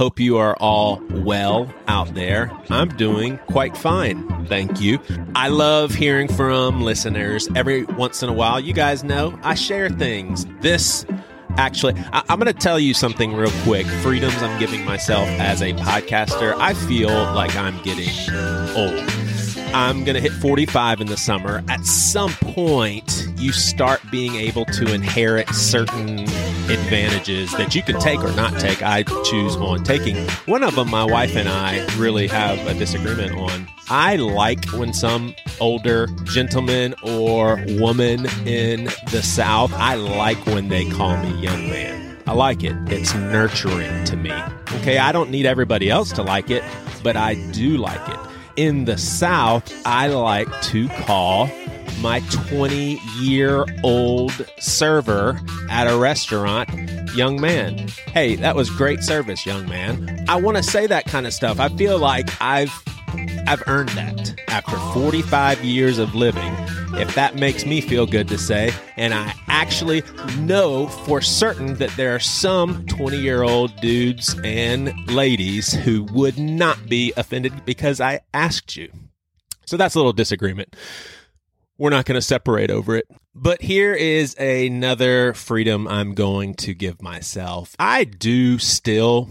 Hope 0.00 0.18
you 0.18 0.38
are 0.38 0.56
all 0.60 0.98
well 1.10 1.70
out 1.86 2.14
there. 2.14 2.50
I'm 2.70 2.88
doing 2.88 3.36
quite 3.50 3.76
fine. 3.76 4.46
Thank 4.46 4.80
you. 4.80 4.98
I 5.34 5.48
love 5.48 5.92
hearing 5.92 6.26
from 6.26 6.80
listeners. 6.80 7.50
Every 7.54 7.84
once 7.84 8.22
in 8.22 8.30
a 8.30 8.32
while, 8.32 8.58
you 8.58 8.72
guys 8.72 9.04
know 9.04 9.38
I 9.42 9.54
share 9.54 9.90
things. 9.90 10.46
This 10.62 11.04
actually 11.58 11.96
I, 12.14 12.22
am 12.30 12.38
going 12.38 12.50
to 12.50 12.58
tell 12.58 12.80
you 12.80 12.94
something 12.94 13.34
real 13.34 13.50
quick 13.64 13.84
freedoms 13.84 14.40
i'm 14.40 14.56
giving 14.60 14.84
myself 14.84 15.28
as 15.30 15.60
a 15.62 15.72
podcaster 15.72 16.54
i 16.58 16.74
feel 16.74 17.08
like 17.10 17.56
i'm 17.56 17.76
getting 17.82 18.08
old 18.76 19.04
I'm 19.72 20.02
going 20.02 20.16
to 20.16 20.20
hit 20.20 20.32
45 20.32 21.00
in 21.00 21.06
the 21.06 21.16
summer. 21.16 21.62
At 21.68 21.84
some 21.84 22.32
point, 22.32 23.28
you 23.36 23.52
start 23.52 24.00
being 24.10 24.34
able 24.34 24.64
to 24.64 24.92
inherit 24.92 25.48
certain 25.50 26.26
advantages 26.90 27.52
that 27.52 27.72
you 27.72 27.84
can 27.84 28.00
take 28.00 28.18
or 28.18 28.32
not 28.32 28.58
take. 28.58 28.82
I 28.82 29.04
choose 29.04 29.54
on 29.54 29.84
taking. 29.84 30.16
One 30.46 30.64
of 30.64 30.74
them, 30.74 30.90
my 30.90 31.04
wife 31.04 31.36
and 31.36 31.48
I 31.48 31.86
really 31.96 32.26
have 32.26 32.58
a 32.66 32.74
disagreement 32.74 33.32
on. 33.36 33.68
I 33.88 34.16
like 34.16 34.64
when 34.72 34.92
some 34.92 35.36
older 35.60 36.08
gentleman 36.24 36.96
or 37.04 37.64
woman 37.78 38.26
in 38.44 38.86
the 39.12 39.22
South, 39.22 39.72
I 39.74 39.94
like 39.94 40.44
when 40.46 40.68
they 40.68 40.90
call 40.90 41.16
me 41.18 41.30
young 41.40 41.70
man. 41.70 42.18
I 42.26 42.32
like 42.32 42.64
it. 42.64 42.74
It's 42.88 43.14
nurturing 43.14 44.04
to 44.06 44.16
me. 44.16 44.32
Okay, 44.80 44.98
I 44.98 45.12
don't 45.12 45.30
need 45.30 45.46
everybody 45.46 45.90
else 45.90 46.10
to 46.14 46.24
like 46.24 46.50
it, 46.50 46.64
but 47.04 47.16
I 47.16 47.34
do 47.52 47.76
like 47.76 48.08
it 48.08 48.30
in 48.56 48.84
the 48.84 48.98
South, 48.98 49.72
I 49.86 50.08
like 50.08 50.48
to 50.64 50.88
call 50.88 51.48
my 51.98 52.20
20 52.30 53.00
year 53.18 53.64
old 53.82 54.32
server 54.58 55.40
at 55.68 55.86
a 55.86 55.96
restaurant, 55.96 56.68
young 57.14 57.40
man. 57.40 57.88
Hey, 58.12 58.36
that 58.36 58.56
was 58.56 58.70
great 58.70 59.02
service, 59.02 59.44
young 59.46 59.68
man. 59.68 60.24
I 60.28 60.36
want 60.36 60.56
to 60.56 60.62
say 60.62 60.86
that 60.86 61.06
kind 61.06 61.26
of 61.26 61.32
stuff. 61.32 61.60
I 61.60 61.68
feel 61.70 61.98
like 61.98 62.30
I've 62.40 62.72
I've 63.46 63.62
earned 63.66 63.88
that 63.90 64.34
after 64.48 64.76
45 64.94 65.64
years 65.64 65.98
of 65.98 66.14
living. 66.14 66.54
If 66.94 67.14
that 67.14 67.36
makes 67.36 67.64
me 67.64 67.80
feel 67.80 68.06
good 68.06 68.28
to 68.28 68.38
say, 68.38 68.72
and 68.96 69.14
I 69.14 69.32
actually 69.48 70.02
know 70.38 70.88
for 70.88 71.20
certain 71.20 71.74
that 71.74 71.90
there 71.96 72.14
are 72.14 72.20
some 72.20 72.84
20 72.86 73.16
year 73.16 73.42
old 73.42 73.74
dudes 73.76 74.34
and 74.44 74.92
ladies 75.08 75.72
who 75.72 76.04
would 76.12 76.38
not 76.38 76.88
be 76.88 77.12
offended 77.16 77.64
because 77.64 78.00
I 78.00 78.20
asked 78.34 78.76
you. 78.76 78.90
So 79.66 79.76
that's 79.76 79.94
a 79.94 79.98
little 79.98 80.12
disagreement. 80.12 80.74
We're 81.80 81.88
not 81.88 82.04
going 82.04 82.16
to 82.16 82.22
separate 82.22 82.70
over 82.70 82.94
it. 82.94 83.06
But 83.34 83.62
here 83.62 83.94
is 83.94 84.34
another 84.38 85.32
freedom 85.32 85.88
I'm 85.88 86.12
going 86.12 86.52
to 86.56 86.74
give 86.74 87.00
myself. 87.00 87.74
I 87.78 88.04
do 88.04 88.58
still 88.58 89.30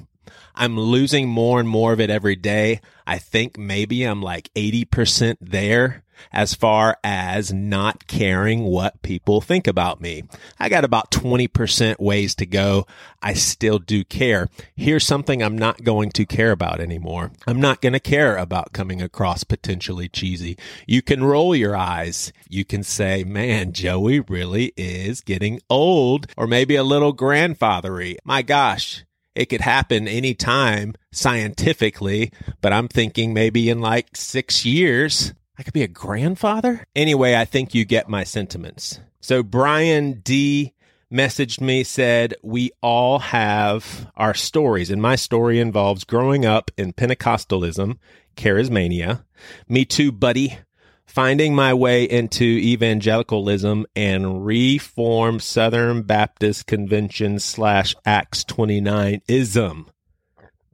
I'm 0.55 0.77
losing 0.77 1.29
more 1.29 1.59
and 1.59 1.69
more 1.69 1.93
of 1.93 1.99
it 1.99 2.09
every 2.09 2.35
day. 2.35 2.81
I 3.05 3.19
think 3.19 3.59
maybe 3.59 4.03
I'm 4.03 4.23
like 4.23 4.49
80% 4.55 5.37
there 5.39 6.03
as 6.31 6.53
far 6.53 6.97
as 7.03 7.53
not 7.53 8.07
caring 8.07 8.63
what 8.63 9.01
people 9.01 9.41
think 9.41 9.67
about 9.67 10.01
me. 10.01 10.23
I 10.59 10.69
got 10.69 10.83
about 10.83 11.11
20% 11.11 11.99
ways 11.99 12.35
to 12.35 12.45
go. 12.45 12.85
I 13.21 13.33
still 13.33 13.79
do 13.79 14.03
care. 14.03 14.47
Here's 14.75 15.05
something 15.05 15.41
I'm 15.41 15.57
not 15.57 15.83
going 15.83 16.11
to 16.11 16.25
care 16.25 16.51
about 16.51 16.79
anymore. 16.79 17.31
I'm 17.47 17.59
not 17.59 17.81
going 17.81 17.93
to 17.93 17.99
care 17.99 18.37
about 18.37 18.73
coming 18.73 19.01
across 19.01 19.43
potentially 19.43 20.07
cheesy. 20.07 20.57
You 20.87 21.01
can 21.01 21.23
roll 21.23 21.55
your 21.55 21.75
eyes. 21.75 22.31
You 22.47 22.65
can 22.65 22.83
say, 22.83 23.23
man, 23.23 23.73
Joey 23.73 24.21
really 24.21 24.73
is 24.77 25.21
getting 25.21 25.59
old 25.69 26.27
or 26.37 26.47
maybe 26.47 26.75
a 26.75 26.83
little 26.83 27.15
grandfathery. 27.15 28.17
My 28.23 28.41
gosh, 28.41 29.03
it 29.35 29.45
could 29.45 29.61
happen 29.61 30.07
anytime 30.07 30.95
scientifically, 31.11 32.31
but 32.61 32.73
I'm 32.73 32.87
thinking 32.87 33.33
maybe 33.33 33.69
in 33.69 33.79
like 33.79 34.15
six 34.15 34.65
years, 34.65 35.33
I 35.59 35.63
could 35.63 35.73
be 35.73 35.83
a 35.83 35.89
grandfather. 35.89 36.85
Anyway, 36.95 37.35
I 37.35 37.43
think 37.43 37.75
you 37.75 37.83
get 37.83 38.07
my 38.07 38.23
sentiments. 38.23 39.01
So 39.19 39.43
Brian 39.43 40.21
D 40.21 40.73
messaged 41.11 41.59
me, 41.59 41.83
said, 41.83 42.33
We 42.41 42.71
all 42.81 43.19
have 43.19 44.09
our 44.15 44.33
stories. 44.33 44.89
And 44.89 45.01
my 45.01 45.17
story 45.17 45.59
involves 45.59 46.05
growing 46.05 46.45
up 46.45 46.71
in 46.77 46.93
Pentecostalism, 46.93 47.97
charismania. 48.37 49.25
Me 49.67 49.83
too, 49.83 50.13
buddy 50.13 50.59
finding 51.05 51.55
my 51.55 51.73
way 51.73 52.03
into 52.03 52.43
evangelicalism 52.43 53.83
and 53.95 54.45
reform 54.45 55.39
Southern 55.39 56.03
Baptist 56.03 56.67
Convention 56.67 57.39
slash 57.39 57.95
Acts 58.05 58.43
29 58.43 59.19
ism 59.27 59.89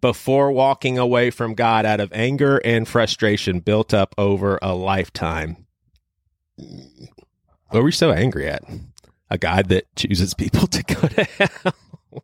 before 0.06 0.52
walking 0.52 1.00
away 1.00 1.32
from 1.32 1.56
God 1.56 1.84
out 1.84 2.00
of 2.00 2.14
anger 2.14 2.58
and 2.64 2.88
frustration 2.88 3.60
built 3.60 3.92
up 3.92 4.14
over 4.20 4.60
a 4.62 4.76
lifetime. 4.76 5.66
What 6.58 7.82
were 7.82 7.88
you 7.88 7.92
so 7.92 8.12
angry 8.12 8.48
at? 8.48 8.62
A 9.32 9.40
God 9.40 9.70
that 9.70 9.86
chooses 9.96 10.36
people 10.36 10.68
to 10.68 10.84
go 10.84 11.08
to 11.08 11.24
hell. 11.24 12.24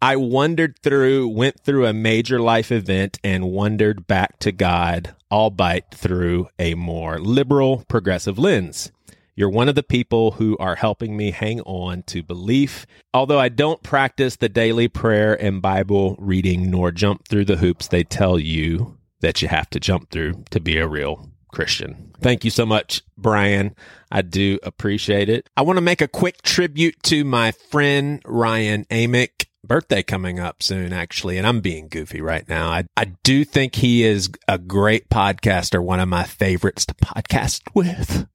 I 0.00 0.16
wandered 0.16 0.78
through, 0.82 1.28
went 1.28 1.60
through 1.60 1.84
a 1.84 1.92
major 1.92 2.40
life 2.40 2.72
event 2.72 3.18
and 3.22 3.50
wandered 3.50 4.06
back 4.06 4.38
to 4.38 4.50
God, 4.50 5.14
albeit 5.30 5.94
through 5.94 6.48
a 6.58 6.72
more 6.72 7.18
liberal, 7.18 7.84
progressive 7.86 8.38
lens. 8.38 8.92
You're 9.38 9.50
one 9.50 9.68
of 9.68 9.76
the 9.76 9.84
people 9.84 10.32
who 10.32 10.56
are 10.58 10.74
helping 10.74 11.16
me 11.16 11.30
hang 11.30 11.60
on 11.60 12.02
to 12.08 12.24
belief. 12.24 12.86
Although 13.14 13.38
I 13.38 13.48
don't 13.48 13.80
practice 13.84 14.34
the 14.34 14.48
daily 14.48 14.88
prayer 14.88 15.40
and 15.40 15.62
Bible 15.62 16.16
reading 16.18 16.72
nor 16.72 16.90
jump 16.90 17.28
through 17.28 17.44
the 17.44 17.58
hoops 17.58 17.86
they 17.86 18.02
tell 18.02 18.36
you 18.36 18.98
that 19.20 19.40
you 19.40 19.46
have 19.46 19.70
to 19.70 19.78
jump 19.78 20.10
through 20.10 20.42
to 20.50 20.58
be 20.58 20.76
a 20.78 20.88
real 20.88 21.30
Christian. 21.52 22.10
Thank 22.20 22.44
you 22.44 22.50
so 22.50 22.66
much, 22.66 23.02
Brian. 23.16 23.76
I 24.10 24.22
do 24.22 24.58
appreciate 24.64 25.28
it. 25.28 25.48
I 25.56 25.62
want 25.62 25.76
to 25.76 25.82
make 25.82 26.00
a 26.00 26.08
quick 26.08 26.42
tribute 26.42 27.00
to 27.04 27.22
my 27.22 27.52
friend 27.52 28.20
Ryan 28.24 28.86
Amick 28.86 29.46
birthday 29.62 30.02
coming 30.02 30.40
up 30.40 30.64
soon, 30.64 30.92
actually, 30.92 31.38
and 31.38 31.46
I'm 31.46 31.60
being 31.60 31.86
goofy 31.86 32.20
right 32.20 32.48
now. 32.48 32.70
I, 32.70 32.86
I 32.96 33.04
do 33.22 33.44
think 33.44 33.76
he 33.76 34.02
is 34.02 34.30
a 34.48 34.58
great 34.58 35.08
podcaster, 35.10 35.80
one 35.80 36.00
of 36.00 36.08
my 36.08 36.24
favorites 36.24 36.86
to 36.86 36.94
podcast 36.94 37.62
with, 37.72 38.26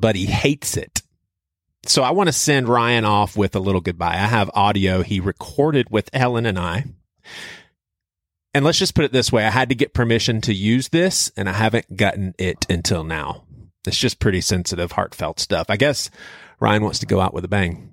but 0.00 0.16
he 0.16 0.26
hates 0.26 0.76
it. 0.76 1.02
So 1.86 2.02
I 2.02 2.10
want 2.10 2.28
to 2.28 2.32
send 2.32 2.68
Ryan 2.68 3.04
off 3.04 3.36
with 3.36 3.54
a 3.54 3.60
little 3.60 3.80
goodbye. 3.80 4.14
I 4.14 4.26
have 4.26 4.50
audio 4.54 5.02
he 5.02 5.20
recorded 5.20 5.88
with 5.90 6.10
Ellen 6.12 6.46
and 6.46 6.58
I. 6.58 6.84
And 8.52 8.64
let's 8.64 8.78
just 8.78 8.94
put 8.94 9.04
it 9.04 9.12
this 9.12 9.30
way 9.30 9.44
I 9.44 9.50
had 9.50 9.68
to 9.68 9.74
get 9.74 9.94
permission 9.94 10.40
to 10.42 10.54
use 10.54 10.88
this, 10.88 11.30
and 11.36 11.48
I 11.48 11.52
haven't 11.52 11.96
gotten 11.96 12.34
it 12.38 12.64
until 12.70 13.04
now. 13.04 13.44
It's 13.86 13.98
just 13.98 14.18
pretty 14.18 14.40
sensitive, 14.40 14.92
heartfelt 14.92 15.38
stuff. 15.38 15.66
I 15.68 15.76
guess 15.76 16.10
Ryan 16.58 16.82
wants 16.82 16.98
to 17.00 17.06
go 17.06 17.20
out 17.20 17.34
with 17.34 17.44
a 17.44 17.48
bang. 17.48 17.92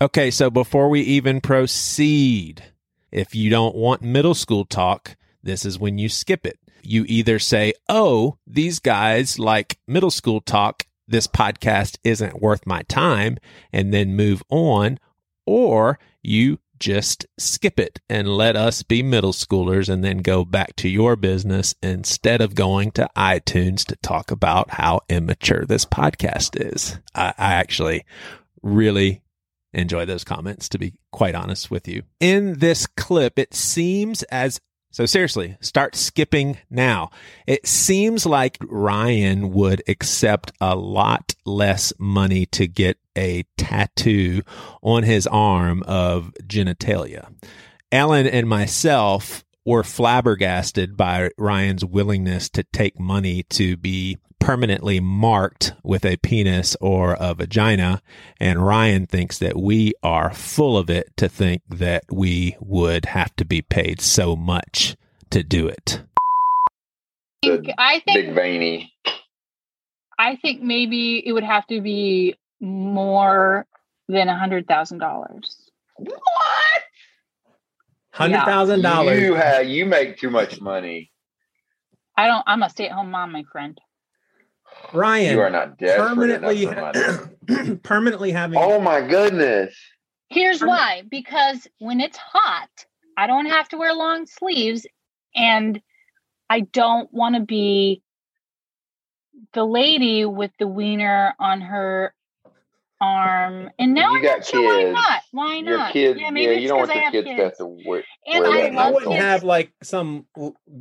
Okay, 0.00 0.30
so 0.30 0.50
before 0.50 0.88
we 0.88 1.00
even 1.00 1.40
proceed, 1.40 2.62
if 3.10 3.34
you 3.34 3.50
don't 3.50 3.74
want 3.74 4.02
middle 4.02 4.34
school 4.34 4.64
talk, 4.64 5.16
this 5.42 5.64
is 5.64 5.78
when 5.78 5.98
you 5.98 6.08
skip 6.08 6.46
it. 6.46 6.58
You 6.82 7.04
either 7.08 7.38
say, 7.38 7.72
Oh, 7.88 8.38
these 8.46 8.80
guys 8.80 9.38
like 9.38 9.78
middle 9.86 10.10
school 10.10 10.40
talk. 10.40 10.86
This 11.12 11.26
podcast 11.26 11.98
isn't 12.04 12.40
worth 12.40 12.66
my 12.66 12.82
time, 12.84 13.36
and 13.70 13.92
then 13.92 14.16
move 14.16 14.42
on. 14.48 14.98
Or 15.44 15.98
you 16.22 16.58
just 16.78 17.26
skip 17.38 17.78
it 17.78 18.00
and 18.08 18.26
let 18.26 18.56
us 18.56 18.82
be 18.82 19.02
middle 19.02 19.34
schoolers 19.34 19.90
and 19.90 20.02
then 20.02 20.18
go 20.18 20.42
back 20.42 20.74
to 20.76 20.88
your 20.88 21.14
business 21.16 21.74
instead 21.82 22.40
of 22.40 22.54
going 22.54 22.92
to 22.92 23.10
iTunes 23.14 23.84
to 23.84 23.96
talk 23.96 24.30
about 24.30 24.70
how 24.70 25.00
immature 25.10 25.66
this 25.66 25.84
podcast 25.84 26.58
is. 26.58 26.98
I, 27.14 27.34
I 27.36 27.52
actually 27.54 28.06
really 28.62 29.22
enjoy 29.74 30.06
those 30.06 30.24
comments, 30.24 30.70
to 30.70 30.78
be 30.78 30.94
quite 31.10 31.34
honest 31.34 31.70
with 31.70 31.86
you. 31.86 32.04
In 32.20 32.58
this 32.58 32.86
clip, 32.86 33.38
it 33.38 33.52
seems 33.52 34.22
as 34.24 34.62
so 34.92 35.06
seriously, 35.06 35.56
start 35.60 35.96
skipping 35.96 36.58
now. 36.70 37.10
It 37.46 37.66
seems 37.66 38.26
like 38.26 38.58
Ryan 38.60 39.52
would 39.52 39.82
accept 39.88 40.52
a 40.60 40.76
lot 40.76 41.34
less 41.46 41.94
money 41.98 42.44
to 42.46 42.66
get 42.68 42.98
a 43.16 43.44
tattoo 43.56 44.42
on 44.82 45.02
his 45.02 45.26
arm 45.26 45.82
of 45.84 46.32
genitalia. 46.44 47.32
Ellen 47.90 48.26
and 48.26 48.46
myself 48.46 49.44
were 49.64 49.84
flabbergasted 49.84 50.96
by 50.96 51.30
Ryan's 51.38 51.84
willingness 51.84 52.48
to 52.50 52.62
take 52.64 52.98
money 52.98 53.44
to 53.50 53.76
be 53.76 54.18
permanently 54.42 54.98
marked 54.98 55.72
with 55.84 56.04
a 56.04 56.16
penis 56.16 56.76
or 56.80 57.16
a 57.20 57.32
vagina. 57.32 58.02
And 58.40 58.64
Ryan 58.64 59.06
thinks 59.06 59.38
that 59.38 59.56
we 59.56 59.92
are 60.02 60.34
full 60.34 60.76
of 60.76 60.90
it 60.90 61.16
to 61.18 61.28
think 61.28 61.62
that 61.68 62.04
we 62.10 62.56
would 62.60 63.06
have 63.06 63.34
to 63.36 63.44
be 63.44 63.62
paid 63.62 64.00
so 64.00 64.34
much 64.34 64.96
to 65.30 65.44
do 65.44 65.68
it. 65.68 66.02
I 67.44 68.00
think, 68.04 68.26
big 68.26 68.34
veiny. 68.34 68.92
I 70.18 70.36
think 70.36 70.62
maybe 70.62 71.26
it 71.26 71.32
would 71.32 71.44
have 71.44 71.66
to 71.68 71.80
be 71.80 72.36
more 72.60 73.66
than 74.08 74.28
a 74.28 74.38
hundred 74.38 74.66
thousand 74.68 74.98
dollars. 74.98 75.56
What? 75.96 76.82
Hundred 78.12 78.44
thousand 78.44 78.78
You 78.78 78.82
dollars. 78.82 79.36
have 79.36 79.66
you 79.68 79.86
make 79.86 80.18
too 80.18 80.30
much 80.30 80.60
money. 80.60 81.10
I 82.16 82.26
don't. 82.26 82.44
I'm 82.46 82.62
a 82.62 82.70
stay-at-home 82.70 83.10
mom, 83.10 83.32
my 83.32 83.44
friend. 83.50 83.78
Ryan, 84.92 85.32
You 85.34 85.40
are 85.40 85.50
not 85.50 85.78
desperate 85.78 86.08
permanently, 86.08 86.62
enough 86.64 86.94
for 86.94 87.52
money. 87.52 87.76
permanently 87.82 88.30
having. 88.32 88.58
Oh 88.58 88.80
my 88.80 89.00
goodness. 89.00 89.74
Here's 90.28 90.62
I'm- 90.62 90.68
why: 90.68 91.02
because 91.10 91.66
when 91.78 92.00
it's 92.00 92.16
hot, 92.18 92.68
I 93.16 93.26
don't 93.26 93.46
have 93.46 93.68
to 93.70 93.76
wear 93.78 93.94
long 93.94 94.26
sleeves, 94.26 94.86
and 95.34 95.80
I 96.50 96.60
don't 96.60 97.12
want 97.12 97.34
to 97.36 97.40
be 97.42 98.02
the 99.54 99.64
lady 99.64 100.24
with 100.26 100.50
the 100.58 100.66
wiener 100.68 101.34
on 101.38 101.60
her 101.62 102.14
arm. 103.02 103.68
And 103.78 103.92
now 103.94 104.12
You 104.12 104.16
I'm 104.18 104.22
got 104.22 104.38
not 104.38 104.46
sure 104.46 104.84
why 104.84 104.92
not. 104.92 105.22
Why 105.32 105.56
Your 105.56 105.88
kids, 105.90 106.18
yeah, 106.20 106.26
yeah, 106.26 106.30
maybe 106.30 106.52
it's 106.52 106.62
you 106.62 106.68
don't 106.68 106.78
want 106.78 106.90
I 106.90 106.94
your 106.94 107.02
have 107.02 107.12
kids, 107.12 107.26
kids. 107.26 107.36
to 107.38 107.44
have 107.44 107.56
to 107.58 107.66
wear, 107.86 108.04
And 108.26 108.42
wear 108.44 108.72
I 108.72 108.86
I 108.88 108.90
wouldn't 108.90 109.14
have 109.14 109.42
like 109.44 109.72
some 109.82 110.26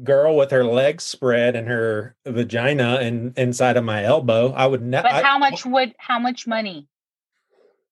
girl 0.04 0.38
with 0.38 0.52
her 0.52 0.64
legs 0.64 1.04
spread 1.04 1.56
and 1.56 1.68
her 1.68 2.16
vagina 2.26 3.00
and 3.02 3.38
inside 3.38 3.76
of 3.76 3.84
my 3.84 4.04
elbow. 4.06 4.52
I 4.54 4.68
would 4.68 4.82
never. 4.84 5.08
But 5.10 5.16
I- 5.16 5.22
how 5.24 5.38
much 5.40 5.66
would 5.66 5.94
how 5.98 6.20
much 6.20 6.46
money? 6.48 6.88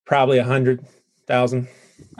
Probably 0.05 0.37
a 0.37 0.43
hundred 0.43 0.85
thousand. 1.27 1.67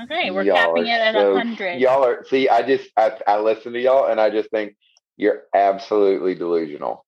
Okay, 0.04 0.30
we're 0.32 0.44
Y'all 0.44 0.56
capping 0.56 0.88
it 0.88 0.90
at 1.00 1.16
a 1.16 1.20
so- 1.22 1.36
hundred. 1.38 1.80
Y'all 1.80 2.04
are 2.04 2.26
see. 2.26 2.50
I 2.50 2.62
just 2.64 2.90
I, 2.98 3.18
I 3.28 3.40
listen 3.40 3.74
to 3.74 3.80
y'all 3.80 4.10
and 4.10 4.20
I 4.20 4.30
just 4.30 4.50
think 4.52 4.76
you're 5.18 5.44
absolutely 5.54 6.36
delusional. 6.36 7.06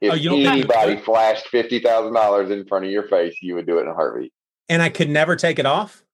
If 0.00 0.12
Oh, 0.12 0.14
you 0.14 0.30
don't 0.30 0.42
think- 0.42 0.52
anybody 0.74 0.96
flashed 0.96 1.48
fifty 1.48 1.80
thousand 1.80 2.14
dollars 2.14 2.50
in 2.50 2.66
front 2.66 2.84
of 2.84 2.90
your 2.90 3.08
face, 3.08 3.36
you 3.42 3.54
would 3.56 3.66
do 3.66 3.78
it 3.78 3.82
in 3.82 3.88
a 3.88 3.94
heartbeat. 3.94 4.32
And 4.68 4.82
I 4.82 4.88
could 4.90 5.08
never 5.10 5.34
take 5.36 5.58
it 5.58 5.66
off. 5.66 6.04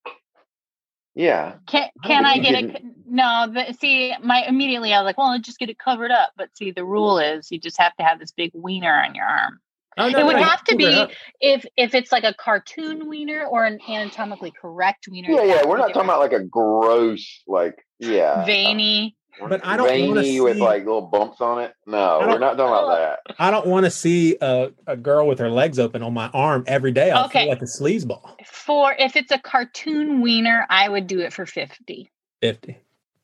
Yeah, 1.17 1.55
Can 1.69 1.91
can 2.05 2.27
I 2.27 2.35
You 2.35 2.43
get 2.43 2.65
it? 2.65 2.83
No, 3.07 3.47
but 3.53 3.79
see, 3.79 4.13
my 4.23 4.45
immediately 4.49 4.93
I 4.93 4.99
was 5.01 5.05
like, 5.05 5.17
well, 5.19 5.39
just 5.39 5.61
get 5.61 5.71
it 5.71 5.79
covered 5.79 6.11
up. 6.11 6.33
But 6.37 6.49
see, 6.57 6.73
the 6.73 6.85
rule 6.85 7.19
is 7.19 7.53
you 7.53 7.61
just 7.61 7.79
have 7.79 7.95
to 7.99 8.03
have 8.05 8.19
this 8.19 8.33
big 8.33 8.51
wiener 8.53 8.93
on 8.93 9.15
your 9.15 9.25
arm. 9.25 9.61
Oh, 9.97 10.07
It 10.09 10.27
would 10.27 10.35
no, 10.35 10.43
have 10.43 10.65
to 10.65 10.77
be 10.77 11.07
if 11.41 11.65
if 11.77 11.95
it's 11.95 12.11
like 12.11 12.25
a 12.25 12.35
cartoon 12.35 13.09
wiener 13.09 13.45
or 13.45 13.65
an 13.65 13.79
anatomically 13.89 14.51
correct 14.61 15.07
wiener. 15.09 15.31
yeah, 15.31 15.45
yeah. 15.45 15.67
We're 15.67 15.77
be 15.77 15.83
not 15.83 15.93
talking 15.93 16.09
about 16.09 16.19
like 16.19 16.33
a 16.33 16.43
gross, 16.43 17.43
like 17.47 17.77
yeah, 18.01 18.45
veiny. 18.45 19.15
But 19.41 19.65
I 19.67 19.77
don't 19.77 19.87
wanna 20.09 20.23
veiny 20.23 20.41
with 20.41 20.57
see- 20.57 20.63
like 20.63 20.85
little 20.85 21.03
bumps 21.03 21.41
on 21.41 21.61
it. 21.63 21.75
No, 21.87 22.19
we're 22.21 22.27
don't- 22.27 22.41
not 22.41 22.57
talking 22.57 22.85
about 22.85 22.99
that. 23.27 23.35
I 23.39 23.51
don't 23.51 23.67
want 23.67 23.85
to 23.85 23.91
see 23.91 24.37
a, 24.41 24.71
a 24.87 24.97
girl 24.97 25.27
with 25.27 25.39
her 25.41 25.51
legs 25.51 25.79
open 25.79 26.03
on 26.03 26.15
my 26.15 26.29
arm 26.29 26.65
every 26.67 26.93
day. 26.93 27.11
I'll 27.11 27.27
Okay. 27.27 27.41
feel 27.41 27.49
like 27.49 27.63
a 27.63 27.65
sleazeball. 27.65 28.35
For 28.47 28.95
if 28.99 29.17
it's 29.17 29.33
a 29.33 29.39
cartoon 29.39 30.21
wiener, 30.23 30.67
I 30.71 30.89
would 30.89 31.07
do 31.09 31.21
it 31.21 31.33
for 31.33 31.47
fifty. 31.47 32.11
Fifty. 32.41 32.79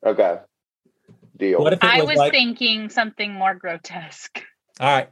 Okay, 0.05 0.37
deal. 1.37 1.61
What 1.63 1.73
if 1.73 1.83
it 1.83 1.89
I 1.89 1.99
was, 2.01 2.09
was 2.09 2.17
like? 2.17 2.31
thinking 2.31 2.89
something 2.89 3.31
more 3.33 3.53
grotesque. 3.55 4.41
all 4.79 4.87
right, 4.87 5.09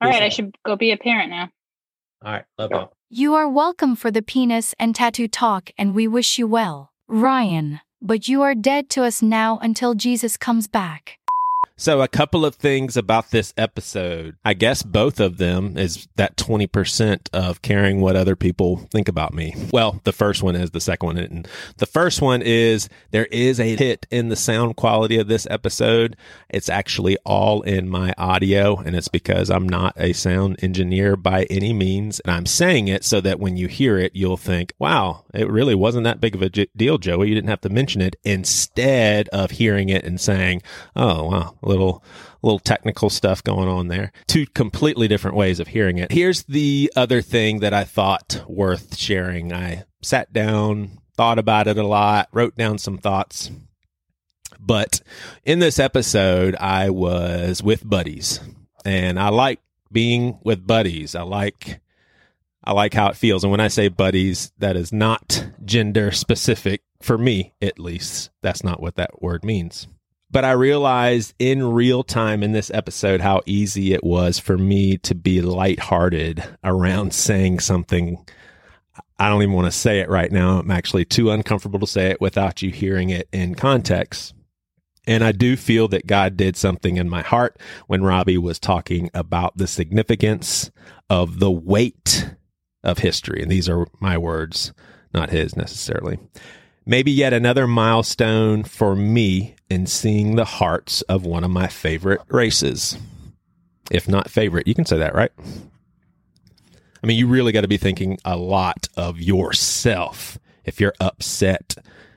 All 0.00 0.08
right, 0.10 0.22
I 0.22 0.24
Yes, 0.26 0.34
should 0.34 0.56
go 0.64 0.74
be 0.76 0.90
a 0.92 0.96
parent 0.96 1.30
now. 1.30 1.50
all 2.24 2.32
right. 2.32 2.44
Love 2.58 2.70
Yeah. 2.72 2.84
You 3.10 3.34
are 3.34 3.48
welcome 3.48 3.94
for 3.96 4.10
the 4.10 4.22
penis 4.22 4.74
and 4.78 4.94
tattoo 4.94 5.28
talk, 5.28 5.70
and 5.76 5.94
we 5.94 6.08
wish 6.08 6.38
you 6.38 6.46
well, 6.46 6.92
Ryan. 7.08 7.80
But 8.02 8.28
you 8.28 8.40
are 8.40 8.54
dead 8.54 8.88
to 8.90 9.04
us 9.04 9.20
now 9.20 9.58
until 9.60 9.94
Jesus 9.94 10.36
comes 10.38 10.66
back. 10.66 11.19
So, 11.80 12.02
a 12.02 12.08
couple 12.08 12.44
of 12.44 12.56
things 12.56 12.98
about 12.98 13.30
this 13.30 13.54
episode. 13.56 14.36
I 14.44 14.52
guess 14.52 14.82
both 14.82 15.18
of 15.18 15.38
them 15.38 15.78
is 15.78 16.08
that 16.16 16.36
20% 16.36 17.30
of 17.32 17.62
caring 17.62 18.02
what 18.02 18.16
other 18.16 18.36
people 18.36 18.86
think 18.90 19.08
about 19.08 19.32
me. 19.32 19.54
Well, 19.72 19.98
the 20.04 20.12
first 20.12 20.42
one 20.42 20.56
is, 20.56 20.72
the 20.72 20.80
second 20.82 21.06
one. 21.06 21.46
The 21.78 21.86
first 21.86 22.20
one 22.20 22.42
is 22.42 22.90
there 23.12 23.24
is 23.32 23.58
a 23.58 23.76
hit 23.76 24.06
in 24.10 24.28
the 24.28 24.36
sound 24.36 24.76
quality 24.76 25.16
of 25.16 25.28
this 25.28 25.46
episode. 25.48 26.18
It's 26.50 26.68
actually 26.68 27.16
all 27.24 27.62
in 27.62 27.88
my 27.88 28.12
audio, 28.18 28.76
and 28.76 28.94
it's 28.94 29.08
because 29.08 29.48
I'm 29.48 29.66
not 29.66 29.94
a 29.96 30.12
sound 30.12 30.62
engineer 30.62 31.16
by 31.16 31.44
any 31.44 31.72
means. 31.72 32.20
And 32.20 32.30
I'm 32.30 32.44
saying 32.44 32.88
it 32.88 33.04
so 33.04 33.22
that 33.22 33.40
when 33.40 33.56
you 33.56 33.68
hear 33.68 33.96
it, 33.96 34.14
you'll 34.14 34.36
think, 34.36 34.74
wow, 34.78 35.24
it 35.32 35.48
really 35.48 35.74
wasn't 35.74 36.04
that 36.04 36.20
big 36.20 36.34
of 36.34 36.42
a 36.42 36.50
deal, 36.50 36.98
Joey. 36.98 37.30
You 37.30 37.36
didn't 37.36 37.48
have 37.48 37.62
to 37.62 37.70
mention 37.70 38.02
it 38.02 38.16
instead 38.22 39.30
of 39.30 39.52
hearing 39.52 39.88
it 39.88 40.04
and 40.04 40.20
saying, 40.20 40.60
oh, 40.94 41.24
wow, 41.24 41.56
little, 41.70 42.02
little 42.42 42.58
technical 42.58 43.08
stuff 43.08 43.42
going 43.42 43.68
on 43.68 43.88
there. 43.88 44.12
Two 44.26 44.46
completely 44.46 45.08
different 45.08 45.36
ways 45.36 45.60
of 45.60 45.68
hearing 45.68 45.98
it. 45.98 46.12
Here's 46.12 46.42
the 46.44 46.92
other 46.96 47.22
thing 47.22 47.60
that 47.60 47.72
I 47.72 47.84
thought 47.84 48.44
worth 48.48 48.96
sharing. 48.96 49.52
I 49.52 49.84
sat 50.02 50.32
down, 50.32 50.98
thought 51.16 51.38
about 51.38 51.68
it 51.68 51.78
a 51.78 51.86
lot, 51.86 52.28
wrote 52.32 52.56
down 52.56 52.78
some 52.78 52.98
thoughts. 52.98 53.50
But 54.58 55.00
in 55.44 55.58
this 55.58 55.78
episode, 55.78 56.56
I 56.56 56.90
was 56.90 57.62
with 57.62 57.88
buddies 57.88 58.40
and 58.84 59.18
I 59.18 59.28
like 59.30 59.60
being 59.90 60.38
with 60.42 60.66
buddies. 60.66 61.14
I 61.14 61.22
like 61.22 61.80
I 62.62 62.72
like 62.72 62.92
how 62.92 63.08
it 63.08 63.16
feels. 63.16 63.42
And 63.42 63.50
when 63.50 63.60
I 63.60 63.68
say 63.68 63.88
buddies, 63.88 64.52
that 64.58 64.76
is 64.76 64.92
not 64.92 65.46
gender 65.64 66.10
specific 66.10 66.82
for 67.00 67.16
me, 67.16 67.54
at 67.62 67.78
least. 67.78 68.30
That's 68.42 68.62
not 68.62 68.80
what 68.80 68.96
that 68.96 69.22
word 69.22 69.44
means. 69.44 69.88
But 70.32 70.44
I 70.44 70.52
realized 70.52 71.34
in 71.38 71.72
real 71.72 72.04
time 72.04 72.42
in 72.42 72.52
this 72.52 72.70
episode 72.72 73.20
how 73.20 73.42
easy 73.46 73.92
it 73.92 74.04
was 74.04 74.38
for 74.38 74.56
me 74.56 74.96
to 74.98 75.14
be 75.14 75.40
lighthearted 75.42 76.44
around 76.62 77.12
saying 77.12 77.60
something. 77.60 78.24
I 79.18 79.28
don't 79.28 79.42
even 79.42 79.54
want 79.54 79.66
to 79.66 79.78
say 79.78 80.00
it 80.00 80.08
right 80.08 80.30
now. 80.30 80.60
I'm 80.60 80.70
actually 80.70 81.04
too 81.04 81.30
uncomfortable 81.30 81.80
to 81.80 81.86
say 81.86 82.10
it 82.10 82.20
without 82.20 82.62
you 82.62 82.70
hearing 82.70 83.10
it 83.10 83.28
in 83.32 83.56
context. 83.56 84.34
And 85.06 85.24
I 85.24 85.32
do 85.32 85.56
feel 85.56 85.88
that 85.88 86.06
God 86.06 86.36
did 86.36 86.56
something 86.56 86.96
in 86.96 87.08
my 87.08 87.22
heart 87.22 87.58
when 87.88 88.04
Robbie 88.04 88.38
was 88.38 88.60
talking 88.60 89.10
about 89.12 89.56
the 89.56 89.66
significance 89.66 90.70
of 91.08 91.40
the 91.40 91.50
weight 91.50 92.30
of 92.84 92.98
history. 92.98 93.42
And 93.42 93.50
these 93.50 93.68
are 93.68 93.88
my 94.00 94.16
words, 94.16 94.72
not 95.12 95.30
his 95.30 95.56
necessarily. 95.56 96.18
Maybe 96.90 97.12
yet 97.12 97.32
another 97.32 97.68
milestone 97.68 98.64
for 98.64 98.96
me 98.96 99.54
in 99.68 99.86
seeing 99.86 100.34
the 100.34 100.44
hearts 100.44 101.02
of 101.02 101.24
one 101.24 101.44
of 101.44 101.50
my 101.52 101.68
favorite 101.68 102.20
races. 102.26 102.98
If 103.92 104.08
not 104.08 104.28
favorite, 104.28 104.66
you 104.66 104.74
can 104.74 104.86
say 104.86 104.98
that, 104.98 105.14
right? 105.14 105.30
I 105.38 107.06
mean, 107.06 107.16
you 107.16 107.28
really 107.28 107.52
got 107.52 107.60
to 107.60 107.68
be 107.68 107.76
thinking 107.76 108.18
a 108.24 108.36
lot 108.36 108.88
of 108.96 109.20
yourself 109.20 110.40
if 110.64 110.80
you're 110.80 110.94
upset 110.98 111.76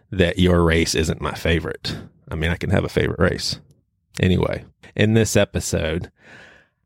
that 0.10 0.40
your 0.40 0.64
race 0.64 0.96
isn't 0.96 1.22
my 1.22 1.36
favorite. 1.36 1.95
I 2.31 2.33
mean, 2.33 2.50
I 2.50 2.57
can 2.57 2.71
have 2.71 2.83
a 2.83 2.90
favorite 2.90 3.19
race. 3.19 3.59
Anyway, 4.19 4.66
in 4.95 5.14
this 5.14 5.36
episode, 5.36 6.12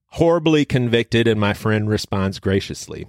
horribly 0.08 0.66
convicted, 0.66 1.26
and 1.26 1.40
my 1.40 1.54
friend 1.54 1.90
responds 1.90 2.40
graciously, 2.40 3.08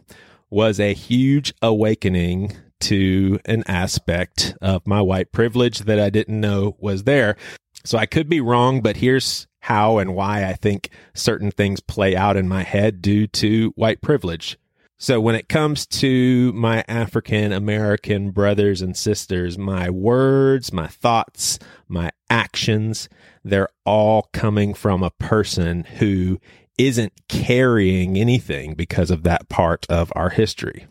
was 0.50 0.78
a 0.78 0.94
huge 0.94 1.52
awakening 1.60 2.56
to 2.80 3.38
an 3.44 3.64
aspect 3.66 4.54
of 4.60 4.86
my 4.86 5.00
white 5.00 5.32
privilege 5.32 5.80
that 5.80 6.00
I 6.00 6.10
didn't 6.10 6.40
know 6.40 6.76
was 6.78 7.04
there. 7.04 7.36
So 7.84 7.98
I 7.98 8.06
could 8.06 8.28
be 8.28 8.40
wrong, 8.40 8.80
but 8.80 8.98
here's 8.98 9.46
how 9.60 9.98
and 9.98 10.14
why 10.14 10.44
I 10.44 10.54
think 10.54 10.90
certain 11.14 11.50
things 11.50 11.80
play 11.80 12.16
out 12.16 12.36
in 12.36 12.48
my 12.48 12.62
head 12.62 13.02
due 13.02 13.26
to 13.26 13.72
white 13.76 14.00
privilege. 14.00 14.58
So 15.00 15.20
when 15.20 15.36
it 15.36 15.48
comes 15.48 15.86
to 15.86 16.52
my 16.54 16.84
African 16.88 17.52
American 17.52 18.32
brothers 18.32 18.82
and 18.82 18.96
sisters, 18.96 19.56
my 19.56 19.90
words, 19.90 20.72
my 20.72 20.88
thoughts, 20.88 21.58
my 21.86 22.10
actions, 22.28 23.08
they're 23.44 23.68
all 23.84 24.28
coming 24.32 24.74
from 24.74 25.04
a 25.04 25.12
person 25.12 25.84
who 25.84 26.40
isn't 26.78 27.12
carrying 27.28 28.16
anything 28.16 28.74
because 28.74 29.10
of 29.10 29.22
that 29.22 29.48
part 29.48 29.86
of 29.88 30.12
our 30.16 30.30
history. 30.30 30.86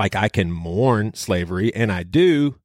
Like 0.00 0.16
I 0.16 0.30
can 0.30 0.50
mourn 0.50 1.12
slavery 1.12 1.74
and 1.74 1.92
I 1.92 2.04
do, 2.04 2.58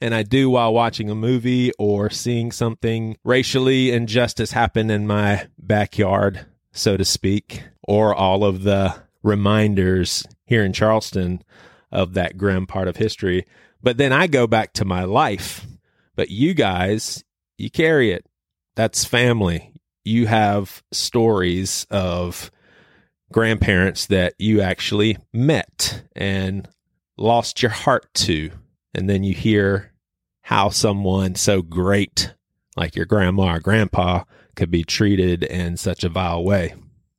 and 0.00 0.14
I 0.14 0.22
do 0.22 0.48
while 0.48 0.72
watching 0.72 1.10
a 1.10 1.14
movie 1.16 1.72
or 1.76 2.08
seeing 2.08 2.52
something 2.52 3.16
racially 3.24 3.90
injustice 3.90 4.52
happen 4.52 4.88
in 4.88 5.04
my 5.04 5.48
backyard, 5.58 6.46
so 6.70 6.96
to 6.96 7.04
speak, 7.04 7.64
or 7.82 8.14
all 8.14 8.44
of 8.44 8.62
the 8.62 8.94
reminders 9.24 10.24
here 10.44 10.64
in 10.64 10.72
Charleston 10.72 11.42
of 11.90 12.14
that 12.14 12.38
grim 12.38 12.64
part 12.64 12.86
of 12.86 12.94
history. 12.94 13.44
But 13.82 13.96
then 13.96 14.12
I 14.12 14.28
go 14.28 14.46
back 14.46 14.72
to 14.74 14.84
my 14.84 15.02
life. 15.02 15.66
But 16.14 16.30
you 16.30 16.54
guys, 16.54 17.24
you 17.56 17.72
carry 17.72 18.12
it. 18.12 18.24
That's 18.76 19.04
family. 19.04 19.74
You 20.04 20.28
have 20.28 20.84
stories 20.92 21.88
of 21.90 22.52
grandparents 23.32 24.06
that 24.06 24.34
you 24.38 24.60
actually 24.60 25.18
met 25.32 26.02
and 26.14 26.68
lost 27.16 27.62
your 27.62 27.70
heart 27.70 28.12
to. 28.14 28.50
And 28.94 29.08
then 29.08 29.22
you 29.22 29.34
hear 29.34 29.92
how 30.42 30.70
someone 30.70 31.34
so 31.34 31.62
great, 31.62 32.34
like 32.76 32.96
your 32.96 33.04
grandma 33.04 33.56
or 33.56 33.60
grandpa, 33.60 34.24
could 34.56 34.70
be 34.70 34.82
treated 34.82 35.42
in 35.44 35.76
such 35.76 36.04
a 36.04 36.08
vile 36.08 36.42
way. 36.42 36.74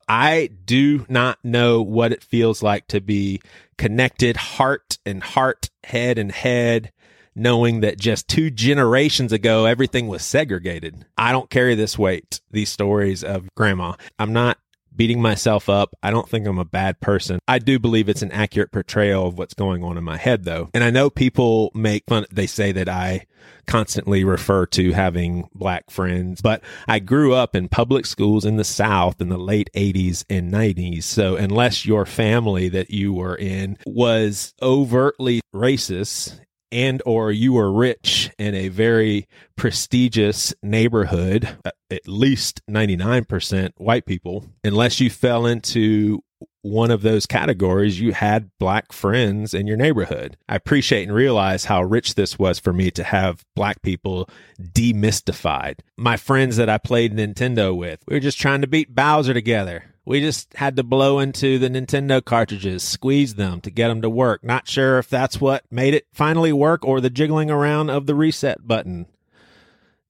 I 0.08 0.50
do 0.66 1.06
not 1.08 1.38
know 1.44 1.84
what 1.84 2.12
it 2.12 2.24
feels 2.24 2.64
like 2.64 2.88
to 2.88 3.00
be 3.00 3.42
connected 3.78 4.36
heart 4.36 4.98
and 5.06 5.22
heart, 5.22 5.70
head 5.84 6.18
and 6.18 6.32
head, 6.32 6.92
knowing 7.36 7.82
that 7.82 8.00
just 8.00 8.28
two 8.28 8.50
generations 8.50 9.32
ago, 9.32 9.66
everything 9.66 10.08
was 10.08 10.24
segregated. 10.24 11.06
I 11.16 11.32
don't 11.32 11.52
carry 11.52 11.76
this 11.76 11.98
weight, 11.98 12.42
these 12.50 12.70
stories 12.70 13.24
of 13.24 13.48
grandma. 13.56 13.94
I'm 14.18 14.34
not 14.34 14.58
beating 15.00 15.22
myself 15.22 15.70
up. 15.70 15.96
I 16.04 16.12
don't 16.12 16.28
think 16.28 16.46
I'm 16.46 16.60
a 16.60 16.66
bad 16.66 17.00
person. 17.00 17.40
I 17.48 17.58
do 17.58 17.80
believe 17.80 18.10
it's 18.10 18.22
an 18.22 18.34
accurate 18.34 18.74
portrayal 18.74 19.28
of 19.28 19.38
what's 19.38 19.54
going 19.54 19.82
on 19.82 19.98
in 19.98 20.04
my 20.04 20.18
head, 20.18 20.44
though. 20.44 20.70
And 20.74 20.84
I 20.84 20.90
know 20.90 21.10
people 21.10 21.72
make 21.74 22.04
fun, 22.10 22.26
they 22.30 22.46
say 22.48 22.74
that 22.74 22.90
I 22.90 23.26
constantly 23.66 24.26
refer 24.26 24.66
to 24.66 24.92
having 24.92 25.48
black 25.56 25.90
friends, 25.90 26.42
but 26.42 26.62
I 26.86 27.00
grew 27.00 27.34
up 27.34 27.56
in 27.56 27.70
public 27.70 28.06
schools 28.06 28.44
in 28.44 28.58
the 28.58 28.66
South 28.66 29.22
in 29.22 29.30
the 29.30 29.38
late 29.38 29.70
80s 29.74 30.26
and 30.30 30.52
90s. 30.52 31.04
So 31.04 31.38
unless 31.38 31.86
your 31.86 32.06
family 32.06 32.68
that 32.68 32.90
you 32.90 33.14
were 33.14 33.38
in 33.38 33.78
was 33.86 34.54
overtly 34.62 35.40
racist 35.56 36.42
and 36.72 37.02
or 37.06 37.32
you 37.32 37.54
were 37.54 37.72
rich 37.72 38.32
in 38.38 38.56
a 38.56 38.68
very 38.70 39.28
prestigious 39.56 40.54
neighborhood 40.62 41.58
uh, 41.66 41.72
at 41.92 42.08
least 42.08 42.62
99% 42.70 43.72
white 43.78 44.06
people 44.06 44.46
unless 44.64 45.00
you 45.00 45.10
fell 45.10 45.46
into 45.46 46.22
one 46.62 46.92
of 46.92 47.02
those 47.02 47.26
categories 47.26 48.00
you 48.00 48.12
had 48.12 48.52
black 48.60 48.92
friends 48.92 49.54
in 49.54 49.66
your 49.66 49.78
neighborhood. 49.78 50.38
I 50.48 50.56
appreciate 50.56 51.04
and 51.04 51.16
realize 51.16 51.66
how 51.66 51.84
rich 51.84 52.16
this 52.16 52.38
was 52.38 52.60
for 52.60 52.74
me 52.74 52.92
to 52.92 53.04
have 53.04 53.46
black 53.56 53.82
people 53.82 54.30
demystified. 54.62 55.80
My 55.98 56.18
friends 56.18 56.58
that 56.58 56.70
i 56.70 56.78
played 56.78 57.16
nintendo 57.16 57.76
with 57.76 58.04
we 58.08 58.16
were 58.16 58.20
just 58.20 58.40
trying 58.40 58.62
to 58.62 58.68
beat 58.68 58.94
bowser 58.94 59.34
together 59.34 59.86
we 60.10 60.22
just 60.22 60.52
had 60.56 60.76
to 60.76 60.82
blow 60.82 61.20
into 61.20 61.60
the 61.60 61.70
Nintendo 61.70 62.26
cartridges, 62.26 62.82
squeeze 62.82 63.36
them 63.36 63.62
to 63.62 63.70
get 63.70 63.90
them 63.90 64.02
to 64.02 64.10
work. 64.10 64.44
Not 64.44 64.68
sure 64.68 64.98
if 64.98 65.08
that's 65.08 65.40
what 65.40 65.64
made 65.70 65.94
it 65.94 66.08
finally 66.12 66.52
work 66.52 66.84
or 66.84 67.00
the 67.00 67.12
jiggling 67.12 67.52
around 67.52 67.92
of 67.92 68.08
the 68.08 68.16
reset 68.16 68.68
button. 68.68 69.06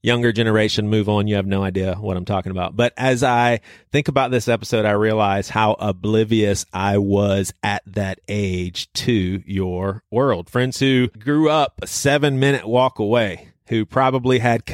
Younger 0.01 0.31
generation, 0.31 0.87
move 0.87 1.09
on. 1.09 1.27
You 1.27 1.35
have 1.35 1.45
no 1.45 1.63
idea 1.63 1.95
what 1.95 2.15
I'm 2.15 2.23
talking 2.23 2.53
about. 2.53 2.77
But 2.77 2.93
as 2.95 3.23
I 3.23 3.59
think 3.91 4.07
about 4.07 4.31
this 4.31 4.47
episode, 4.47 4.85
I 4.85 4.91
realize 4.91 5.49
how 5.49 5.73
oblivious 5.73 6.65
I 6.71 6.97
was 6.97 7.51
at 7.61 7.83
that 7.87 8.21
age 8.29 8.89
to 8.93 9.43
your 9.45 10.05
world. 10.09 10.49
Friends 10.49 10.79
who 10.79 11.09
grew 11.09 11.49
up 11.49 11.81
a 11.81 11.87
seven 11.87 12.39
minute 12.39 12.65
walk 12.65 12.99
away, 12.99 13.49
who 13.67 13.85
probably 13.85 14.39
had 14.39 14.65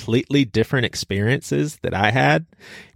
completely 0.00 0.46
different 0.46 0.86
experiences 0.86 1.76
that 1.82 1.92
I 1.92 2.10
had 2.10 2.46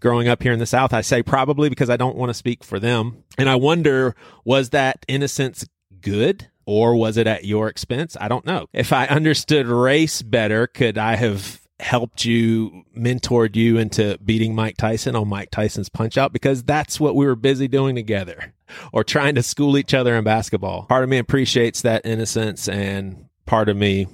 growing 0.01 0.27
up 0.27 0.43
here 0.43 0.53
in 0.53 0.59
the 0.59 0.67
South. 0.67 0.95
I 0.95 1.03
say 1.03 1.23
probably 1.23 1.69
because 1.69 1.91
I 1.91 1.99
don't 1.99 2.17
want 2.17 2.31
to 2.31 2.35
speak 2.35 2.65
for 2.65 2.81
them. 2.81 3.25
And 3.37 3.49
I 3.49 3.57
wonder, 3.57 4.17
was 4.45 4.71
that 4.71 5.05
innocence 5.07 5.67
good? 6.01 6.49
Or 6.67 6.97
was 6.97 7.19
it 7.19 7.27
at 7.27 7.45
your 7.45 7.69
expense? 7.69 8.17
I 8.19 8.29
don't 8.29 8.47
know. 8.47 8.69
If 8.73 8.91
I 8.91 9.05
understood 9.07 9.67
race 9.67 10.23
better, 10.23 10.67
could 10.67 10.97
I 10.97 11.17
have 11.17 11.61
helped 11.79 12.25
you, 12.25 12.85
mentored 12.97 13.55
you 13.55 13.77
into 13.77 14.17
beating 14.25 14.55
Mike 14.55 14.79
Tyson 14.79 15.15
on 15.15 15.29
Mike 15.29 15.51
Tyson's 15.51 15.91
punch 15.91 16.17
out? 16.17 16.33
Because 16.33 16.63
that's 16.63 16.99
what 16.99 17.17
we 17.17 17.27
were 17.27 17.37
busy 17.37 17.69
doing 17.69 17.95
together 17.95 18.55
or 18.95 19.05
trying 19.05 19.35
to 19.35 19.43
school 19.43 19.77
each 19.77 19.93
other 19.93 20.17
in 20.17 20.25
basketball. 20.25 20.85
Part 20.85 21.05
of 21.05 21.11
me 21.11 21.19
appreciates 21.19 21.83
that 21.83 22.07
innocence 22.07 22.67
and 22.67 23.27
part 23.45 23.69
of 23.69 23.77
me 23.77 24.07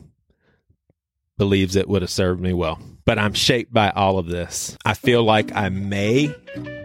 believes 1.41 1.75
it 1.75 1.89
would 1.89 2.03
have 2.03 2.11
served 2.11 2.39
me 2.39 2.53
well. 2.53 2.79
But 3.07 3.19
I'm 3.19 3.33
shaped 3.33 3.73
by 3.73 3.89
all 3.89 4.19
of 4.19 4.27
this. 4.27 4.77
I 4.85 4.93
feel 4.93 5.25
like 5.25 5.57
I 5.57 5.71
may 5.71 6.35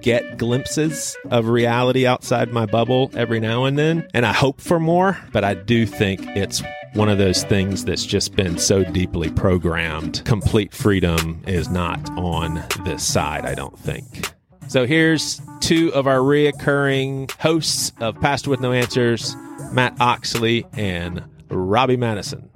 get 0.02 0.38
glimpses 0.38 1.18
of 1.30 1.50
reality 1.50 2.08
outside 2.08 2.54
my 2.54 2.66
bubble 2.66 3.12
every 3.16 3.42
now 3.42 3.66
and 3.66 3.78
then, 3.78 4.08
and 4.14 4.26
I 4.26 4.32
hope 4.32 4.62
for 4.62 4.80
more, 4.80 5.20
but 5.34 5.44
I 5.44 5.56
do 5.56 5.86
think 5.86 6.26
it's 6.38 6.64
one 6.94 7.10
of 7.10 7.18
those 7.18 7.44
things 7.44 7.84
that's 7.84 8.06
just 8.06 8.34
been 8.38 8.58
so 8.58 8.86
deeply 8.86 9.30
programmed. 9.30 10.24
Complete 10.24 10.74
freedom 10.74 11.44
is 11.46 11.68
not 11.68 12.10
on 12.12 12.64
this 12.86 13.06
side, 13.06 13.46
I 13.46 13.56
don't 13.56 13.78
think. 13.78 14.32
So 14.70 14.88
here's 14.88 15.42
two 15.60 15.94
of 15.94 16.08
our 16.08 16.20
reoccurring 16.20 17.30
hosts 17.42 17.92
of 18.00 18.20
Pastor 18.22 18.50
with 18.50 18.62
No 18.62 18.72
Answers 18.72 19.36
Matt 19.74 20.00
Oxley 20.00 20.66
and 20.78 21.26
Robbie 21.50 21.98
Madison. 21.98 22.50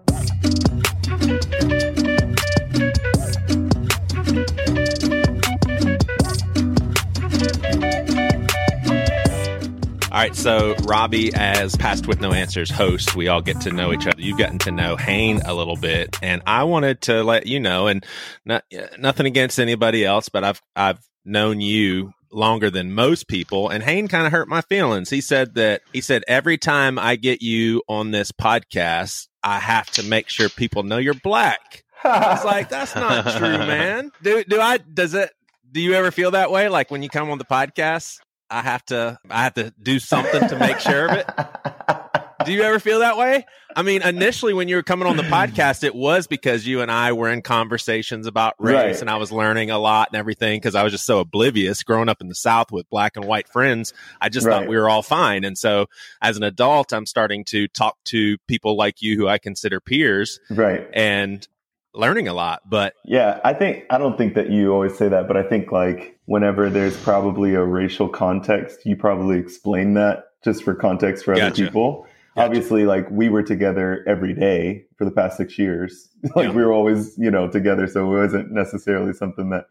All 10.12 10.18
right, 10.18 10.36
so 10.36 10.74
Robbie, 10.86 11.32
as 11.36 11.76
Past 11.76 12.08
with 12.08 12.20
No 12.20 12.34
Answers 12.34 12.72
host, 12.72 13.16
we 13.16 13.28
all 13.28 13.44
get 13.44 13.62
to 13.62 13.72
know 13.72 13.94
each 13.94 14.08
other. 14.08 14.20
You've 14.20 14.40
gotten 14.40 14.58
to 14.60 14.72
know 14.72 14.96
Hayne 14.96 15.40
a 15.46 15.54
little 15.54 15.76
bit, 15.76 16.18
and 16.24 16.42
I 16.48 16.64
wanted 16.64 17.02
to 17.02 17.24
let 17.24 17.46
you 17.46 17.60
know, 17.60 17.86
and 17.86 18.04
not, 18.44 18.64
nothing 18.98 19.28
against 19.28 19.60
anybody 19.60 20.04
else, 20.04 20.28
but 20.28 20.44
I've 20.44 20.62
I've 20.76 21.00
known 21.26 21.62
you 21.62 22.12
longer 22.32 22.72
than 22.72 22.92
most 22.92 23.28
people, 23.28 23.70
and 23.70 23.84
Hayne 23.84 24.08
kind 24.08 24.26
of 24.26 24.32
hurt 24.32 24.48
my 24.48 24.62
feelings. 24.62 25.12
He 25.12 25.22
said 25.22 25.54
that 25.56 25.82
he 25.94 26.02
said 26.02 26.24
every 26.28 26.58
time 26.58 26.98
I 26.98 27.16
get 27.16 27.44
you 27.44 27.84
on 27.88 28.10
this 28.10 28.32
podcast, 28.32 29.28
I 29.44 29.60
have 29.60 29.92
to 29.92 30.04
make 30.04 30.28
sure 30.28 30.50
people 30.50 30.82
know 30.82 30.98
you're 30.98 31.14
black. 31.14 31.84
I 32.04 32.34
was 32.34 32.44
like, 32.44 32.70
that's 32.70 32.96
not 32.96 33.38
true, 33.38 33.58
man. 33.60 34.12
Do 34.24 34.44
do 34.44 34.60
I? 34.60 34.78
Does 34.78 35.14
it? 35.14 35.30
Do 35.72 35.80
you 35.80 35.94
ever 35.94 36.10
feel 36.10 36.32
that 36.32 36.50
way? 36.50 36.68
Like 36.68 36.90
when 36.90 37.04
you 37.04 37.10
come 37.10 37.30
on 37.30 37.38
the 37.38 37.46
podcast? 37.46 38.18
I 38.50 38.62
have 38.62 38.86
to 38.86 39.20
I 39.30 39.44
have 39.44 39.54
to 39.56 39.74
do 39.82 40.00
something 40.00 40.48
to 40.50 40.58
make 40.58 40.80
sure 40.80 41.08
of 41.08 41.18
it. 41.18 41.30
Do 42.46 42.54
you 42.54 42.62
ever 42.62 42.80
feel 42.80 43.00
that 43.00 43.18
way? 43.18 43.46
I 43.76 43.82
mean, 43.82 44.02
initially 44.02 44.54
when 44.54 44.70
you 44.70 44.78
were 44.78 44.84
coming 44.84 45.08
on 45.08 45.18
the 45.18 45.24
podcast, 45.24 45.84
it 45.84 45.94
was 45.94 46.26
because 46.26 46.66
you 46.66 46.82
and 46.82 46.90
I 46.90 47.12
were 47.12 47.30
in 47.30 47.42
conversations 47.42 48.28
about 48.28 48.56
race 48.60 48.74
right. 48.76 49.02
and 49.02 49.10
I 49.10 49.18
was 49.18 49.32
learning 49.32 49.72
a 49.72 49.78
lot 49.78 50.10
and 50.12 50.18
everything 50.18 50.58
because 50.58 50.74
I 50.74 50.84
was 50.84 50.94
just 50.94 51.06
so 51.06 51.20
oblivious 51.20 51.84
growing 51.84 52.08
up 52.08 52.22
in 52.22 52.30
the 52.30 52.36
South 52.36 52.72
with 52.72 52.90
black 52.90 53.18
and 53.18 53.26
white 53.26 53.50
friends. 53.50 53.94
I 54.22 54.30
just 54.30 54.48
right. 54.48 54.54
thought 54.54 54.70
we 54.70 54.78
were 54.78 54.90
all 54.90 55.02
fine. 55.02 55.44
And 55.44 55.58
so 55.58 55.88
as 56.22 56.38
an 56.38 56.44
adult, 56.44 56.94
I'm 56.94 57.06
starting 57.06 57.44
to 57.46 57.68
talk 57.68 57.98
to 58.06 58.38
people 58.48 58.78
like 58.78 59.02
you 59.02 59.18
who 59.18 59.28
I 59.28 59.38
consider 59.38 59.82
peers. 59.82 60.40
Right. 60.50 60.88
And 60.94 61.46
learning 61.94 62.28
a 62.28 62.34
lot. 62.34 62.70
But 62.70 62.96
yeah, 63.06 63.40
I 63.44 63.54
think 63.54 63.86
I 63.90 63.98
don't 63.98 64.18
think 64.18 64.36
that 64.36 64.50
you 64.50 64.72
always 64.74 64.98
say 64.98 65.08
that, 65.10 65.28
but 65.28 65.38
I 65.38 65.44
think 65.44 65.72
like 65.72 66.18
whenever 66.26 66.70
there's 66.70 66.98
probably 66.98 67.56
a 67.56 67.64
racial 67.64 68.10
context, 68.10 68.86
you 68.86 68.96
probably 68.96 69.38
explain 69.38 69.94
that 69.96 70.26
just 70.44 70.64
for 70.64 70.76
context 70.76 71.26
for 71.26 71.34
gotcha. 71.34 71.46
other 71.46 71.56
people. 71.56 72.06
Gotcha. 72.36 72.46
Obviously, 72.46 72.86
like 72.86 73.10
we 73.10 73.30
were 73.30 73.44
together 73.44 74.04
every 74.08 74.34
day 74.34 74.86
for 74.98 75.06
the 75.06 75.12
past 75.12 75.38
six 75.38 75.58
years. 75.58 76.10
like 76.36 76.50
yeah. 76.50 76.52
we 76.52 76.64
were 76.64 76.72
always, 76.72 77.18
you 77.18 77.32
know, 77.32 77.50
together, 77.50 77.88
so 77.88 78.12
it 78.12 78.18
wasn't 78.18 78.52
necessarily 78.52 79.14
something 79.14 79.50
that 79.50 79.66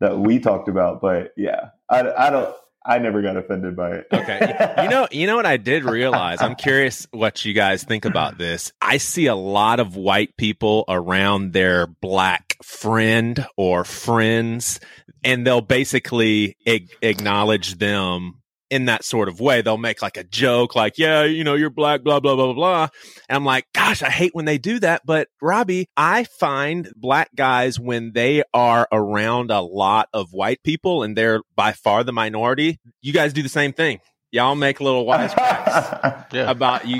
that 0.00 0.18
we 0.18 0.38
talked 0.38 0.68
about. 0.68 1.00
But 1.00 1.32
yeah, 1.36 1.70
I, 1.88 2.10
I 2.12 2.30
don't. 2.30 2.54
I 2.86 2.98
never 2.98 3.22
got 3.22 3.36
offended 3.36 3.76
by 3.76 3.92
it. 3.92 4.06
okay. 4.12 4.74
You 4.82 4.90
know, 4.90 5.08
you 5.10 5.26
know 5.26 5.36
what 5.36 5.46
I 5.46 5.56
did 5.56 5.84
realize? 5.84 6.42
I'm 6.42 6.54
curious 6.54 7.06
what 7.12 7.44
you 7.44 7.54
guys 7.54 7.82
think 7.82 8.04
about 8.04 8.36
this. 8.36 8.72
I 8.82 8.98
see 8.98 9.26
a 9.26 9.34
lot 9.34 9.80
of 9.80 9.96
white 9.96 10.36
people 10.36 10.84
around 10.88 11.52
their 11.52 11.86
black 11.86 12.56
friend 12.62 13.46
or 13.56 13.84
friends 13.84 14.80
and 15.22 15.46
they'll 15.46 15.60
basically 15.62 16.56
ag- 16.66 16.90
acknowledge 17.00 17.76
them 17.78 18.42
in 18.74 18.86
that 18.86 19.04
sort 19.04 19.28
of 19.28 19.38
way. 19.38 19.62
They'll 19.62 19.78
make 19.78 20.02
like 20.02 20.16
a 20.16 20.24
joke, 20.24 20.74
like, 20.74 20.98
yeah, 20.98 21.22
you 21.22 21.44
know, 21.44 21.54
you're 21.54 21.70
black, 21.70 22.02
blah, 22.02 22.18
blah, 22.18 22.34
blah, 22.34 22.46
blah, 22.46 22.54
blah. 22.54 22.88
And 23.28 23.36
I'm 23.36 23.44
like, 23.44 23.66
gosh, 23.72 24.02
I 24.02 24.10
hate 24.10 24.34
when 24.34 24.46
they 24.46 24.58
do 24.58 24.80
that. 24.80 25.02
But 25.06 25.28
Robbie, 25.40 25.86
I 25.96 26.24
find 26.24 26.90
black 26.96 27.30
guys 27.36 27.78
when 27.78 28.14
they 28.14 28.42
are 28.52 28.88
around 28.90 29.52
a 29.52 29.60
lot 29.60 30.08
of 30.12 30.32
white 30.32 30.64
people 30.64 31.04
and 31.04 31.16
they're 31.16 31.42
by 31.54 31.70
far 31.70 32.02
the 32.02 32.12
minority, 32.12 32.80
you 33.00 33.12
guys 33.12 33.32
do 33.32 33.44
the 33.44 33.48
same 33.48 33.72
thing 33.72 34.00
y'all 34.32 34.56
make 34.56 34.80
little 34.80 35.06
wisecracks 35.06 36.26
yeah. 36.32 36.50
about 36.50 36.88
you. 36.88 36.98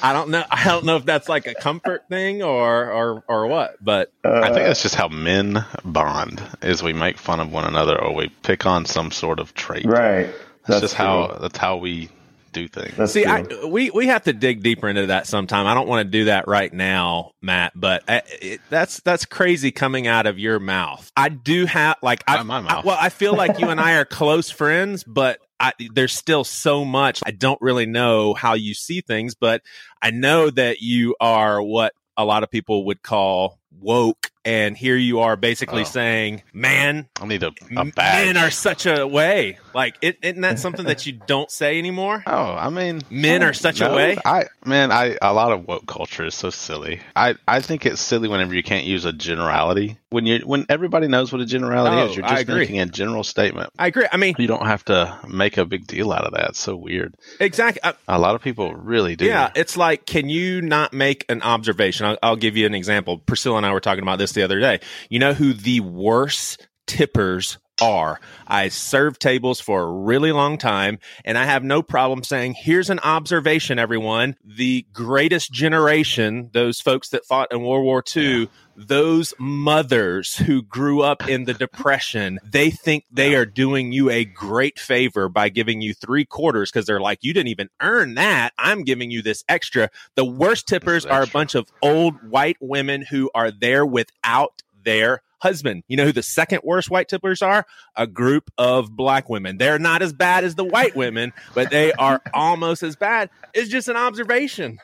I 0.00 0.12
don't 0.12 0.30
know. 0.30 0.44
I 0.48 0.62
don't 0.62 0.84
know 0.84 0.94
if 0.94 1.04
that's 1.04 1.28
like 1.28 1.48
a 1.48 1.54
comfort 1.54 2.04
thing 2.08 2.44
or 2.44 2.92
or 2.92 3.24
or 3.26 3.48
what, 3.48 3.74
but 3.80 4.12
uh, 4.24 4.42
I 4.44 4.52
think 4.52 4.66
that's 4.66 4.82
just 4.82 4.94
how 4.94 5.08
men 5.08 5.64
bond: 5.84 6.40
is 6.62 6.80
we 6.80 6.92
make 6.92 7.18
fun 7.18 7.40
of 7.40 7.50
one 7.50 7.64
another 7.64 8.00
or 8.00 8.14
we 8.14 8.28
pick 8.44 8.66
on 8.66 8.86
some 8.86 9.10
sort 9.10 9.40
of 9.40 9.52
trait. 9.52 9.84
Right. 9.84 10.32
That's, 10.66 10.80
just 10.82 10.96
true. 10.96 11.04
how 11.04 11.38
that's 11.40 11.58
how 11.58 11.76
we 11.76 12.10
do 12.52 12.68
things. 12.68 12.96
That's 12.96 13.12
See, 13.12 13.24
I, 13.24 13.42
we 13.66 13.90
we 13.90 14.06
have 14.06 14.24
to 14.24 14.32
dig 14.32 14.62
deeper 14.62 14.88
into 14.88 15.06
that 15.06 15.26
sometime. 15.26 15.66
I 15.66 15.74
don't 15.74 15.88
want 15.88 16.06
to 16.06 16.10
do 16.10 16.24
that 16.26 16.48
right 16.48 16.72
now, 16.72 17.32
Matt. 17.40 17.72
But 17.74 18.04
I, 18.08 18.18
uh, 18.18 18.20
it, 18.42 18.60
that's 18.68 19.00
that's 19.00 19.24
crazy 19.24 19.70
coming 19.70 20.06
out 20.06 20.26
of 20.26 20.38
your 20.38 20.58
mouth. 20.58 21.10
I 21.16 21.28
do 21.28 21.66
have 21.66 21.96
like 22.02 22.24
I, 22.26 22.42
my 22.42 22.60
mouth. 22.60 22.84
I, 22.84 22.86
well, 22.86 22.98
I 23.00 23.08
feel 23.08 23.34
like 23.34 23.58
you 23.58 23.68
and 23.68 23.80
I 23.80 23.94
are 23.94 24.04
close 24.06 24.50
friends, 24.50 25.04
but 25.04 25.40
I, 25.58 25.72
there's 25.92 26.14
still 26.14 26.44
so 26.44 26.84
much 26.84 27.20
I 27.24 27.30
don't 27.30 27.60
really 27.60 27.86
know 27.86 28.34
how 28.34 28.54
you 28.54 28.74
see 28.74 29.00
things. 29.00 29.34
But 29.34 29.62
I 30.02 30.10
know 30.10 30.50
that 30.50 30.80
you 30.80 31.16
are 31.20 31.62
what 31.62 31.94
a 32.16 32.24
lot 32.24 32.42
of 32.42 32.50
people 32.50 32.86
would 32.86 33.02
call 33.02 33.58
woke 33.70 34.29
and 34.44 34.76
here 34.76 34.96
you 34.96 35.20
are 35.20 35.36
basically 35.36 35.82
Oh. 35.82 35.84
saying 35.84 36.42
man 36.52 37.08
I 37.20 37.26
need 37.26 37.42
a, 37.42 37.52
a 37.76 37.84
badge. 37.84 38.26
men 38.26 38.36
are 38.36 38.50
such 38.50 38.86
a 38.86 39.06
way 39.06 39.58
like 39.74 39.96
it, 40.00 40.18
isn't 40.22 40.40
that 40.40 40.58
something 40.58 40.86
that 40.86 41.04
you 41.06 41.12
don't 41.26 41.50
say 41.50 41.78
anymore 41.78 42.22
Oh, 42.26 42.54
I 42.54 42.70
mean, 42.70 43.02
men 43.10 43.42
are 43.42 43.52
such 43.52 43.80
a 43.80 43.90
way 43.92 44.16
I 44.24 44.46
man, 44.64 44.92
I 44.92 45.16
a 45.20 45.32
lot 45.34 45.52
of 45.52 45.66
woke 45.68 45.86
culture 45.86 46.24
is 46.26 46.34
so 46.34 46.50
silly. 46.50 47.00
I 47.14 47.34
I 47.46 47.60
think 47.60 47.84
it's 47.86 48.00
silly 48.00 48.28
whenever 48.28 48.54
you 48.54 48.62
can't 48.62 48.84
use 48.86 49.04
a 49.04 49.12
generality. 49.12 49.98
When 50.10 50.26
you 50.26 50.40
when 50.40 50.66
everybody 50.68 51.06
knows 51.06 51.30
what 51.32 51.40
a 51.40 51.46
generality 51.46 51.96
Oh, 51.96 52.06
is, 52.08 52.16
you're 52.16 52.26
just 52.26 52.48
making 52.48 52.80
a 52.80 52.86
general 52.86 53.22
statement. 53.22 53.70
i 53.78 53.86
agree 53.86 54.06
i 54.10 54.16
mean 54.16 54.34
You 54.38 54.46
don't 54.48 54.66
have 54.66 54.84
to 54.86 55.18
make 55.28 55.56
a 55.56 55.64
big 55.64 55.86
deal 55.86 56.12
out 56.12 56.24
of 56.24 56.32
that. 56.32 56.50
It's 56.50 56.58
so 56.60 56.74
weird. 56.76 57.14
exactly 57.38 57.80
I, 57.84 57.94
A 58.08 58.18
lot 58.18 58.34
of 58.34 58.42
people 58.42 58.74
really 58.74 59.14
do. 59.16 59.24
Yeah, 59.26 59.50
it's 59.54 59.76
like, 59.76 60.06
can 60.06 60.28
you 60.28 60.60
not 60.62 60.92
make 60.92 61.24
an 61.28 61.42
observation? 61.42 62.06
I'll, 62.06 62.18
I'll 62.22 62.36
give 62.36 62.56
you 62.56 62.66
an 62.66 62.74
example. 62.74 63.18
Priscilla 63.18 63.56
and 63.58 63.66
I 63.66 63.72
were 63.72 63.80
talking 63.80 64.02
about 64.02 64.18
this 64.18 64.29
the 64.32 64.42
other 64.42 64.60
day. 64.60 64.80
You 65.08 65.18
know 65.18 65.34
who 65.34 65.52
the 65.52 65.80
worst 65.80 66.66
tippers 66.86 67.58
are? 67.80 68.20
I 68.46 68.68
served 68.68 69.20
tables 69.20 69.60
for 69.60 69.82
a 69.82 69.92
really 69.92 70.32
long 70.32 70.58
time, 70.58 70.98
and 71.24 71.38
I 71.38 71.44
have 71.44 71.64
no 71.64 71.82
problem 71.82 72.22
saying, 72.22 72.54
here's 72.54 72.90
an 72.90 72.98
observation, 73.00 73.78
everyone. 73.78 74.36
The 74.44 74.86
greatest 74.92 75.52
generation, 75.52 76.50
those 76.52 76.80
folks 76.80 77.08
that 77.10 77.24
fought 77.24 77.52
in 77.52 77.62
World 77.62 77.84
War 77.84 78.02
II, 78.14 78.48
those 78.76 79.34
mothers 79.38 80.38
who 80.38 80.62
grew 80.62 81.02
up 81.02 81.28
in 81.28 81.44
the 81.44 81.52
depression 81.52 82.38
they 82.42 82.70
think 82.70 83.04
they 83.10 83.34
are 83.34 83.44
doing 83.44 83.92
you 83.92 84.08
a 84.08 84.24
great 84.24 84.78
favor 84.78 85.28
by 85.28 85.50
giving 85.50 85.82
you 85.82 85.92
three 85.92 86.24
quarters 86.24 86.70
because 86.70 86.86
they're 86.86 87.00
like 87.00 87.18
you 87.20 87.34
didn't 87.34 87.48
even 87.48 87.68
earn 87.80 88.14
that. 88.14 88.52
I'm 88.56 88.84
giving 88.84 89.10
you 89.10 89.20
this 89.20 89.44
extra. 89.48 89.90
The 90.14 90.24
worst 90.24 90.66
tippers 90.66 91.04
are 91.04 91.22
a 91.22 91.26
bunch 91.26 91.54
of 91.54 91.70
old 91.82 92.22
white 92.28 92.56
women 92.60 93.02
who 93.02 93.30
are 93.34 93.50
there 93.50 93.84
without 93.84 94.62
their 94.82 95.22
husband 95.40 95.82
you 95.88 95.96
know 95.96 96.04
who 96.04 96.12
the 96.12 96.22
second 96.22 96.60
worst 96.62 96.90
white 96.90 97.08
tipplers 97.08 97.42
are 97.42 97.66
a 97.96 98.06
group 98.06 98.50
of 98.58 98.94
black 98.94 99.28
women 99.28 99.56
they're 99.58 99.78
not 99.78 100.02
as 100.02 100.12
bad 100.12 100.44
as 100.44 100.54
the 100.54 100.64
white 100.64 100.94
women 100.94 101.32
but 101.54 101.70
they 101.70 101.92
are 101.94 102.20
almost 102.34 102.82
as 102.82 102.94
bad 102.96 103.30
it's 103.54 103.70
just 103.70 103.88
an 103.88 103.96
observation 103.96 104.78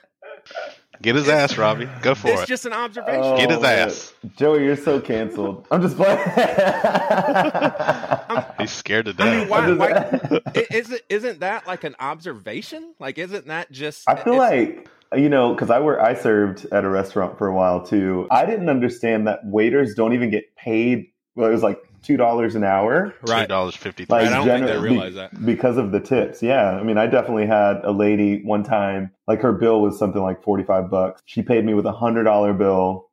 Get 1.02 1.14
his 1.14 1.28
ass, 1.28 1.58
Robbie. 1.58 1.86
Go 2.00 2.14
for 2.14 2.28
it's 2.28 2.38
it. 2.38 2.42
It's 2.42 2.48
just 2.48 2.64
an 2.64 2.72
observation 2.72 3.20
Oh, 3.22 3.36
Get 3.36 3.50
his 3.50 3.58
oh, 3.58 3.64
ass. 3.66 4.14
Joey, 4.36 4.64
you're 4.64 4.76
so 4.76 4.98
canceled. 4.98 5.66
I'm 5.70 5.82
just 5.82 5.94
playing. 5.96 6.18
He's 8.58 8.70
scared 8.70 9.04
to 9.06 9.14
I 9.18 9.30
mean, 9.30 9.40
death. 9.40 9.50
why, 9.50 9.58
I'm 9.66 9.78
why, 9.78 9.90
just- 9.92 10.32
i- 10.56 10.66
is 10.74 10.90
it, 10.92 11.02
isn't 11.10 11.40
that 11.40 11.66
like 11.66 11.84
an 11.84 11.96
observation? 12.00 12.94
Like, 12.98 13.18
isn't 13.18 13.46
that 13.48 13.70
just? 13.70 14.08
I 14.08 14.16
feel 14.16 14.38
like 14.38 14.88
you 15.14 15.28
know 15.28 15.54
because 15.54 15.70
I 15.70 15.78
were 15.80 16.00
I 16.00 16.14
served 16.14 16.66
at 16.72 16.84
a 16.84 16.88
restaurant 16.88 17.38
for 17.38 17.46
a 17.46 17.54
while 17.54 17.84
too. 17.84 18.26
I 18.30 18.46
didn't 18.46 18.68
understand 18.68 19.26
that 19.26 19.40
waiters 19.44 19.94
don't 19.94 20.12
even 20.12 20.30
get 20.30 20.54
paid. 20.56 21.06
Well, 21.34 21.48
it 21.48 21.52
was 21.52 21.62
like 21.62 21.78
two 22.02 22.16
dollars 22.16 22.54
an 22.54 22.64
hour. 22.64 23.14
Right. 23.22 23.48
dollars 23.48 23.76
fifty 23.76 24.04
three. 24.04 24.16
Like 24.16 24.28
I 24.28 24.30
don't 24.36 24.46
think 24.46 24.66
they 24.66 24.78
realize 24.78 25.12
be- 25.12 25.18
that. 25.18 25.46
because 25.46 25.76
of 25.76 25.92
the 25.92 26.00
tips. 26.00 26.42
Yeah, 26.42 26.70
I 26.70 26.82
mean, 26.82 26.98
I 26.98 27.06
definitely 27.06 27.46
had 27.46 27.80
a 27.84 27.92
lady 27.92 28.42
one 28.42 28.62
time. 28.64 29.10
Like 29.26 29.40
her 29.42 29.52
bill 29.52 29.80
was 29.80 29.98
something 29.98 30.22
like 30.22 30.42
forty 30.42 30.64
five 30.64 30.90
bucks. 30.90 31.22
She 31.26 31.42
paid 31.42 31.64
me 31.64 31.74
with 31.74 31.86
a 31.86 31.92
hundred 31.92 32.24
dollar 32.24 32.52
bill. 32.52 33.10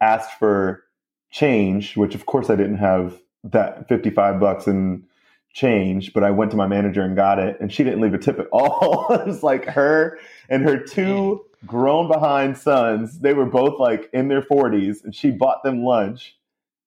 Asked 0.00 0.38
for 0.38 0.82
change, 1.30 1.96
which 1.96 2.14
of 2.14 2.26
course 2.26 2.50
I 2.50 2.56
didn't 2.56 2.78
have 2.78 3.20
that 3.44 3.88
fifty 3.88 4.10
five 4.10 4.40
bucks 4.40 4.66
in 4.66 5.04
change, 5.52 6.12
but 6.12 6.24
I 6.24 6.30
went 6.30 6.50
to 6.52 6.56
my 6.56 6.66
manager 6.66 7.02
and 7.02 7.14
got 7.14 7.38
it, 7.38 7.58
and 7.60 7.72
she 7.72 7.84
didn't 7.84 8.00
leave 8.00 8.14
a 8.14 8.18
tip 8.18 8.38
at 8.38 8.46
all. 8.52 9.12
it 9.12 9.26
was 9.26 9.42
like 9.42 9.66
her 9.66 10.18
and 10.48 10.62
her 10.62 10.78
two 10.78 11.44
grown 11.66 12.08
behind 12.08 12.56
sons. 12.56 13.20
They 13.20 13.34
were 13.34 13.46
both 13.46 13.78
like 13.78 14.10
in 14.12 14.28
their 14.28 14.42
forties, 14.42 15.02
and 15.04 15.14
she 15.14 15.30
bought 15.30 15.62
them 15.62 15.84
lunch 15.84 16.36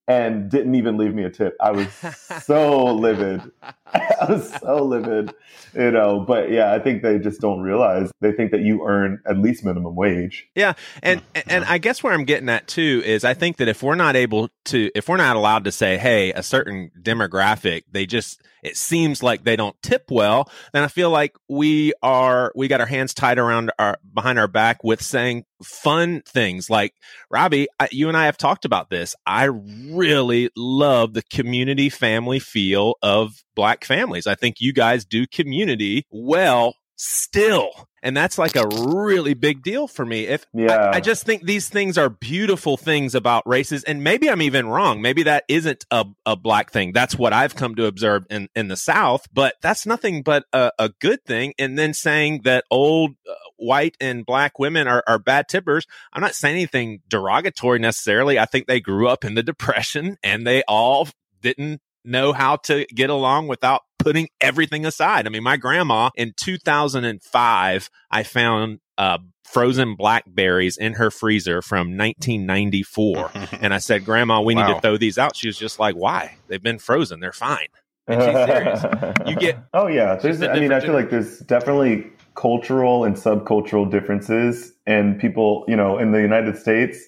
and 0.07 0.49
didn't 0.51 0.75
even 0.75 0.97
leave 0.97 1.15
me 1.15 1.23
a 1.23 1.29
tip. 1.29 1.55
I 1.59 1.71
was 1.71 1.87
so 2.43 2.85
livid. 2.93 3.41
I 3.93 4.25
was 4.29 4.51
so 4.51 4.83
livid, 4.83 5.33
you 5.73 5.91
know. 5.91 6.19
But 6.19 6.51
yeah, 6.51 6.73
I 6.73 6.79
think 6.79 7.03
they 7.03 7.19
just 7.19 7.39
don't 7.39 7.61
realize. 7.61 8.11
They 8.19 8.31
think 8.31 8.51
that 8.51 8.61
you 8.61 8.85
earn 8.87 9.21
at 9.27 9.37
least 9.37 9.63
minimum 9.63 9.95
wage. 9.95 10.47
Yeah, 10.55 10.73
and 11.03 11.21
and 11.47 11.63
I 11.65 11.77
guess 11.77 12.01
where 12.01 12.13
I'm 12.13 12.25
getting 12.25 12.49
at 12.49 12.67
too 12.67 13.03
is 13.05 13.23
I 13.23 13.33
think 13.35 13.57
that 13.57 13.67
if 13.67 13.83
we're 13.83 13.95
not 13.95 14.15
able 14.15 14.49
to, 14.65 14.89
if 14.95 15.07
we're 15.07 15.17
not 15.17 15.35
allowed 15.35 15.65
to 15.65 15.71
say, 15.71 15.97
hey, 15.97 16.31
a 16.33 16.41
certain 16.41 16.91
demographic, 16.99 17.83
they 17.91 18.05
just 18.05 18.41
it 18.63 18.75
seems 18.75 19.21
like 19.21 19.43
they 19.43 19.55
don't 19.55 19.79
tip 19.83 20.05
well, 20.09 20.49
then 20.73 20.83
I 20.83 20.87
feel 20.87 21.11
like 21.11 21.35
we 21.47 21.93
are 22.01 22.51
we 22.55 22.67
got 22.67 22.81
our 22.81 22.87
hands 22.87 23.13
tied 23.13 23.37
around 23.37 23.71
our 23.77 23.99
behind 24.11 24.39
our 24.39 24.47
back 24.47 24.83
with 24.83 25.03
saying 25.03 25.45
fun 25.61 26.23
things 26.25 26.67
like 26.71 26.95
Robbie, 27.29 27.67
I, 27.79 27.87
you 27.91 28.07
and 28.07 28.17
I 28.17 28.25
have 28.25 28.37
talked 28.37 28.65
about 28.65 28.89
this. 28.89 29.15
I 29.27 29.45
really 29.45 30.49
love 30.57 31.13
the 31.13 31.21
community 31.21 31.89
family 31.89 32.39
feel 32.39 32.95
of 33.03 33.44
black 33.55 33.85
families. 33.85 34.27
I 34.27 34.35
think 34.35 34.57
you 34.59 34.73
guys 34.73 35.05
do 35.05 35.25
community 35.27 36.05
well 36.11 36.75
still. 36.95 37.71
And 38.01 38.15
that's 38.15 38.37
like 38.37 38.55
a 38.55 38.67
really 38.67 39.33
big 39.33 39.63
deal 39.63 39.87
for 39.87 40.05
me. 40.05 40.27
If 40.27 40.45
Yeah. 40.53 40.75
I, 40.75 40.97
I 40.97 40.99
just 40.99 41.25
think 41.25 41.43
these 41.43 41.69
things 41.69 41.97
are 41.97 42.09
beautiful 42.09 42.77
things 42.77 43.15
about 43.15 43.47
races, 43.47 43.83
and 43.83 44.03
maybe 44.03 44.29
I'm 44.29 44.43
even 44.43 44.67
wrong. 44.67 45.01
Maybe 45.01 45.23
that 45.23 45.43
isn't 45.47 45.85
a, 45.89 46.05
a 46.25 46.35
black 46.35 46.71
thing. 46.71 46.91
That's 46.93 47.17
what 47.17 47.33
I've 47.33 47.55
come 47.55 47.73
to 47.75 47.87
observe 47.87 48.25
in, 48.29 48.47
in 48.55 48.67
the 48.67 48.77
South, 48.77 49.27
but 49.33 49.55
that's 49.61 49.87
nothing 49.87 50.21
but 50.21 50.45
a, 50.53 50.71
a 50.77 50.89
good 51.01 51.25
thing. 51.25 51.53
And 51.57 51.79
then 51.79 51.93
saying 51.93 52.41
that 52.43 52.65
old 52.69 53.11
uh, 53.27 53.33
white 53.57 53.97
and 53.99 54.25
black 54.25 54.59
women 54.59 54.87
are, 54.87 55.03
are 55.07 55.19
bad 55.19 55.47
tippers, 55.47 55.87
I'm 56.13 56.21
not 56.21 56.35
saying 56.35 56.55
anything 56.55 57.01
derogatory 57.09 57.79
necessarily. 57.79 58.37
I 58.37 58.45
think 58.45 58.67
they 58.67 58.79
grew 58.79 59.07
up 59.07 59.25
in 59.25 59.33
the 59.33 59.43
Depression 59.55 60.17
and 60.23 60.45
they 60.45 60.63
all 60.67 61.07
didn't 61.41 61.81
know 62.05 62.33
how 62.33 62.57
to 62.57 62.85
get 62.93 63.09
along 63.09 63.47
without 63.47 63.81
putting 63.99 64.27
everything 64.39 64.85
aside. 64.85 65.25
I 65.25 65.29
mean, 65.29 65.43
my 65.43 65.57
grandma 65.57 66.09
in 66.15 66.33
2005, 66.37 67.89
I 68.11 68.23
found 68.23 68.79
uh, 68.97 69.17
frozen 69.43 69.95
blackberries 69.95 70.77
in 70.77 70.93
her 70.93 71.11
freezer 71.11 71.61
from 71.61 71.97
1994. 71.97 73.31
and 73.61 73.73
I 73.73 73.79
said, 73.79 74.05
Grandma, 74.05 74.41
we 74.41 74.55
need 74.55 74.61
Wow. 74.61 74.75
to 74.75 74.81
throw 74.81 74.97
these 74.97 75.17
out. 75.17 75.35
She 75.35 75.47
was 75.47 75.57
just 75.57 75.79
like, 75.79 75.95
Why? 75.95 76.37
They've 76.47 76.61
been 76.61 76.79
frozen. 76.79 77.19
They're 77.19 77.31
fine. 77.31 77.67
And 78.07 78.21
she's 78.21 78.45
serious. 78.45 78.83
You 79.27 79.35
get- 79.39 79.59
Oh 79.73 79.87
yeah. 79.87 80.15
There's. 80.15 80.41
I 80.41 80.59
mean, 80.59 80.71
I 80.71 80.79
feel 80.79 80.93
like 80.93 81.09
there's 81.09 81.39
definitely 81.39 82.05
cultural 82.35 83.03
and 83.03 83.15
subcultural 83.15 83.89
differences, 83.89 84.73
and 84.85 85.17
people, 85.19 85.63
you 85.69 85.75
know, 85.75 85.97
in 85.97 86.11
the 86.11 86.21
United 86.21 86.57
States, 86.57 86.99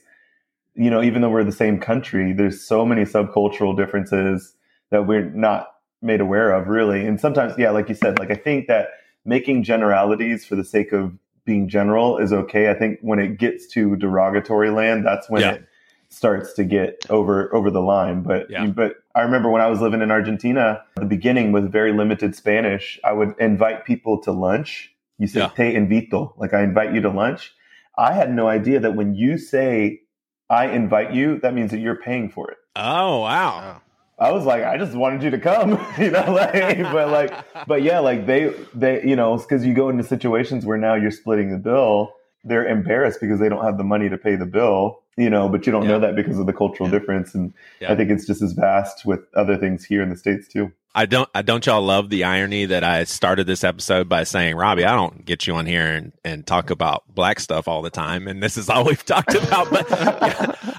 you 0.73 0.89
know, 0.89 1.03
even 1.03 1.21
though 1.21 1.29
we're 1.29 1.43
the 1.43 1.51
same 1.51 1.79
country, 1.79 2.33
there's 2.33 2.61
so 2.65 2.85
many 2.85 3.03
subcultural 3.03 3.75
differences 3.77 4.55
that 4.91 5.07
we're 5.07 5.29
not 5.29 5.67
made 6.01 6.21
aware 6.21 6.51
of, 6.53 6.67
really. 6.67 7.05
And 7.05 7.19
sometimes, 7.19 7.53
yeah, 7.57 7.71
like 7.71 7.89
you 7.89 7.95
said, 7.95 8.19
like 8.19 8.31
I 8.31 8.35
think 8.35 8.67
that 8.67 8.89
making 9.25 9.63
generalities 9.63 10.45
for 10.45 10.55
the 10.55 10.63
sake 10.63 10.91
of 10.93 11.13
being 11.45 11.67
general 11.67 12.17
is 12.17 12.31
okay. 12.33 12.69
I 12.69 12.73
think 12.73 12.99
when 13.01 13.19
it 13.19 13.37
gets 13.37 13.67
to 13.67 13.95
derogatory 13.95 14.69
land, 14.69 15.05
that's 15.05 15.29
when 15.29 15.41
Yeah. 15.41 15.51
it 15.53 15.63
starts 16.09 16.53
to 16.53 16.63
get 16.63 17.05
over 17.09 17.53
over 17.53 17.69
the 17.69 17.81
line. 17.81 18.21
But 18.21 18.49
Yeah. 18.49 18.67
but 18.67 18.95
I 19.15 19.21
remember 19.21 19.49
when 19.49 19.61
I 19.61 19.67
was 19.67 19.81
living 19.81 20.01
in 20.01 20.11
Argentina, 20.11 20.83
at 20.95 21.01
the 21.01 21.05
beginning 21.05 21.51
with 21.51 21.71
very 21.71 21.91
limited 21.91 22.35
Spanish, 22.35 22.99
I 23.03 23.11
would 23.13 23.33
invite 23.39 23.85
people 23.85 24.19
to 24.21 24.31
lunch. 24.31 24.93
You 25.17 25.27
say 25.27 25.39
Yeah. 25.41 25.47
te 25.49 25.73
invito, 25.75 26.33
like 26.37 26.53
I 26.53 26.61
invite 26.63 26.93
you 26.93 27.01
to 27.01 27.09
lunch. 27.09 27.53
I 27.97 28.13
had 28.13 28.33
no 28.33 28.47
idea 28.47 28.79
that 28.81 28.95
when 28.95 29.15
you 29.15 29.37
say 29.37 30.01
I 30.49 30.67
invite 30.67 31.11
you, 31.13 31.39
that 31.39 31.53
means 31.53 31.71
that 31.71 31.79
you're 31.79 31.95
paying 31.97 32.29
for 32.29 32.51
it. 32.51 32.57
Oh, 32.75 33.21
wow. 33.21 33.61
Oh. 33.77 33.81
I 34.19 34.31
was 34.31 34.45
like, 34.45 34.63
I 34.63 34.77
just 34.77 34.93
wanted 34.93 35.21
you 35.21 35.29
to 35.29 35.37
come, 35.37 35.71
you 35.99 36.09
know, 36.11 36.31
like, 36.33 36.81
but 36.81 37.09
like, 37.09 37.33
but 37.67 37.83
yeah, 37.83 37.99
like 37.99 38.25
they, 38.25 38.53
they, 38.73 39.03
you 39.03 39.15
know, 39.15 39.37
because 39.37 39.65
you 39.65 39.73
go 39.73 39.89
into 39.89 40.03
situations 40.03 40.65
where 40.65 40.77
now 40.77 40.95
you're 40.95 41.11
splitting 41.11 41.51
the 41.51 41.57
bill. 41.57 42.13
They're 42.43 42.67
embarrassed 42.67 43.19
because 43.21 43.39
they 43.39 43.49
don't 43.49 43.63
have 43.63 43.77
the 43.77 43.83
money 43.83 44.09
to 44.09 44.17
pay 44.17 44.35
the 44.35 44.45
bill, 44.45 45.01
you 45.17 45.29
know, 45.29 45.49
but 45.49 45.65
you 45.65 45.71
don't 45.71 45.85
know 45.87 45.99
that 45.99 46.15
because 46.15 46.39
of 46.39 46.45
the 46.45 46.53
cultural 46.53 46.89
Yeah. 46.89 46.97
difference. 46.97 47.35
And 47.35 47.53
Yeah. 47.79 47.91
I 47.91 47.95
think 47.95 48.09
it's 48.09 48.25
just 48.25 48.41
as 48.41 48.53
vast 48.53 49.05
with 49.05 49.19
other 49.35 49.57
things 49.57 49.83
here 49.83 50.01
in 50.01 50.09
the 50.09 50.15
States 50.15 50.47
too. 50.47 50.71
I 50.97 51.05
don't 51.05 51.29
I 51.35 51.43
don't 51.43 51.63
y'all 51.63 51.83
love 51.83 52.09
the 52.09 52.23
irony 52.23 52.65
that 52.65 52.83
I 52.83 53.03
started 53.03 53.45
this 53.45 53.63
episode 53.63 54.09
by 54.09 54.23
saying, 54.23 54.55
Robbie, 54.55 54.83
I 54.83 54.95
don't 54.95 55.23
get 55.23 55.45
you 55.45 55.53
on 55.53 55.67
here 55.67 55.85
and, 55.85 56.11
and 56.25 56.45
talk 56.45 56.71
about 56.71 57.03
black 57.07 57.39
stuff 57.39 57.67
all 57.67 57.83
the 57.83 57.91
time. 57.91 58.27
And 58.27 58.41
this 58.41 58.57
is 58.57 58.67
all 58.67 58.83
we've 58.83 59.05
talked 59.05 59.35
about. 59.35 59.69
But 59.69 59.85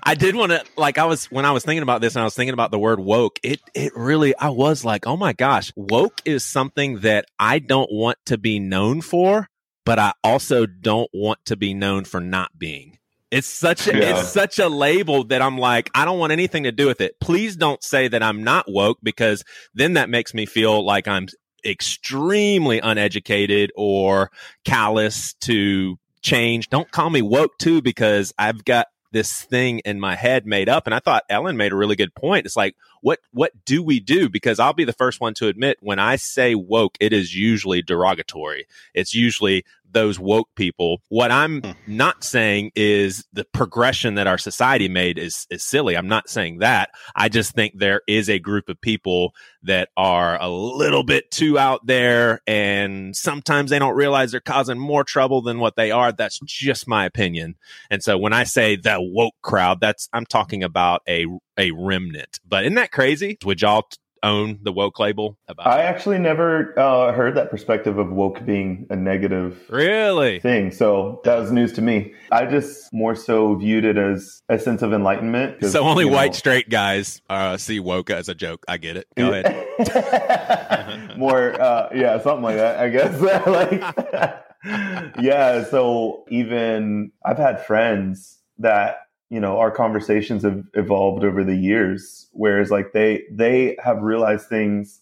I 0.03 0.17
did 0.17 0.35
want 0.35 0.51
to 0.51 0.65
like 0.77 0.99
I 0.99 1.05
was 1.05 1.27
when 1.27 1.45
I 1.45 1.53
was 1.53 1.65
thinking 1.65 1.85
about 1.85 2.01
this 2.01 2.17
and 2.17 2.23
I 2.23 2.25
was 2.25 2.35
thinking 2.35 2.53
about 2.53 2.73
the 2.73 2.81
word 2.81 2.99
woke, 2.99 3.39
it 3.45 3.61
it 3.75 3.93
really 3.95 4.37
I 4.37 4.49
was 4.49 4.85
like, 4.85 5.07
oh 5.07 5.17
my 5.17 5.35
gosh, 5.35 5.73
woke 5.77 6.21
is 6.25 6.45
something 6.45 6.99
that 7.01 7.27
I 7.39 7.61
don't 7.61 7.93
want 7.93 8.19
to 8.27 8.39
be 8.39 8.59
known 8.59 9.03
for, 9.03 9.49
but 9.87 10.01
I 10.01 10.15
also 10.25 10.67
don't 10.67 11.11
want 11.15 11.45
to 11.45 11.57
be 11.57 11.75
known 11.75 12.03
for 12.05 12.21
not 12.21 12.59
being. 12.59 12.98
It's 13.31 13.47
such 13.47 13.87
a 13.87 13.97
Yeah. 13.97 14.19
it's 14.21 14.29
such 14.29 14.59
a 14.59 14.69
label 14.69 15.25
that 15.25 15.43
I'm 15.43 15.59
like, 15.59 15.91
I 15.95 16.05
don't 16.05 16.19
want 16.19 16.33
anything 16.33 16.65
to 16.65 16.73
do 16.73 16.87
with 16.87 17.01
it. 17.01 17.21
Please 17.21 17.57
don't 17.57 17.83
say 17.83 18.09
that 18.09 18.23
I'm 18.23 18.43
not 18.43 18.71
woke 18.71 18.99
because 19.03 19.45
then 19.75 19.95
that 19.95 20.09
makes 20.09 20.33
me 20.33 20.47
feel 20.47 20.85
like 20.85 21.07
I'm 21.07 21.29
extremely 21.65 22.79
uneducated 22.81 23.71
or 23.77 24.31
callous 24.65 25.35
to 25.35 25.99
change. 26.23 26.69
Don't 26.71 26.91
call 26.91 27.11
me 27.11 27.23
woke 27.23 27.59
too 27.59 27.83
because 27.83 28.33
I've 28.39 28.65
got 28.65 28.87
this 29.11 29.43
thing 29.43 29.79
in 29.81 29.99
my 29.99 30.15
head 30.15 30.47
made 30.47 30.69
up. 30.69 30.87
And 30.87 30.95
I 30.95 30.99
thought 30.99 31.25
Ellen 31.31 31.57
made 31.57 31.73
a 31.73 31.77
really 31.77 31.97
good 31.97 32.15
point. 32.15 32.45
It's 32.47 32.57
like, 32.57 32.77
what 33.01 33.21
what 33.33 33.53
do 33.65 33.83
we 33.83 34.01
do? 34.01 34.29
Because 34.29 34.59
I'll 34.59 34.73
be 34.73 34.85
the 34.85 34.93
first 34.93 35.21
one 35.21 35.33
to 35.35 35.49
admit 35.49 35.79
when 35.81 35.99
I 35.99 36.17
say 36.17 36.55
woke, 36.55 36.97
it 37.01 37.13
is 37.13 37.35
usually 37.35 37.81
derogatory. 37.81 38.67
It's 38.93 39.15
usually 39.15 39.65
those 39.91 40.19
woke 40.19 40.49
people. 40.55 41.01
What 41.09 41.31
I'm 41.31 41.63
mm. 41.63 41.75
not 41.87 42.25
saying 42.25 42.73
is 42.75 43.27
the 43.33 43.45
progression 43.45 44.15
that 44.15 44.27
our 44.27 44.39
society 44.39 44.89
made 44.89 45.19
is 45.19 45.47
is 45.51 45.65
silly. 45.65 45.97
I'm 45.97 46.09
not 46.09 46.29
saying 46.29 46.59
that. 46.59 46.91
I 47.15 47.29
just 47.29 47.55
think 47.55 47.75
there 47.77 48.03
is 48.07 48.29
a 48.29 48.39
group 48.39 48.69
of 48.69 48.81
people 48.81 49.35
that 49.63 49.89
are 49.97 50.41
a 50.41 50.49
little 50.49 51.05
bit 51.05 51.31
too 51.31 51.59
out 51.59 51.87
there 51.87 52.41
and 52.47 53.17
sometimes 53.17 53.71
they 53.71 53.79
don't 53.79 53.97
realize 53.97 54.31
they're 54.31 54.41
causing 54.41 54.79
more 54.79 55.05
trouble 55.05 55.43
than 55.43 55.59
what 55.59 55.77
they 55.77 55.91
are. 55.91 56.13
That's 56.13 56.39
just 56.45 56.89
my 56.89 57.05
opinion. 57.05 57.57
And 57.91 58.03
so 58.03 58.19
when 58.19 58.33
I 58.33 58.45
say 58.45 58.77
the 58.77 58.99
woke 59.01 59.35
crowd, 59.43 59.81
that's 59.81 60.09
I'm 60.13 60.27
talking 60.27 60.63
about 60.63 61.03
a 61.09 61.27
a 61.59 61.73
remnant. 61.73 62.39
But 62.47 62.65
isn't 62.65 62.75
that 62.75 62.93
crazy? 62.93 63.39
Would 63.45 63.63
y'all 63.63 63.89
own 64.23 64.59
the 64.63 64.73
woke 64.73 64.99
label? 64.99 65.37
About 65.49 65.67
I 65.67 65.83
actually 65.83 66.19
never 66.19 66.79
uh, 66.79 67.13
heard 67.13 67.37
that 67.37 67.51
perspective 67.51 67.99
of 67.99 68.11
woke 68.11 68.45
being 68.45 68.87
a 68.91 68.97
negative 68.97 69.59
really 69.69 70.41
thing. 70.41 70.71
So 70.71 71.21
that 71.25 71.37
was 71.37 71.53
news 71.53 71.73
to 71.75 71.83
me. 71.83 72.15
I 72.33 72.47
just 72.47 72.93
more 72.93 73.15
so 73.15 73.55
viewed 73.55 73.85
it 73.85 73.97
as 73.97 74.43
a 74.49 74.59
sense 74.59 74.83
of 74.83 74.93
enlightenment. 74.93 75.65
So 75.65 75.83
only 75.83 76.05
white 76.05 76.33
know, 76.33 76.39
straight 76.39 76.69
guys 76.69 77.21
uh, 77.29 77.57
see 77.57 77.81
woke 77.81 78.11
as 78.11 78.29
a 78.29 78.35
joke. 78.35 78.65
I 78.69 78.77
get 78.79 78.97
it. 78.97 79.07
Go 79.17 79.33
ahead. 79.33 81.17
more, 81.19 81.61
uh, 81.61 81.89
yeah, 81.95 82.21
something 82.23 82.43
like 82.43 82.57
that. 82.57 82.79
I 82.79 82.89
guess 82.89 83.21
like. 83.47 84.45
yeah. 85.21 85.65
So 85.65 86.25
even 86.31 87.13
I've 87.25 87.39
had 87.39 87.65
friends 87.65 88.39
that 88.59 88.99
you 89.31 89.41
know 89.41 89.59
our 89.59 89.71
conversations 89.71 90.43
have 90.43 90.65
evolved 90.75 91.25
over 91.25 91.45
the 91.45 91.57
years 91.57 92.29
whereas 92.33 92.71
like 92.71 92.93
they 92.93 93.25
they 93.31 93.77
have 93.83 94.03
realized 94.03 94.49
things 94.49 95.01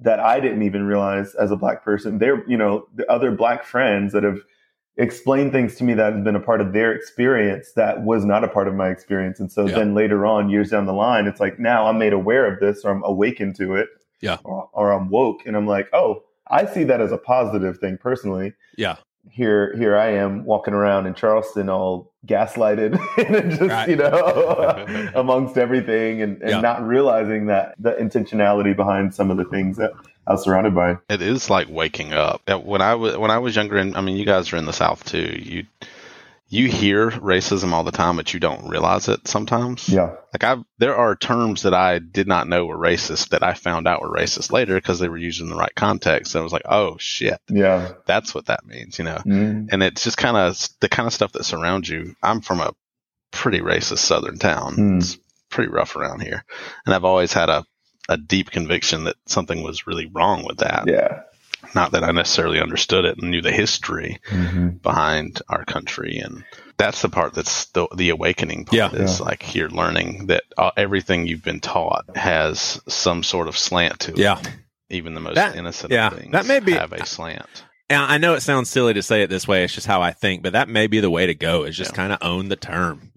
that 0.00 0.20
i 0.20 0.40
didn't 0.40 0.62
even 0.62 0.84
realize 0.84 1.34
as 1.34 1.50
a 1.50 1.56
black 1.56 1.84
person 1.84 2.18
they're 2.18 2.48
you 2.48 2.56
know 2.56 2.86
the 2.94 3.10
other 3.10 3.30
black 3.30 3.64
friends 3.64 4.12
that 4.12 4.22
have 4.22 4.40
explained 4.96 5.52
things 5.52 5.76
to 5.76 5.84
me 5.84 5.94
that 5.94 6.12
have 6.12 6.24
been 6.24 6.34
a 6.34 6.40
part 6.40 6.60
of 6.60 6.72
their 6.72 6.92
experience 6.92 7.72
that 7.76 8.02
was 8.02 8.24
not 8.24 8.42
a 8.42 8.48
part 8.48 8.66
of 8.66 8.74
my 8.74 8.88
experience 8.88 9.38
and 9.38 9.50
so 9.52 9.66
yeah. 9.66 9.74
then 9.74 9.94
later 9.94 10.26
on 10.26 10.50
years 10.50 10.70
down 10.70 10.86
the 10.86 10.92
line 10.92 11.26
it's 11.26 11.40
like 11.40 11.58
now 11.58 11.86
i'm 11.86 11.98
made 11.98 12.12
aware 12.12 12.52
of 12.52 12.58
this 12.58 12.84
or 12.84 12.90
i'm 12.90 13.04
awakened 13.04 13.54
to 13.54 13.74
it 13.74 13.88
yeah 14.20 14.38
or, 14.44 14.68
or 14.72 14.92
i'm 14.92 15.08
woke 15.08 15.46
and 15.46 15.56
i'm 15.56 15.66
like 15.66 15.88
oh 15.92 16.22
I 16.50 16.64
see 16.64 16.82
that 16.84 17.02
as 17.02 17.12
a 17.12 17.18
positive 17.18 17.76
thing 17.76 17.98
personally. 17.98 18.54
Yeah 18.78 18.96
here 19.30 19.74
here 19.76 19.96
I 19.96 20.12
am 20.12 20.44
walking 20.44 20.74
around 20.74 21.06
in 21.06 21.14
Charleston 21.14 21.68
all 21.68 22.12
gaslighted 22.26 22.98
and 23.26 23.50
just 23.50 23.62
right. 23.62 23.88
you 23.88 23.96
know 23.96 25.10
amongst 25.14 25.56
everything 25.56 26.22
and, 26.22 26.40
and 26.42 26.50
yeah. 26.50 26.60
not 26.60 26.86
realizing 26.86 27.46
that 27.46 27.74
the 27.78 27.92
intentionality 27.92 28.74
behind 28.74 29.14
some 29.14 29.30
of 29.30 29.36
the 29.36 29.44
things 29.44 29.76
that 29.76 29.92
I 30.26 30.32
was 30.32 30.44
surrounded 30.44 30.74
by. 30.74 30.98
It 31.08 31.22
is 31.22 31.48
like 31.48 31.68
waking 31.70 32.12
up. 32.12 32.42
When 32.64 32.82
I 32.82 32.94
was 32.94 33.16
when 33.16 33.30
I 33.30 33.38
was 33.38 33.56
younger, 33.56 33.78
and 33.78 33.96
I 33.96 34.02
mean, 34.02 34.16
you 34.16 34.26
guys 34.26 34.52
are 34.52 34.56
in 34.56 34.66
the 34.66 34.72
South 34.72 35.04
too. 35.04 35.40
You 35.42 35.66
you 36.50 36.68
hear 36.68 37.10
racism 37.10 37.72
all 37.72 37.84
the 37.84 37.90
time, 37.90 38.16
but 38.16 38.32
you 38.32 38.40
don't 38.40 38.68
realize 38.68 39.08
it 39.08 39.28
sometimes. 39.28 39.86
Yeah. 39.86 40.14
Like 40.32 40.44
I, 40.44 40.56
there 40.78 40.96
are 40.96 41.14
terms 41.14 41.62
that 41.62 41.74
I 41.74 41.98
did 41.98 42.26
not 42.26 42.48
know 42.48 42.64
were 42.64 42.78
racist 42.78 43.30
that 43.30 43.42
I 43.42 43.52
found 43.52 43.86
out 43.86 44.00
were 44.00 44.08
racist 44.08 44.50
later 44.50 44.74
because 44.76 44.98
they 44.98 45.10
were 45.10 45.18
used 45.18 45.42
in 45.42 45.50
the 45.50 45.56
right 45.56 45.74
context. 45.74 46.34
And 46.34 46.40
I 46.40 46.44
was 46.44 46.52
like, 46.52 46.62
oh 46.64 46.96
shit. 46.98 47.38
Yeah. 47.50 47.92
That's 48.06 48.34
what 48.34 48.46
that 48.46 48.64
means, 48.64 48.98
you 48.98 49.04
know? 49.04 49.18
Mm. 49.26 49.68
And 49.70 49.82
it's 49.82 50.04
just 50.04 50.16
kind 50.16 50.38
of 50.38 50.68
the 50.80 50.88
kind 50.88 51.06
of 51.06 51.12
stuff 51.12 51.32
that 51.32 51.44
surrounds 51.44 51.88
you. 51.88 52.16
I'm 52.22 52.40
from 52.40 52.60
a 52.60 52.74
pretty 53.30 53.60
racist 53.60 53.98
southern 53.98 54.38
town. 54.38 54.76
Mm. 54.76 54.98
It's 54.98 55.18
pretty 55.50 55.70
rough 55.70 55.96
around 55.96 56.22
here. 56.22 56.44
And 56.86 56.94
I've 56.94 57.04
always 57.04 57.34
had 57.34 57.50
a, 57.50 57.66
a 58.08 58.16
deep 58.16 58.50
conviction 58.50 59.04
that 59.04 59.16
something 59.26 59.62
was 59.62 59.86
really 59.86 60.06
wrong 60.06 60.46
with 60.46 60.58
that. 60.58 60.84
Yeah 60.86 61.24
not 61.74 61.92
that 61.92 62.04
I 62.04 62.10
necessarily 62.12 62.60
understood 62.60 63.04
it 63.04 63.18
and 63.18 63.30
knew 63.30 63.42
the 63.42 63.52
history 63.52 64.18
mm-hmm. 64.28 64.68
behind 64.68 65.42
our 65.48 65.64
country. 65.64 66.18
And 66.18 66.44
that's 66.76 67.02
the 67.02 67.08
part 67.08 67.34
that's 67.34 67.66
the, 67.66 67.86
the 67.94 68.10
awakening 68.10 68.64
part 68.64 68.76
yeah. 68.76 68.92
is 68.92 69.20
yeah. 69.20 69.26
like 69.26 69.54
you're 69.54 69.70
learning 69.70 70.26
that 70.26 70.44
uh, 70.56 70.70
everything 70.76 71.26
you've 71.26 71.44
been 71.44 71.60
taught 71.60 72.16
has 72.16 72.80
some 72.88 73.22
sort 73.22 73.48
of 73.48 73.56
slant 73.56 74.00
to 74.00 74.12
it. 74.12 74.18
Yeah. 74.18 74.40
Even 74.90 75.14
the 75.14 75.20
most 75.20 75.34
that, 75.34 75.54
innocent 75.54 75.92
yeah, 75.92 76.08
things 76.08 76.32
that 76.32 76.46
may 76.46 76.60
be, 76.60 76.72
have 76.72 76.94
a 76.94 77.04
slant. 77.04 77.64
And 77.90 78.02
I 78.02 78.18
know 78.18 78.34
it 78.34 78.40
sounds 78.40 78.68
silly 78.68 78.92
to 78.94 79.02
say 79.02 79.22
it 79.22 79.30
this 79.30 79.48
way. 79.48 79.64
It's 79.64 79.72
just 79.72 79.86
how 79.86 80.02
I 80.02 80.12
think, 80.12 80.42
but 80.42 80.52
that 80.52 80.68
may 80.68 80.88
be 80.88 81.00
the 81.00 81.08
way 81.08 81.26
to 81.26 81.34
go. 81.34 81.64
Is 81.64 81.76
just 81.76 81.92
yeah. 81.92 81.96
kind 81.96 82.12
of 82.12 82.18
own 82.20 82.48
the 82.48 82.56
term. 82.56 83.12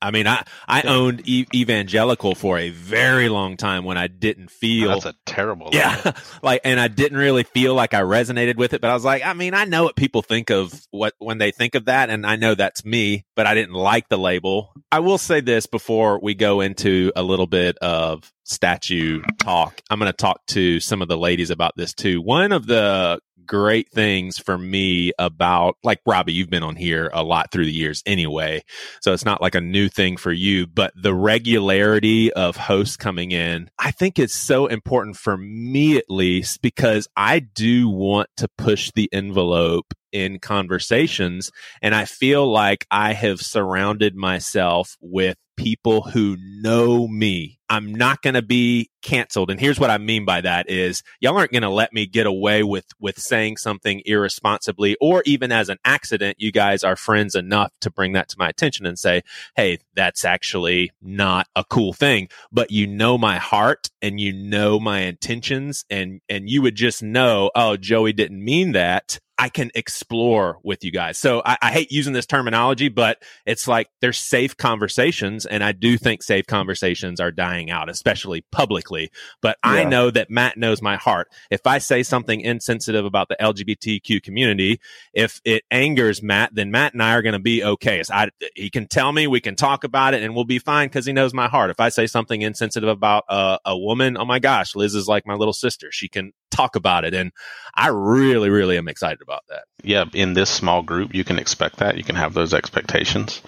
I 0.00 0.10
mean, 0.10 0.26
I 0.26 0.44
I 0.66 0.82
yeah. 0.82 0.90
owned 0.90 1.28
e- 1.28 1.46
evangelical 1.54 2.34
for 2.34 2.58
a 2.58 2.70
very 2.70 3.28
long 3.28 3.58
time 3.58 3.84
when 3.84 3.98
I 3.98 4.06
didn't 4.06 4.50
feel. 4.50 4.88
That's 4.88 5.04
a 5.04 5.14
terrible. 5.26 5.68
Yeah, 5.72 6.12
like, 6.42 6.62
and 6.64 6.80
I 6.80 6.88
didn't 6.88 7.18
really 7.18 7.42
feel 7.42 7.74
like 7.74 7.92
I 7.92 8.00
resonated 8.00 8.56
with 8.56 8.72
it. 8.72 8.80
But 8.80 8.90
I 8.90 8.94
was 8.94 9.04
like, 9.04 9.24
I 9.24 9.34
mean, 9.34 9.52
I 9.52 9.66
know 9.66 9.84
what 9.84 9.94
people 9.94 10.22
think 10.22 10.50
of 10.50 10.72
what 10.90 11.12
when 11.18 11.36
they 11.36 11.50
think 11.50 11.74
of 11.74 11.84
that, 11.84 12.08
and 12.08 12.26
I 12.26 12.36
know 12.36 12.54
that's 12.54 12.82
me. 12.82 13.26
But 13.36 13.46
I 13.46 13.54
didn't 13.54 13.74
like 13.74 14.08
the 14.08 14.18
label. 14.18 14.72
I 14.90 15.00
will 15.00 15.18
say 15.18 15.40
this 15.42 15.66
before 15.66 16.18
we 16.18 16.34
go 16.34 16.62
into 16.62 17.12
a 17.14 17.22
little 17.22 17.46
bit 17.46 17.76
of 17.78 18.32
statue 18.44 19.22
talk. 19.38 19.80
I'm 19.90 19.98
going 19.98 20.10
to 20.10 20.16
talk 20.16 20.46
to 20.48 20.80
some 20.80 21.02
of 21.02 21.08
the 21.08 21.16
ladies 21.16 21.50
about 21.50 21.72
this 21.76 21.94
too. 21.94 22.22
One 22.22 22.52
of 22.52 22.66
the 22.66 23.20
great 23.46 23.90
things 23.90 24.38
for 24.38 24.56
me 24.58 25.12
about 25.18 25.76
like 25.82 26.00
Robbie, 26.06 26.32
you've 26.32 26.50
been 26.50 26.62
on 26.62 26.76
here 26.76 27.10
a 27.12 27.22
lot 27.22 27.50
through 27.50 27.66
the 27.66 27.72
years 27.72 28.02
anyway. 28.06 28.62
So 29.00 29.12
it's 29.12 29.24
not 29.24 29.42
like 29.42 29.54
a 29.54 29.60
new 29.60 29.88
thing 29.88 30.16
for 30.16 30.32
you, 30.32 30.66
but 30.66 30.92
the 30.96 31.14
regularity 31.14 32.32
of 32.32 32.56
hosts 32.56 32.96
coming 32.96 33.30
in, 33.30 33.70
I 33.78 33.90
think 33.90 34.18
it's 34.18 34.34
so 34.34 34.66
important 34.66 35.16
for 35.16 35.36
me 35.36 35.96
at 35.96 36.08
least 36.08 36.62
because 36.62 37.08
I 37.16 37.40
do 37.40 37.88
want 37.88 38.28
to 38.38 38.48
push 38.58 38.90
the 38.94 39.08
envelope 39.12 39.94
in 40.12 40.38
conversations. 40.38 41.50
And 41.82 41.94
I 41.94 42.04
feel 42.04 42.50
like 42.50 42.86
I 42.90 43.12
have 43.12 43.40
surrounded 43.40 44.14
myself 44.14 44.96
with 45.00 45.36
people 45.56 46.02
who 46.02 46.36
know 46.38 47.06
me. 47.06 47.58
I'm 47.68 47.94
not 47.94 48.22
going 48.22 48.34
to 48.34 48.42
be 48.42 48.90
canceled. 49.02 49.50
And 49.50 49.58
here's 49.58 49.80
what 49.80 49.90
I 49.90 49.98
mean 49.98 50.24
by 50.24 50.40
that 50.42 50.70
is 50.70 51.02
y'all 51.20 51.36
aren't 51.36 51.52
going 51.52 51.62
to 51.62 51.68
let 51.70 51.92
me 51.92 52.06
get 52.06 52.26
away 52.26 52.62
with, 52.62 52.86
with 53.00 53.18
saying 53.18 53.56
something 53.56 54.02
irresponsibly 54.04 54.96
or 55.00 55.22
even 55.26 55.50
as 55.50 55.68
an 55.68 55.78
accident. 55.84 56.36
You 56.38 56.52
guys 56.52 56.84
are 56.84 56.96
friends 56.96 57.34
enough 57.34 57.72
to 57.80 57.90
bring 57.90 58.12
that 58.12 58.28
to 58.30 58.36
my 58.38 58.48
attention 58.48 58.86
and 58.86 58.98
say, 58.98 59.22
Hey, 59.56 59.78
that's 59.94 60.24
actually 60.24 60.92
not 61.00 61.48
a 61.56 61.64
cool 61.64 61.92
thing, 61.92 62.28
but 62.52 62.70
you 62.70 62.86
know 62.86 63.16
my 63.16 63.38
heart 63.38 63.90
and 64.02 64.20
you 64.20 64.32
know 64.32 64.78
my 64.78 65.00
intentions 65.00 65.84
and, 65.88 66.20
and 66.28 66.48
you 66.48 66.62
would 66.62 66.76
just 66.76 67.02
know, 67.02 67.50
Oh, 67.54 67.76
Joey 67.76 68.12
didn't 68.12 68.44
mean 68.44 68.72
that. 68.72 69.18
I 69.36 69.48
can 69.48 69.70
explore 69.74 70.58
with 70.62 70.84
you 70.84 70.92
guys. 70.92 71.18
So 71.18 71.42
I, 71.44 71.58
I, 71.60 71.72
hate 71.72 71.90
using 71.90 72.12
this 72.12 72.26
terminology, 72.26 72.88
but 72.88 73.20
it's 73.44 73.66
like 73.66 73.88
there's 74.00 74.18
safe 74.18 74.56
conversations. 74.56 75.44
And 75.44 75.64
I 75.64 75.72
do 75.72 75.98
think 75.98 76.22
safe 76.22 76.46
conversations 76.46 77.20
are 77.20 77.32
dying 77.32 77.68
out, 77.68 77.88
especially 77.88 78.44
publicly. 78.52 79.10
But 79.42 79.58
yeah. 79.64 79.72
I 79.72 79.84
know 79.84 80.10
that 80.10 80.30
Matt 80.30 80.56
knows 80.56 80.80
my 80.80 80.96
heart. 80.96 81.28
If 81.50 81.66
I 81.66 81.78
say 81.78 82.04
something 82.04 82.40
insensitive 82.42 83.04
about 83.04 83.28
the 83.28 83.36
LGBTQ 83.40 84.22
community, 84.22 84.80
if 85.12 85.40
it 85.44 85.64
angers 85.70 86.22
Matt, 86.22 86.54
then 86.54 86.70
Matt 86.70 86.92
and 86.92 87.02
I 87.02 87.14
are 87.14 87.22
going 87.22 87.32
to 87.32 87.40
be 87.40 87.64
okay. 87.64 88.04
So 88.04 88.14
I, 88.14 88.30
he 88.54 88.70
can 88.70 88.86
tell 88.86 89.10
me, 89.10 89.26
we 89.26 89.40
can 89.40 89.56
talk 89.56 89.82
about 89.82 90.14
it 90.14 90.22
and 90.22 90.34
we'll 90.36 90.44
be 90.44 90.60
fine 90.60 90.86
because 90.88 91.06
he 91.06 91.12
knows 91.12 91.34
my 91.34 91.48
heart. 91.48 91.70
If 91.70 91.80
I 91.80 91.88
say 91.88 92.06
something 92.06 92.40
insensitive 92.40 92.88
about 92.88 93.24
a, 93.28 93.58
a 93.64 93.76
woman, 93.76 94.16
oh 94.16 94.24
my 94.24 94.38
gosh, 94.38 94.76
Liz 94.76 94.94
is 94.94 95.08
like 95.08 95.26
my 95.26 95.34
little 95.34 95.52
sister. 95.52 95.90
She 95.90 96.08
can 96.08 96.32
talk 96.54 96.76
about 96.76 97.04
it. 97.04 97.14
And 97.14 97.32
I 97.74 97.88
really, 97.88 98.48
really 98.48 98.78
am 98.78 98.88
excited 98.88 99.20
about 99.24 99.42
that. 99.48 99.64
Yeah, 99.82 100.04
in 100.12 100.34
this 100.34 100.50
small 100.50 100.82
group, 100.82 101.14
you 101.14 101.24
can 101.24 101.38
expect 101.38 101.78
that. 101.78 101.96
You 101.96 102.04
can 102.04 102.16
have 102.16 102.34
those 102.34 102.54
expectations. 102.54 103.42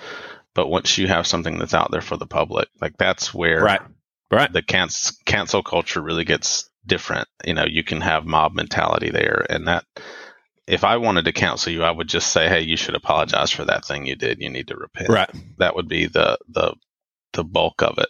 But 0.55 0.69
once 0.69 0.97
you 0.99 1.07
have 1.07 1.27
something 1.27 1.59
that's 1.59 1.75
out 1.75 1.91
there 1.91 2.01
for 2.01 2.17
the 2.17 2.27
public, 2.27 2.69
like 2.81 2.97
that's 2.97 3.33
where 3.33 3.63
right. 3.63 3.81
Right. 4.31 4.53
the 4.53 4.63
cancel, 4.63 5.15
cancel 5.25 5.63
culture 5.63 6.01
really 6.01 6.25
gets 6.25 6.69
different. 6.85 7.29
You 7.45 7.55
know, 7.55 7.67
you 7.67 7.85
can 7.85 8.01
have 8.01 8.25
mob 8.25 8.55
mentality 8.55 9.11
there. 9.11 9.45
And 9.49 9.69
that, 9.69 9.85
if 10.67 10.83
I 10.83 10.97
wanted 10.97 11.27
to 11.27 11.33
counsel 11.33 11.73
you, 11.73 11.85
I 11.85 11.91
would 11.91 12.09
just 12.09 12.33
say, 12.33 12.49
hey, 12.49 12.63
you 12.63 12.77
should 12.77 12.97
apologize 12.97 13.51
for 13.53 13.65
that 13.67 13.85
thing 13.85 14.07
you 14.07 14.17
did. 14.17 14.41
You 14.41 14.51
need 14.51 14.69
to 14.69 14.77
repent. 14.77 15.11
Right. 15.11 15.31
That 15.59 15.77
would 15.77 15.89
be 15.89 16.07
the, 16.07 16.39
the, 16.49 16.75
the 17.35 17.45
bulk 17.45 17.83
of 17.83 17.99
it 17.99 18.09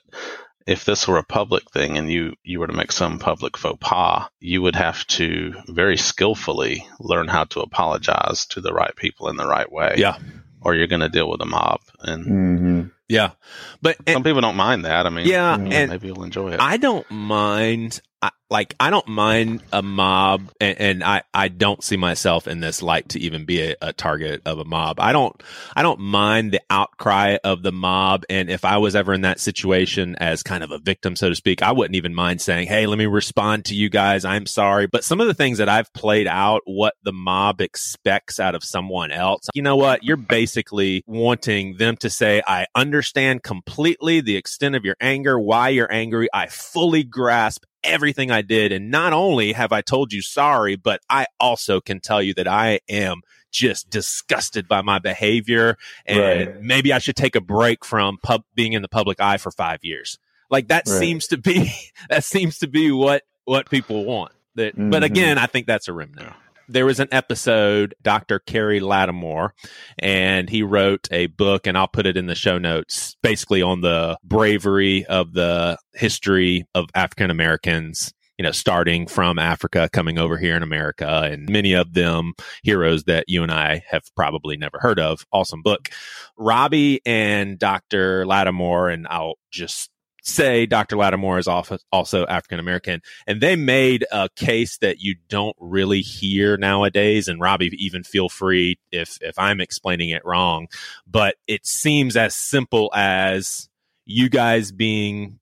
if 0.66 0.85
this 0.85 1.07
were 1.07 1.18
a 1.18 1.24
public 1.24 1.70
thing 1.70 1.96
and 1.96 2.11
you 2.11 2.35
you 2.42 2.59
were 2.59 2.66
to 2.66 2.72
make 2.72 2.92
some 2.92 3.18
public 3.18 3.57
faux 3.57 3.79
pas, 3.81 4.29
you 4.40 4.62
would 4.62 4.76
have 4.76 5.07
to 5.07 5.55
very 5.68 5.96
skillfully 5.96 6.87
learn 6.98 7.29
how 7.29 7.44
to 7.44 7.61
apologize 7.61 8.46
to 8.46 8.61
the 8.61 8.72
right 8.72 8.94
people 8.96 9.29
in 9.29 9.37
the 9.37 9.46
right 9.46 9.70
way. 9.70 9.94
Yeah. 9.96 10.18
Or 10.61 10.74
you're 10.74 10.88
going 10.88 11.00
to 11.00 11.09
deal 11.09 11.31
with 11.31 11.40
a 11.40 11.46
mob. 11.46 11.81
And 12.00 12.26
mm-hmm. 12.26 12.83
yeah, 13.09 13.33
but 13.81 13.96
some 14.09 14.24
people 14.24 14.40
don't 14.40 14.57
mind 14.57 14.85
that. 14.85 15.07
I 15.07 15.11
mean, 15.11 15.26
yeah, 15.26 15.55
and 15.55 15.90
maybe 15.90 16.09
you'll 16.09 16.24
enjoy 16.24 16.52
it. 16.52 16.61
I 16.61 16.76
don't 16.76 17.09
mind 17.09 18.00
I, 18.22 18.31
like 18.48 18.74
I 18.81 18.88
don't 18.90 19.09
mind 19.09 19.62
a 19.72 19.83
mob, 19.83 20.50
and, 20.59 20.81
and, 20.81 21.05
I 21.05 21.22
I 21.35 21.48
don't 21.48 21.85
see 21.85 21.98
myself 21.98 22.46
in 22.48 22.61
this 22.61 22.81
light 22.81 23.11
to 23.11 23.20
even 23.20 23.44
be 23.44 23.61
a, 23.61 23.76
a, 23.83 23.92
target 23.92 24.40
of 24.46 24.59
a 24.59 24.64
mob. 24.64 25.00
I 25.00 25.12
don't 25.12 25.40
I 25.74 25.83
don't 25.83 26.00
mind 26.00 26.52
the 26.52 26.62
outcry 26.70 27.37
of 27.44 27.62
the 27.62 27.72
mob, 27.72 28.24
and 28.31 28.48
if 28.48 28.64
I 28.64 28.79
was 28.79 28.96
ever 28.96 29.12
in 29.12 29.20
that 29.22 29.38
situation 29.38 30.16
as 30.16 30.42
kind 30.42 30.64
of 30.64 30.70
a 30.70 30.79
victim, 30.79 31.14
so 31.14 31.29
to 31.29 31.35
speak, 31.35 31.61
I 31.61 31.72
wouldn't 31.72 31.96
even 31.96 32.14
mind 32.14 32.40
saying, 32.40 32.68
"Hey, 32.68 32.87
let 32.87 32.98
me 32.98 33.07
respond 33.07 33.66
to 33.66 33.74
you 33.74 33.90
guys. 33.90 34.24
I'm 34.24 34.46
sorry." 34.46 34.87
But 34.87 35.05
some 35.05 35.20
of 35.20 35.26
the 35.26 35.35
things 35.35 35.59
that 35.59 35.68
I've 35.68 35.92
played 35.92 36.26
out, 36.26 36.62
what 36.64 36.94
the 37.02 37.12
mob 37.12 37.61
expects 37.61 38.40
out 38.40 38.55
of 38.55 38.64
someone 38.64 39.11
else, 39.11 39.48
you 39.55 39.62
know 39.62 39.76
what? 39.76 40.05
You're 40.05 40.16
basically 40.16 41.05
wanting 41.07 41.76
them 41.76 41.98
to 41.98 42.09
say, 42.09 42.42
"I 42.46 42.66
understand 42.74 43.42
completely 43.42 44.20
the 44.20 44.37
extent 44.37 44.74
of 44.74 44.87
your 44.87 44.96
anger, 45.00 45.38
why 45.38 45.68
you're 45.68 45.92
angry. 45.92 46.29
I 46.33 46.46
fully 46.46 47.05
grasp 47.05 47.64
everything 47.87 48.31
I 48.31 48.42
did. 48.42 48.72
And 48.72 48.90
not 48.90 49.12
only 49.12 49.53
have 49.53 49.72
I 49.72 49.81
told 49.81 50.12
you 50.12 50.22
sorry, 50.22 50.77
but 50.77 51.01
I 51.09 51.27
also 51.40 51.81
can 51.81 52.01
tell 52.01 52.22
you 52.22 52.35
that 52.35 52.49
I 52.49 52.81
am 52.88 53.22
just 53.51 53.88
disgusted 53.88 54.68
by 54.68 54.83
my 54.83 54.99
behavior 54.99 55.79
and 56.05 56.20
right. 56.20 56.62
maybe 56.62 56.92
I 56.92 56.99
should 56.99 57.16
take 57.16 57.37
a 57.37 57.40
break 57.40 57.85
from 57.85 58.18
pub 58.22 58.42
being 58.55 58.75
in 58.75 58.83
the 58.83 58.88
public 58.88 59.20
eye 59.20 59.38
for 59.38 59.51
five 59.51 59.79
years. 59.83 60.18
Like 60.51 60.68
that 60.68 60.85
right. 60.87 60.99
seems 60.99 61.29
to 61.29 61.38
be 61.38 61.72
that 62.11 62.25
seems 62.25 62.59
to 62.59 62.68
be 62.68 62.90
what 62.90 63.22
what 63.44 63.70
people 63.70 64.05
want. 64.05 64.33
That, 64.57 64.75
mm-hmm. 64.75 64.90
but 64.90 65.05
again, 65.05 65.38
I 65.38 65.46
think 65.46 65.66
that's 65.66 65.88
a 65.88 65.92
remnant 65.92 66.33
there 66.68 66.87
was 66.87 67.00
an 67.00 67.09
episode, 67.12 67.94
Dr. 68.02 68.38
Kerry 68.38 68.81
Lattimore, 68.81 69.55
and 69.98 70.48
he 70.48 70.62
wrote 70.62 71.09
a 71.11 71.26
book, 71.26 71.66
and 71.66 71.76
I'll 71.76 71.88
put 71.88 72.07
it 72.07 72.16
in 72.16 72.26
the 72.26 72.35
show 72.35 72.59
notes, 72.59 73.16
basically 73.22 73.62
on 73.62 73.81
the 73.81 74.18
bravery 74.24 75.05
of 75.07 75.33
the 75.33 75.79
history 75.94 76.66
of 76.74 76.87
African 76.94 77.31
Americans 77.31 78.12
you 78.38 78.42
know, 78.42 78.52
starting 78.52 79.07
from 79.07 79.38
Africa, 79.38 79.88
coming 79.92 80.18
over 80.18 80.37
here 80.37 80.57
in 80.57 80.62
America, 80.62 81.22
and 81.22 81.48
many 81.48 81.72
of 81.72 81.94
them 81.94 82.35
heroes 82.62 83.05
that 83.05 83.24
you 83.29 83.42
and 83.42 83.50
I 83.50 83.83
have 83.88 84.02
probably 84.14 84.57
never 84.57 84.79
heard 84.79 85.00
of. 85.00 85.24
Awesome 85.33 85.62
book. 85.62 85.88
Robbie 86.37 87.00
and 87.07 87.59
Dr. 87.59 88.26
Lattimore, 88.26 88.90
and 88.90 89.07
I'll 89.09 89.38
just 89.50 89.90
say 90.27 90.67
Dr. 90.67 90.97
Lattimore 90.97 91.39
is 91.39 91.47
also 91.49 92.27
African 92.27 92.59
American, 92.59 93.01
and 93.27 93.41
they 93.41 93.57
made 93.57 94.05
a 94.11 94.29
case 94.37 94.79
that 94.79 95.01
you 95.01 95.17
don't 95.29 95.57
really 95.61 96.01
hear 96.01 96.57
nowadays. 96.57 97.29
And 97.29 97.41
Robbie, 97.41 97.71
even 97.79 98.03
feel 98.03 98.29
free 98.29 98.79
if 98.91 99.19
if 99.23 99.39
I'm 99.39 99.61
explaining 99.61 100.11
it 100.11 100.25
wrong, 100.25 100.67
but 101.07 101.37
it 101.47 101.67
seems 101.67 102.17
as 102.17 102.35
simple 102.35 102.91
as 102.95 103.69
you 104.05 104.29
guys 104.29 104.73
being 104.73 105.39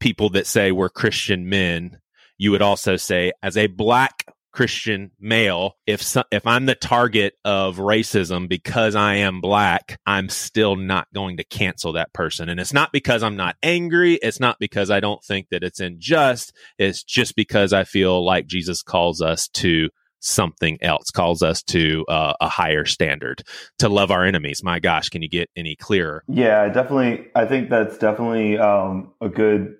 people 0.00 0.30
that 0.30 0.46
say 0.46 0.72
we're 0.72 0.88
Christian 0.88 1.48
men. 1.48 2.00
You 2.38 2.50
would 2.50 2.62
also 2.62 2.96
say, 2.96 3.32
as 3.42 3.56
a 3.56 3.66
black 3.66 4.26
Christian 4.56 5.10
male, 5.20 5.76
if 5.86 6.02
so, 6.02 6.22
if 6.32 6.46
I'm 6.46 6.64
the 6.64 6.74
target 6.74 7.34
of 7.44 7.76
racism 7.76 8.48
because 8.48 8.94
I 8.94 9.16
am 9.16 9.42
black, 9.42 10.00
I'm 10.06 10.30
still 10.30 10.76
not 10.76 11.08
going 11.12 11.36
to 11.36 11.44
cancel 11.44 11.92
that 11.92 12.14
person. 12.14 12.48
And 12.48 12.58
it's 12.58 12.72
not 12.72 12.90
because 12.90 13.22
I'm 13.22 13.36
not 13.36 13.56
angry. 13.62 14.14
It's 14.14 14.40
not 14.40 14.56
because 14.58 14.90
I 14.90 15.00
don't 15.00 15.22
think 15.22 15.48
that 15.50 15.62
it's 15.62 15.78
unjust. 15.78 16.54
It's 16.78 17.02
just 17.04 17.36
because 17.36 17.74
I 17.74 17.84
feel 17.84 18.24
like 18.24 18.46
Jesus 18.46 18.82
calls 18.82 19.20
us 19.20 19.46
to 19.48 19.90
something 20.20 20.78
else, 20.80 21.10
calls 21.10 21.42
us 21.42 21.62
to 21.64 22.06
uh, 22.08 22.32
a 22.40 22.48
higher 22.48 22.86
standard, 22.86 23.42
to 23.80 23.90
love 23.90 24.10
our 24.10 24.24
enemies. 24.24 24.62
My 24.64 24.80
gosh, 24.80 25.10
can 25.10 25.20
you 25.20 25.28
get 25.28 25.50
any 25.54 25.76
clearer? 25.76 26.24
Yeah, 26.28 26.66
definitely. 26.70 27.26
I 27.34 27.44
think 27.44 27.68
that's 27.68 27.98
definitely 27.98 28.56
um, 28.56 29.12
a 29.20 29.28
good 29.28 29.74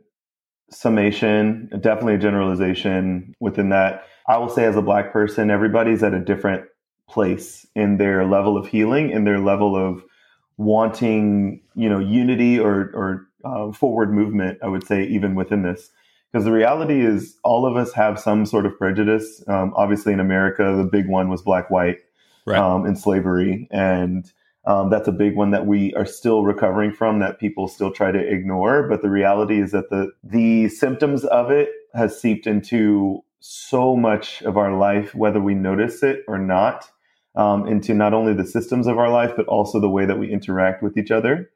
summation, 0.71 1.71
definitely 1.81 2.17
a 2.17 2.19
generalization 2.19 3.35
within 3.41 3.71
that. 3.71 4.05
I 4.29 4.39
will 4.39 4.49
say, 4.49 4.65
as 4.65 4.77
a 4.77 4.83
black 4.83 5.12
person, 5.12 5.51
everybody's 5.51 6.03
at 6.03 6.15
a 6.15 6.21
different 6.21 6.65
place 7.09 7.67
in 7.75 7.99
their 7.99 8.25
level 8.25 8.57
of 8.57 8.67
healing, 8.67 9.11
in 9.11 9.25
their 9.25 9.39
level 9.39 9.77
of 9.77 10.03
wanting, 10.57 11.62
you 11.75 11.89
know, 11.89 12.01
unity 12.01 12.59
or 12.59 12.91
or 12.95 13.29
uh, 13.45 13.73
forward 13.73 14.12
movement. 14.12 14.59
I 14.62 14.69
would 14.69 14.87
say 14.87 15.05
even 15.05 15.35
within 15.35 15.62
this, 15.62 15.91
because 16.33 16.45
the 16.45 16.53
reality 16.53 17.01
is, 17.01 17.37
all 17.45 17.67
of 17.67 17.77
us 17.77 17.93
have 17.93 18.19
some 18.19 18.47
sort 18.47 18.67
of 18.67 18.77
prejudice. 18.77 19.45
Um, 19.47 19.73
obviously, 19.77 20.12
in 20.12 20.21
America, 20.21 20.75
the 20.77 20.89
big 20.91 21.09
one 21.09 21.29
was 21.29 21.43
black-white 21.43 21.99
right. 22.47 22.59
um, 22.59 22.85
in 22.85 22.97
slavery, 22.97 23.69
and 23.71 24.31
um, 24.65 24.91
that's 24.91 25.07
a 25.07 25.12
big 25.12 25.37
one 25.37 25.53
that 25.53 25.67
we 25.67 25.95
are 25.95 26.05
still 26.05 26.43
recovering 26.43 26.93
from 26.93 27.21
that 27.21 27.39
people 27.39 27.69
still 27.69 27.93
try 27.93 28.11
to 28.11 28.19
ignore. 28.19 28.89
But 28.89 29.03
the 29.03 29.11
reality 29.11 29.61
is 29.61 29.71
that 29.71 29.91
the 29.91 30.11
the 30.25 30.69
symptoms 30.69 31.25
of 31.25 31.53
it 31.53 31.69
has 31.95 32.21
seeped 32.21 32.47
into 32.49 33.23
so 33.40 33.96
much 33.96 34.42
of 34.42 34.57
our 34.57 34.77
life, 34.77 35.14
whether 35.14 35.40
we 35.40 35.55
notice 35.55 36.03
it 36.03 36.25
or 36.27 36.38
not, 36.38 36.90
um, 37.35 37.66
into 37.66 37.94
not 37.94 38.14
only 38.14 38.35
the 38.35 38.46
systems 38.46 38.87
of 38.87 38.99
our 38.99 39.11
life, 39.11 39.33
but 39.37 39.46
also 39.46 39.79
the 39.79 39.90
way 39.90 40.07
that 40.07 40.18
we 40.18 40.33
interact 40.33 40.83
with 40.83 40.96
each 40.96 41.11
other. 41.11 41.51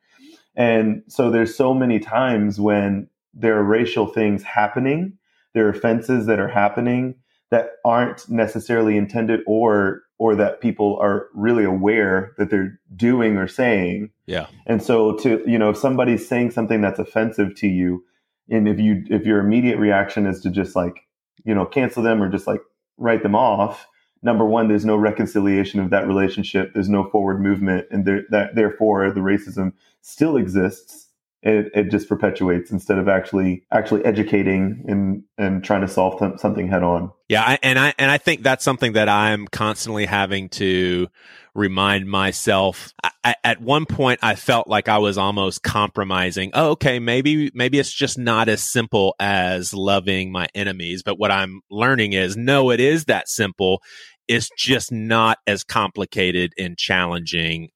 And 0.56 1.02
so 1.08 1.30
there's 1.30 1.54
so 1.54 1.72
many 1.72 1.98
times 1.98 2.60
when 2.60 3.08
there 3.32 3.56
are 3.58 3.64
racial 3.64 4.06
things 4.06 4.42
happening, 4.42 5.18
there 5.54 5.66
are 5.66 5.70
offenses 5.70 6.26
that 6.26 6.38
are 6.38 6.48
happening 6.48 7.16
that 7.50 7.70
aren't 7.84 8.28
necessarily 8.28 8.96
intended 8.96 9.40
or 9.46 10.02
or 10.18 10.34
that 10.34 10.60
people 10.60 10.98
are 11.00 11.28
really 11.34 11.64
aware 11.64 12.34
that 12.36 12.50
they're 12.50 12.78
doing 12.94 13.38
or 13.38 13.48
saying. 13.48 14.10
Yeah. 14.26 14.48
And 14.66 14.82
so 14.82 15.16
to, 15.16 15.42
you 15.46 15.58
know, 15.58 15.70
if 15.70 15.78
somebody's 15.78 16.28
saying 16.28 16.50
something 16.50 16.82
that's 16.82 16.98
offensive 16.98 17.54
to 17.56 17.66
you, 17.66 18.04
and 18.50 18.68
if 18.68 18.78
you 18.78 19.02
if 19.08 19.24
your 19.24 19.40
immediate 19.40 19.78
reaction 19.78 20.26
is 20.26 20.40
to 20.42 20.50
just 20.50 20.76
like, 20.76 21.06
you 21.44 21.54
know, 21.54 21.66
cancel 21.66 22.02
them 22.02 22.22
or 22.22 22.28
just 22.28 22.46
like 22.46 22.60
write 22.98 23.22
them 23.22 23.34
off, 23.34 23.86
number 24.22 24.44
one, 24.44 24.68
there's 24.68 24.84
no 24.84 24.96
reconciliation 24.96 25.80
of 25.80 25.90
that 25.90 26.06
relationship. 26.06 26.72
There's 26.74 26.88
no 26.88 27.08
forward 27.10 27.40
movement, 27.40 27.86
and 27.90 28.04
there, 28.04 28.22
that 28.30 28.54
therefore 28.54 29.10
the 29.10 29.20
racism 29.20 29.72
still 30.02 30.36
exists 30.36 31.09
it, 31.42 31.70
it 31.74 31.90
just 31.90 32.08
perpetuates 32.08 32.70
instead 32.70 32.98
of 32.98 33.08
actually 33.08 33.64
actually 33.72 34.04
educating 34.04 34.84
and 34.86 35.22
and 35.38 35.64
trying 35.64 35.80
to 35.80 35.88
solve 35.88 36.18
th- 36.18 36.38
something 36.38 36.68
head 36.68 36.82
on. 36.82 37.12
Yeah, 37.28 37.42
I, 37.42 37.58
and 37.62 37.78
I 37.78 37.94
and 37.98 38.10
I 38.10 38.18
think 38.18 38.42
that's 38.42 38.64
something 38.64 38.92
that 38.92 39.08
I'm 39.08 39.46
constantly 39.48 40.04
having 40.04 40.50
to 40.50 41.08
remind 41.54 42.08
myself. 42.08 42.92
I, 43.24 43.34
at 43.42 43.60
one 43.60 43.86
point, 43.86 44.20
I 44.22 44.34
felt 44.34 44.68
like 44.68 44.88
I 44.88 44.98
was 44.98 45.16
almost 45.16 45.62
compromising. 45.62 46.50
Oh, 46.52 46.70
okay, 46.72 46.98
maybe 46.98 47.50
maybe 47.54 47.78
it's 47.78 47.92
just 47.92 48.18
not 48.18 48.48
as 48.48 48.62
simple 48.62 49.14
as 49.18 49.72
loving 49.72 50.32
my 50.32 50.46
enemies. 50.54 51.02
But 51.02 51.18
what 51.18 51.30
I'm 51.30 51.62
learning 51.70 52.12
is, 52.12 52.36
no, 52.36 52.70
it 52.70 52.80
is 52.80 53.06
that 53.06 53.28
simple. 53.28 53.82
It's 54.28 54.50
just 54.58 54.92
not 54.92 55.38
as 55.46 55.64
complicated 55.64 56.52
and 56.58 56.76
challenging 56.76 57.70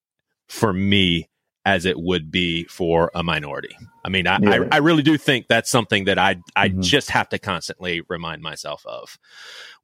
for 0.48 0.72
me 0.72 1.28
as 1.64 1.86
it 1.86 1.98
would 1.98 2.30
be 2.30 2.64
for 2.64 3.10
a 3.14 3.22
minority. 3.22 3.76
I 4.04 4.10
mean, 4.10 4.26
I, 4.26 4.38
yeah. 4.38 4.50
I, 4.70 4.76
I, 4.76 4.78
really 4.78 5.02
do 5.02 5.16
think 5.16 5.48
that's 5.48 5.70
something 5.70 6.04
that 6.04 6.18
I 6.18 6.36
I 6.54 6.68
mm-hmm. 6.68 6.82
just 6.82 7.10
have 7.10 7.28
to 7.30 7.38
constantly 7.38 8.02
remind 8.08 8.42
myself 8.42 8.84
of, 8.86 9.18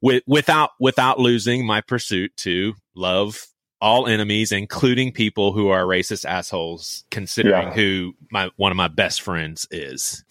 with, 0.01 0.23
without 0.27 0.71
without 0.79 1.19
losing 1.19 1.65
my 1.65 1.81
pursuit 1.81 2.35
to 2.37 2.75
love 2.95 3.47
all 3.81 4.05
enemies, 4.07 4.51
including 4.51 5.11
people 5.11 5.53
who 5.53 5.69
are 5.69 5.83
racist 5.83 6.23
assholes, 6.23 7.03
considering 7.09 7.69
yeah. 7.69 7.73
who 7.73 8.13
my 8.31 8.51
one 8.57 8.71
of 8.71 8.77
my 8.77 8.87
best 8.87 9.21
friends 9.21 9.67
is. 9.71 10.23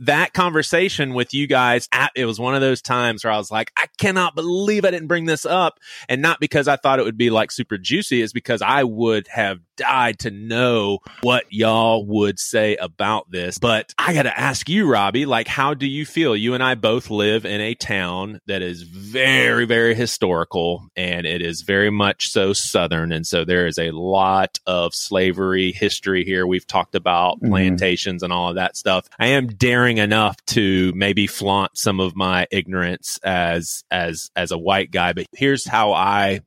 That 0.00 0.32
conversation 0.32 1.14
with 1.14 1.34
you 1.34 1.46
guys, 1.46 1.88
it 2.14 2.24
was 2.24 2.38
one 2.38 2.54
of 2.54 2.60
those 2.60 2.82
times 2.82 3.24
where 3.24 3.32
I 3.32 3.38
was 3.38 3.50
like, 3.50 3.72
I 3.76 3.86
cannot 3.98 4.34
believe 4.34 4.84
I 4.84 4.90
didn't 4.90 5.08
bring 5.08 5.24
this 5.24 5.46
up, 5.46 5.80
and 6.08 6.22
not 6.22 6.40
because 6.40 6.68
I 6.68 6.76
thought 6.76 6.98
it 6.98 7.04
would 7.04 7.18
be 7.18 7.30
like 7.30 7.50
super 7.50 7.78
juicy, 7.78 8.20
is 8.20 8.32
because 8.32 8.62
I 8.62 8.84
would 8.84 9.28
have 9.28 9.60
died 9.76 10.18
to 10.20 10.30
know 10.30 11.00
what 11.20 11.44
y'all 11.50 12.04
would 12.06 12.38
say 12.38 12.76
about 12.76 13.30
this. 13.30 13.58
But 13.58 13.94
I 13.98 14.14
got 14.14 14.22
to 14.22 14.38
ask 14.38 14.68
you, 14.68 14.90
Robbie, 14.90 15.26
like, 15.26 15.48
how 15.48 15.74
do 15.74 15.86
you 15.86 16.06
feel? 16.06 16.34
You 16.34 16.54
and 16.54 16.62
I 16.62 16.74
both 16.74 17.10
live 17.10 17.44
in 17.44 17.60
a 17.60 17.74
town 17.74 18.40
that 18.46 18.62
is 18.62 18.82
very, 18.82 19.66
very 19.66 19.94
historical 19.94 20.88
and 20.96 21.26
it 21.26 21.42
is 21.42 21.60
very 21.60 21.90
much 21.90 22.30
so 22.30 22.54
Southern. 22.54 23.12
And 23.12 23.26
so 23.26 23.44
there 23.44 23.66
is 23.66 23.78
a 23.78 23.90
lot 23.90 24.58
of 24.66 24.94
slavery 24.94 25.72
history 25.72 26.24
here. 26.24 26.46
We've 26.46 26.66
talked 26.66 26.94
about 26.94 27.36
mm-hmm. 27.36 27.50
plantations 27.50 28.22
and 28.22 28.32
all 28.32 28.48
of 28.48 28.54
that 28.56 28.76
stuff. 28.76 29.08
I 29.18 29.28
am 29.28 29.46
daring 29.46 29.85
enough 29.98 30.36
to 30.46 30.92
maybe 30.94 31.26
flaunt 31.26 31.78
some 31.78 32.00
of 32.00 32.16
my 32.16 32.46
ignorance 32.50 33.18
as, 33.22 33.84
as, 33.90 34.30
as 34.34 34.50
a 34.50 34.58
white 34.58 34.90
guy. 34.90 35.12
But 35.12 35.26
here's 35.32 35.66
how 35.66 35.92
I 35.92 36.40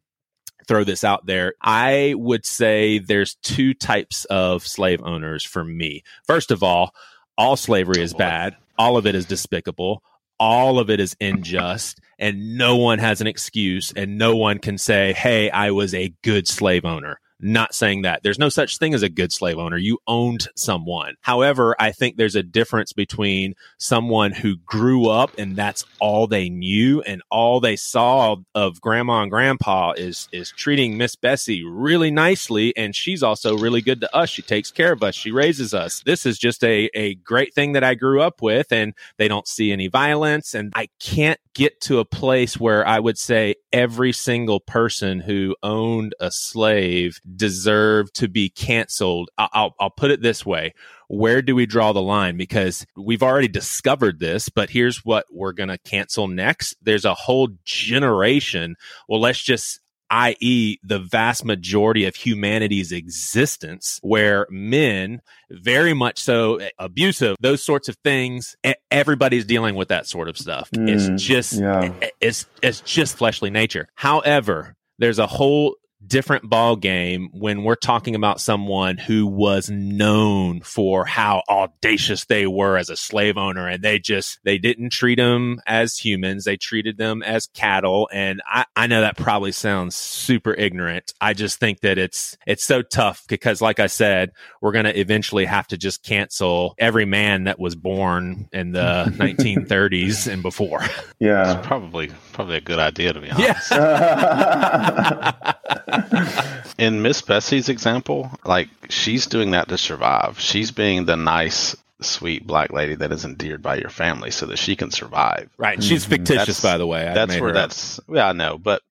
throw 0.68 0.84
this 0.84 1.04
out 1.04 1.26
there. 1.26 1.54
I 1.62 2.14
would 2.18 2.46
say 2.46 3.00
there's 3.00 3.36
two 3.42 3.74
types 3.74 4.26
of 4.26 4.66
slave 4.66 5.02
owners 5.04 5.44
for 5.44 5.64
me. 5.64 6.04
First 6.28 6.52
of 6.52 6.62
all, 6.62 6.94
all 7.38 7.56
slavery 7.56 8.02
oh, 8.02 8.04
is 8.04 8.14
bad. 8.14 8.56
All 8.78 8.98
of 8.98 9.08
it 9.08 9.16
is 9.16 9.26
despicable. 9.26 10.04
All 10.40 10.78
of 10.78 10.90
it 10.90 11.00
is 11.00 11.16
unjust 11.20 12.00
and 12.20 12.58
no 12.58 12.76
one 12.76 13.00
has 13.00 13.22
an 13.22 13.28
excuse 13.28 13.92
and 13.96 14.18
no 14.18 14.36
one 14.36 14.60
can 14.60 14.78
say, 14.78 15.14
Hey, 15.14 15.50
I 15.50 15.72
was 15.72 15.94
a 15.94 16.14
good 16.24 16.48
slave 16.48 16.86
owner. 16.86 17.20
Not 17.42 17.74
saying 17.74 18.02
that. 18.02 18.22
There's 18.24 18.40
no 18.40 18.50
such 18.50 18.78
thing 18.78 18.94
as 18.94 19.02
a 19.02 19.10
good 19.10 19.32
slave 19.32 19.58
owner. 19.58 19.78
You 19.78 20.00
owned 20.08 20.50
someone. 20.56 21.16
However, 21.22 21.76
I 21.80 21.92
think 21.92 22.18
there's 22.18 22.36
a 22.36 22.44
difference 22.44 22.92
between 22.92 23.54
someone 23.78 24.34
who 24.34 24.58
grew 24.58 25.08
up 25.08 25.32
and 25.38 25.56
that's 25.56 25.86
all 26.00 26.28
they 26.28 26.50
knew 26.50 27.02
and 27.02 27.22
all 27.30 27.60
they 27.60 27.76
saw 27.78 28.36
of 28.54 28.82
grandma 28.82 29.22
and 29.22 29.32
grandpa 29.32 29.94
is 29.96 30.28
is 30.32 30.52
treating 30.52 30.98
Miss 30.98 31.16
Bessie 31.16 31.64
really 31.64 32.12
nicely 32.12 32.76
and 32.76 32.96
she's 32.96 33.24
also 33.24 33.58
really 33.58 33.82
good 33.82 34.02
to 34.02 34.16
us. 34.16 34.30
She 34.30 34.42
takes 34.42 34.72
care 34.72 34.92
of 34.92 35.02
us. 35.02 35.16
She 35.16 35.32
raises 35.32 35.74
us. 35.74 36.02
This 36.06 36.26
is 36.26 36.38
just 36.38 36.64
a 36.64 36.90
a 36.94 37.16
great 37.16 37.54
thing 37.54 37.72
that 37.74 37.84
I 37.84 37.96
grew 37.96 38.22
up 38.22 38.42
with 38.42 38.72
and 38.72 38.94
they 39.18 39.28
don't 39.28 39.48
see 39.48 39.72
any 39.72 39.88
violence 39.88 40.54
and 40.54 40.74
I 40.76 40.90
can't 41.00 41.40
get 41.54 41.82
to 41.82 42.00
a 42.00 42.06
place 42.06 42.60
where 42.60 42.88
I 42.88 43.00
would 43.00 43.18
say 43.18 43.56
every 43.74 44.14
single 44.14 44.60
person 44.60 45.20
who 45.20 45.56
owned 45.62 46.16
a 46.20 46.32
slave 46.32 47.20
deserved 47.36 48.14
to 48.16 48.28
be 48.28 48.50
canceled. 48.50 49.30
I'll, 49.38 49.76
I'll 49.80 49.90
put 49.90 50.12
it 50.12 50.22
this 50.22 50.46
way. 50.46 50.74
Where 51.08 51.42
do 51.42 51.56
we 51.56 51.66
draw 51.66 51.92
the 51.92 52.02
line? 52.02 52.38
Because 52.38 52.86
we've 52.96 53.24
already 53.24 53.48
discovered 53.48 54.20
this, 54.20 54.50
but 54.50 54.70
here's 54.70 55.04
what 55.04 55.26
we're 55.32 55.54
going 55.54 55.70
to 55.70 55.78
cancel 55.80 56.28
next. 56.28 56.76
There's 56.82 57.06
a 57.06 57.16
whole 57.16 57.50
generation. 57.66 58.76
Well, 59.08 59.20
let's 59.20 59.42
just 59.42 59.80
i.e., 60.10 60.78
the 60.84 61.00
vast 61.00 61.46
majority 61.46 62.06
of 62.06 62.16
humanity's 62.16 62.92
existence, 62.92 64.00
where 64.02 64.48
men, 64.50 65.22
very 65.52 65.94
much 65.94 66.20
so 66.20 66.56
eh, 66.58 66.70
abusive, 66.80 67.38
those 67.40 67.64
sorts 67.64 67.88
of 67.90 67.96
things, 68.04 68.56
everybody's 68.90 69.46
dealing 69.46 69.76
with 69.76 69.90
that 69.90 70.08
sort 70.08 70.28
of 70.28 70.38
stuff. 70.38 70.70
Mm, 70.72 70.90
it's 70.90 71.24
just, 71.24 71.54
yeah. 71.54 71.82
Eh, 71.82 71.92
eh, 72.02 72.10
it's, 72.22 72.46
it's 72.62 72.82
just 72.82 73.18
fleshly 73.18 73.50
nature. 73.50 73.88
However, 73.96 74.76
there's 74.98 75.20
a 75.20 75.28
whole 75.28 75.76
different 76.06 76.50
ball 76.50 76.76
game 76.76 77.30
when 77.34 77.64
we're 77.64 77.76
talking 77.76 78.16
about 78.16 78.40
someone 78.40 78.98
who 78.98 79.28
was 79.28 79.70
known 79.70 80.62
for 80.62 81.06
how 81.06 81.44
audacious 81.50 82.26
they 82.26 82.48
were 82.48 82.78
as 82.78 82.90
a 82.90 82.96
slave 82.96 83.38
owner 83.38 83.68
and 83.68 83.84
they 83.84 84.00
just 84.00 84.40
they 84.44 84.58
didn't 84.58 84.92
treat 84.92 85.18
them 85.18 85.60
as 85.68 85.98
humans. 85.98 86.46
They 86.46 86.58
treated 86.58 86.98
them 86.98 87.22
as 87.24 87.48
cattle 87.48 88.10
and 88.14 88.42
I, 88.46 88.66
I 88.76 88.88
know 88.88 89.02
that 89.02 89.18
probably 89.18 89.52
sounds 89.52 89.96
super 89.96 90.54
ignorant. 90.54 91.14
I 91.20 91.34
just 91.34 91.60
think 91.60 91.82
that 91.82 91.98
it's 91.98 92.38
it's 92.48 92.66
so 92.66 92.82
tough 92.82 93.24
because 93.28 93.62
like 93.62 93.80
i 93.80 93.88
said 93.88 94.32
we're 94.62 94.72
going 94.72 94.86
to 94.86 95.00
eventually 95.00 95.46
have 95.46 95.68
to 95.68 95.78
just 95.78 96.04
cancel 96.04 96.76
every 96.78 97.06
man 97.06 97.44
that 97.44 97.60
was 97.60 97.76
born 97.76 98.48
in 98.54 98.72
the 98.72 98.80
1930s 99.18 100.32
and 100.32 100.42
before. 100.42 100.82
Yeah. 101.20 101.58
It's 101.58 101.68
probably 101.68 102.10
probably 102.32 102.58
a 102.58 102.62
good 102.62 102.80
idea 102.80 103.14
to 103.14 103.20
be 103.20 103.30
honest. 103.30 103.72
Yeah. 103.72 105.54
in 106.78 107.02
Miss 107.02 107.22
Bessie's 107.22 107.70
example, 107.70 108.32
like 108.46 108.70
she's 108.90 109.28
doing 109.28 109.52
that 109.52 109.70
to 109.70 109.78
survive. 109.78 110.40
She's 110.40 110.72
being 110.72 111.06
the 111.06 111.16
nice, 111.16 111.76
sweet 112.02 112.46
black 112.46 112.72
lady 112.72 112.96
that 112.96 113.12
is 113.12 113.26
endeared 113.26 113.62
by 113.62 113.76
your 113.76 113.90
family 113.90 114.32
so 114.32 114.46
that 114.48 114.58
she 114.58 114.76
can 114.76 114.92
survive. 114.92 115.50
Right. 115.58 115.82
She's 115.82 116.04
mm-hmm. 116.04 116.12
fictitious, 116.12 116.48
that's, 116.48 116.62
by 116.62 116.78
the 116.78 116.88
way. 116.88 117.08
I 117.08 117.14
that's 117.14 117.40
where 117.40 117.54
that's, 117.54 118.00
yeah, 118.10 118.30
I 118.30 118.34
know. 118.34 118.58
But, 118.58 118.82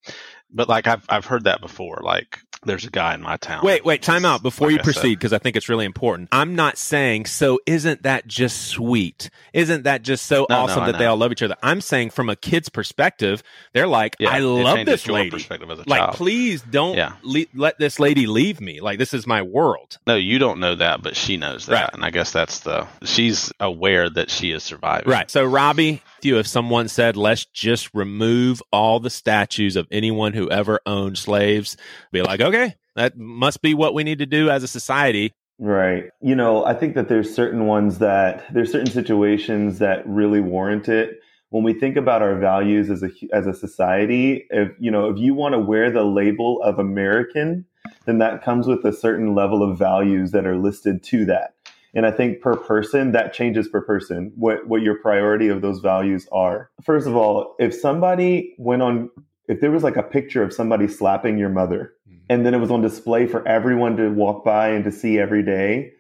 but 0.51 0.69
like 0.69 0.87
I've, 0.87 1.05
I've 1.09 1.27
heard 1.27 1.45
that 1.45 1.61
before. 1.61 2.01
Like 2.03 2.41
there's 2.65 2.85
a 2.85 2.91
guy 2.91 3.15
in 3.15 3.23
my 3.23 3.37
town. 3.37 3.65
Wait, 3.65 3.85
wait, 3.85 4.03
time 4.03 4.25
out 4.25 4.43
before 4.43 4.69
like 4.69 4.77
you 4.77 4.83
proceed 4.83 5.15
because 5.15 5.33
I 5.33 5.39
think 5.39 5.57
it's 5.57 5.69
really 5.69 5.85
important. 5.85 6.29
I'm 6.33 6.57
not 6.57 6.79
saying 6.79 7.27
so. 7.27 7.61
Isn't 7.67 8.03
that 8.03 8.27
just 8.27 8.67
sweet? 8.69 9.31
Isn't 9.53 9.85
that 9.85 10.03
just 10.03 10.27
so 10.27 10.47
no, 10.49 10.57
awesome 10.57 10.81
no, 10.81 10.93
that 10.93 10.99
they 10.99 11.07
all 11.07 11.17
love 11.17 11.33
each 11.33 11.43
other? 11.43 11.57
I'm 11.63 11.81
saying 11.81 12.11
from 12.11 12.29
a 12.29 12.37
kid's 12.37 12.69
perspective, 12.69 13.43
they're 13.73 13.87
like, 13.87 14.17
yeah, 14.19 14.31
I 14.31 14.39
love 14.41 14.85
this 14.87 15.07
lady. 15.07 15.45
like, 15.87 15.89
child. 15.89 16.15
please 16.15 16.63
don't 16.63 16.97
yeah. 16.97 17.13
le- 17.23 17.47
let 17.55 17.79
this 17.79 18.01
lady 18.01 18.27
leave 18.27 18.61
me. 18.61 18.81
Like, 18.81 18.99
this 18.99 19.15
is 19.15 19.27
my 19.27 19.43
world. 19.43 19.99
No, 20.07 20.17
you 20.17 20.39
don't 20.39 20.61
know 20.61 20.75
that, 20.75 21.03
but 21.03 21.17
she 21.17 21.37
knows 21.37 21.67
that, 21.67 21.73
right. 21.73 21.91
and 21.93 22.05
I 22.05 22.11
guess 22.11 22.33
that's 22.33 22.61
the 22.61 22.87
she's 23.05 23.53
aware 23.61 24.11
that 24.11 24.31
she 24.31 24.53
is 24.53 24.63
surviving. 24.63 25.11
Right. 25.11 25.31
So, 25.31 25.45
Robbie, 25.45 26.03
you 26.25 26.39
if 26.39 26.47
someone 26.47 26.89
said, 26.89 27.17
let's 27.17 27.45
just 27.47 27.93
remove 27.95 28.63
all 28.73 29.01
the 29.01 29.11
statues 29.11 29.77
of 29.77 29.87
anyone 29.91 30.33
who 30.33 30.51
ever 30.51 30.81
owned 30.87 31.19
slaves, 31.19 31.77
be 32.13 32.23
like, 32.23 32.41
okay, 32.41 32.75
that 32.97 33.17
must 33.17 33.63
be 33.63 33.75
what 33.75 33.95
we 33.95 34.05
need 34.05 34.19
to 34.19 34.27
do 34.27 34.51
as 34.51 34.63
a 34.63 34.69
society. 34.69 35.33
Right. 35.59 36.11
You 36.21 36.37
know, 36.37 36.65
I 36.65 36.75
think 36.75 36.95
that 36.95 37.09
there's 37.09 37.35
certain 37.35 37.67
ones 37.67 37.99
that 37.99 38.45
there's 38.53 38.71
certain 38.71 38.91
situations 38.91 39.81
that 39.81 40.07
really 40.07 40.41
warrant 40.41 40.89
it. 40.89 41.21
When 41.51 41.65
we 41.65 41.73
think 41.73 41.97
about 41.97 42.23
our 42.23 42.37
values 42.37 42.91
as 42.91 43.03
a 43.03 43.11
as 43.33 43.47
a 43.47 43.55
society, 43.55 44.47
if 44.51 44.71
you 44.79 44.91
know, 44.91 45.09
if 45.09 45.19
you 45.19 45.35
want 45.35 45.55
to 45.55 45.59
wear 45.59 45.91
the 45.91 46.05
label 46.05 46.63
of 46.63 46.79
American, 46.79 47.65
then 48.05 48.19
that 48.19 48.45
comes 48.45 48.67
with 48.67 48.85
a 48.85 48.93
certain 48.93 49.35
level 49.35 49.69
of 49.69 49.79
values 49.79 50.31
that 50.33 50.47
are 50.47 50.59
listed 50.59 51.03
to 51.05 51.25
that. 51.25 51.55
And 51.95 52.07
I 52.07 52.11
think 52.11 52.41
per 52.41 52.57
person, 52.57 53.13
that 53.13 53.33
changes 53.33 53.69
per 53.69 53.81
person, 53.81 54.33
what, 54.37 54.67
what 54.67 54.83
your 54.83 54.99
priority 55.01 55.49
of 55.49 55.63
those 55.63 55.81
values 55.81 56.29
are. 56.31 56.71
First 56.83 57.07
of 57.07 57.17
all, 57.17 57.57
if 57.59 57.75
somebody 57.75 58.55
went 58.59 58.83
on, 58.83 59.11
if 59.49 59.61
there 59.61 59.71
was 59.71 59.83
like 59.83 59.97
a 59.97 60.03
picture 60.03 60.43
of 60.43 60.53
somebody 60.53 60.87
slapping 60.87 61.39
your 61.39 61.49
mother, 61.49 61.95
mm-hmm. 62.09 62.19
and 62.29 62.45
then 62.45 62.55
it 62.55 62.59
was 62.59 62.71
on 62.71 62.83
display 62.83 63.27
for 63.27 63.47
everyone 63.49 63.97
to 63.97 64.11
walk 64.11 64.45
by 64.45 64.69
and 64.69 64.85
to 64.85 64.93
see 64.93 65.19
every 65.19 65.43
day, 65.43 65.93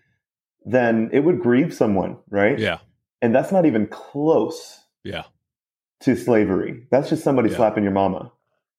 then 0.64 1.08
it 1.12 1.20
would 1.20 1.40
grieve 1.40 1.72
someone, 1.72 2.18
right? 2.30 2.58
Yeah. 2.58 2.78
And 3.22 3.34
that's 3.34 3.50
not 3.50 3.66
even 3.66 3.86
close. 3.86 4.80
Yeah. 5.04 5.24
To 6.02 6.14
slavery. 6.16 6.86
That's 6.90 7.08
just 7.08 7.24
somebody 7.24 7.50
yeah. 7.50 7.56
slapping 7.56 7.82
your 7.82 7.92
mama 7.92 8.30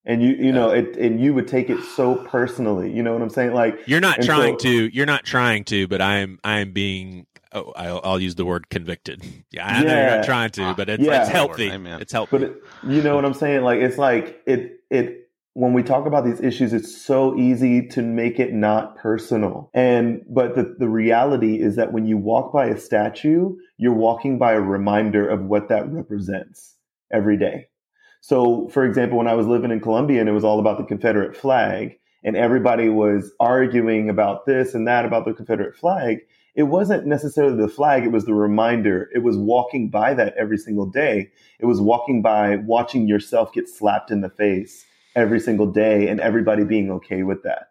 and 0.06 0.24
you 0.24 0.30
you 0.30 0.52
know 0.52 0.70
it 0.70 0.96
and 0.98 1.20
you 1.20 1.34
would 1.34 1.48
take 1.48 1.70
it 1.70 1.82
so 1.84 2.16
personally 2.16 2.92
you 2.92 3.04
know 3.04 3.14
what 3.14 3.22
i'm 3.22 3.30
saying? 3.30 3.54
Like 3.54 3.80
you're 3.86 4.00
not 4.00 4.22
trying 4.22 4.58
so, 4.60 4.66
to 4.66 4.96
you're 4.96 5.06
not 5.06 5.26
trying 5.26 5.64
to 5.66 5.88
but 5.88 6.02
i'm 6.02 6.40
i'm 6.44 6.72
being 6.72 7.26
oh, 7.54 7.72
I'll, 7.76 8.02
I'll, 8.04 8.20
use 8.20 8.36
the 8.36 8.46
word 8.46 8.70
convicted. 8.70 9.24
Yeah 9.52 9.66
i 9.66 9.78
yeah, 9.78 9.82
know 9.82 10.02
you're 10.02 10.18
not 10.18 10.26
trying 10.26 10.50
to 10.52 10.74
but 10.76 10.90
it's, 10.90 11.04
yeah. 11.04 11.22
it's 11.22 11.30
healthy 11.30 11.70
it's 11.70 12.12
healthy. 12.12 12.38
But 12.38 12.44
it, 12.44 12.64
you 12.88 13.02
know 13.02 13.16
what 13.16 13.26
i'm 13.26 13.34
saying? 13.34 13.64
Like 13.64 13.80
it's 13.80 13.98
like 13.98 14.42
it 14.46 14.82
it 14.90 15.30
when 15.54 15.74
we 15.74 15.84
talk 15.84 16.06
about 16.06 16.24
these 16.24 16.40
issues 16.40 16.72
it's 16.72 16.96
so 16.96 17.36
easy 17.38 17.86
to 17.88 18.02
make 18.02 18.40
it 18.40 18.54
not 18.54 18.96
personal. 18.96 19.70
And 19.74 20.24
but 20.30 20.56
the, 20.56 20.76
the 20.78 20.88
reality 20.88 21.60
is 21.62 21.76
that 21.76 21.92
when 21.92 22.06
you 22.06 22.18
walk 22.18 22.54
by 22.54 22.68
a 22.68 22.80
statue 22.80 23.56
you're 23.78 23.94
walking 23.94 24.38
by 24.38 24.54
a 24.54 24.62
reminder 24.62 25.28
of 25.28 25.44
what 25.46 25.70
that 25.70 25.92
represents 25.92 26.76
every 27.12 27.38
day 27.38 27.68
so, 28.22 28.68
for 28.70 28.86
example, 28.86 29.18
when 29.18 29.28
I 29.28 29.34
was 29.34 29.48
living 29.48 29.72
in 29.72 29.80
Columbia 29.80 30.20
and 30.20 30.30
it 30.30 30.34
was 30.34 30.44
all 30.44 30.60
about 30.60 30.78
the 30.78 30.84
Confederate 30.84 31.36
flag, 31.36 31.98
and 32.24 32.36
everybody 32.36 32.90
was 32.90 33.32
arguing 33.40 34.10
about 34.10 34.46
this 34.46 34.74
and 34.74 34.88
that 34.88 35.06
about 35.06 35.26
the 35.26 35.34
Confederate 35.34 35.76
flag, 35.76 36.20
it 36.56 36.64
wasn't 36.64 37.06
necessarily 37.06 37.56
the 37.56 37.70
flag, 37.70 38.04
it 38.04 38.12
was 38.12 38.26
the 38.26 38.34
reminder. 38.34 39.10
It 39.14 39.20
was 39.20 39.38
walking 39.38 39.90
by 39.90 40.14
that 40.16 40.36
every 40.38 40.58
single 40.58 40.86
day. 40.86 41.32
It 41.60 41.66
was 41.66 41.80
walking 41.80 42.22
by 42.22 42.58
watching 42.58 43.08
yourself 43.08 43.54
get 43.54 43.70
slapped 43.70 44.12
in 44.12 44.22
the 44.22 44.30
face 44.30 44.86
every 45.16 45.40
single 45.40 45.68
day 45.68 46.10
and 46.10 46.20
everybody 46.20 46.66
being 46.66 46.92
okay 46.92 47.24
with 47.24 47.44
that. 47.44 47.70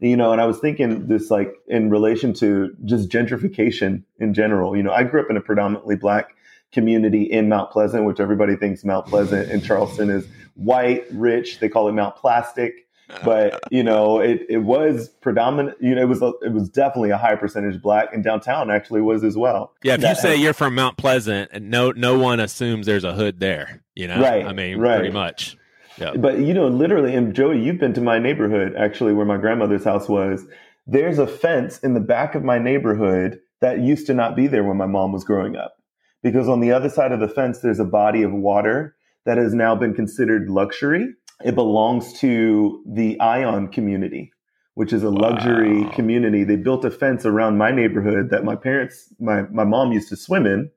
You 0.00 0.16
know, 0.16 0.30
and 0.30 0.40
I 0.40 0.46
was 0.46 0.60
thinking 0.60 1.08
this 1.08 1.30
like 1.30 1.52
in 1.66 1.90
relation 1.90 2.32
to 2.34 2.76
just 2.84 3.08
gentrification 3.08 4.04
in 4.20 4.32
general. 4.32 4.76
You 4.76 4.84
know, 4.84 4.92
I 4.92 5.02
grew 5.02 5.20
up 5.20 5.30
in 5.30 5.36
a 5.36 5.40
predominantly 5.40 5.96
black 5.96 6.36
community 6.72 7.22
in 7.22 7.48
Mount 7.48 7.70
Pleasant, 7.70 8.04
which 8.04 8.20
everybody 8.20 8.56
thinks 8.56 8.84
Mount 8.84 9.06
Pleasant 9.06 9.50
and 9.50 9.64
Charleston 9.64 10.10
is 10.10 10.26
white, 10.54 11.04
rich. 11.10 11.60
They 11.60 11.68
call 11.68 11.88
it 11.88 11.92
Mount 11.92 12.16
Plastic. 12.16 12.86
But 13.24 13.58
you 13.70 13.82
know, 13.82 14.20
it, 14.20 14.42
it 14.48 14.58
was 14.58 15.08
predominant. 15.08 15.78
You 15.80 15.94
know, 15.94 16.02
it 16.02 16.08
was 16.08 16.22
a, 16.22 16.32
it 16.42 16.52
was 16.52 16.68
definitely 16.68 17.10
a 17.10 17.18
high 17.18 17.36
percentage 17.36 17.80
black, 17.80 18.12
and 18.12 18.22
downtown 18.22 18.70
actually 18.70 19.00
was 19.00 19.24
as 19.24 19.36
well. 19.36 19.72
Yeah, 19.82 19.94
if 19.94 20.00
that, 20.00 20.16
you 20.16 20.22
say 20.22 20.36
you're 20.36 20.52
from 20.52 20.74
Mount 20.74 20.96
Pleasant, 20.96 21.50
and 21.52 21.70
no 21.70 21.90
no 21.92 22.18
one 22.18 22.40
assumes 22.40 22.86
there's 22.86 23.04
a 23.04 23.14
hood 23.14 23.40
there. 23.40 23.82
You 23.94 24.08
know, 24.08 24.20
right? 24.20 24.44
I 24.44 24.52
mean, 24.52 24.78
right. 24.78 24.98
pretty 24.98 25.12
much. 25.12 25.56
Yeah. 25.98 26.14
But 26.16 26.38
you 26.40 26.54
know, 26.54 26.68
literally, 26.68 27.14
and 27.14 27.34
Joey, 27.34 27.62
you've 27.62 27.78
been 27.78 27.94
to 27.94 28.00
my 28.00 28.18
neighborhood 28.18 28.74
actually, 28.76 29.14
where 29.14 29.26
my 29.26 29.38
grandmother's 29.38 29.84
house 29.84 30.08
was. 30.08 30.44
There's 30.90 31.18
a 31.18 31.26
fence 31.26 31.78
in 31.80 31.92
the 31.92 32.00
back 32.00 32.34
of 32.34 32.42
my 32.42 32.58
neighborhood 32.58 33.40
that 33.60 33.80
used 33.80 34.06
to 34.06 34.14
not 34.14 34.34
be 34.34 34.46
there 34.46 34.64
when 34.64 34.78
my 34.78 34.86
mom 34.86 35.12
was 35.12 35.22
growing 35.22 35.54
up 35.54 35.77
because 36.22 36.48
on 36.48 36.60
the 36.60 36.72
other 36.72 36.88
side 36.88 37.12
of 37.12 37.20
the 37.20 37.28
fence, 37.28 37.60
there's 37.60 37.78
a 37.78 37.84
body 37.84 38.22
of 38.22 38.32
water 38.32 38.96
that 39.24 39.38
has 39.38 39.54
now 39.54 39.74
been 39.74 39.94
considered 39.94 40.48
luxury. 40.48 41.06
It 41.44 41.54
belongs 41.54 42.12
to 42.20 42.82
the 42.86 43.18
I'On 43.20 43.68
community, 43.68 44.32
which 44.74 44.92
is 44.92 45.04
a 45.04 45.10
wow. 45.10 45.30
luxury 45.30 45.88
community. 45.94 46.44
They 46.44 46.56
built 46.56 46.84
a 46.84 46.90
fence 46.90 47.24
around 47.24 47.58
my 47.58 47.70
neighborhood 47.70 48.30
that 48.30 48.44
my 48.44 48.56
parents, 48.56 49.12
my, 49.20 49.42
my 49.42 49.64
mom 49.64 49.92
used 49.92 50.08
to 50.08 50.16
swim 50.16 50.46
in 50.46 50.70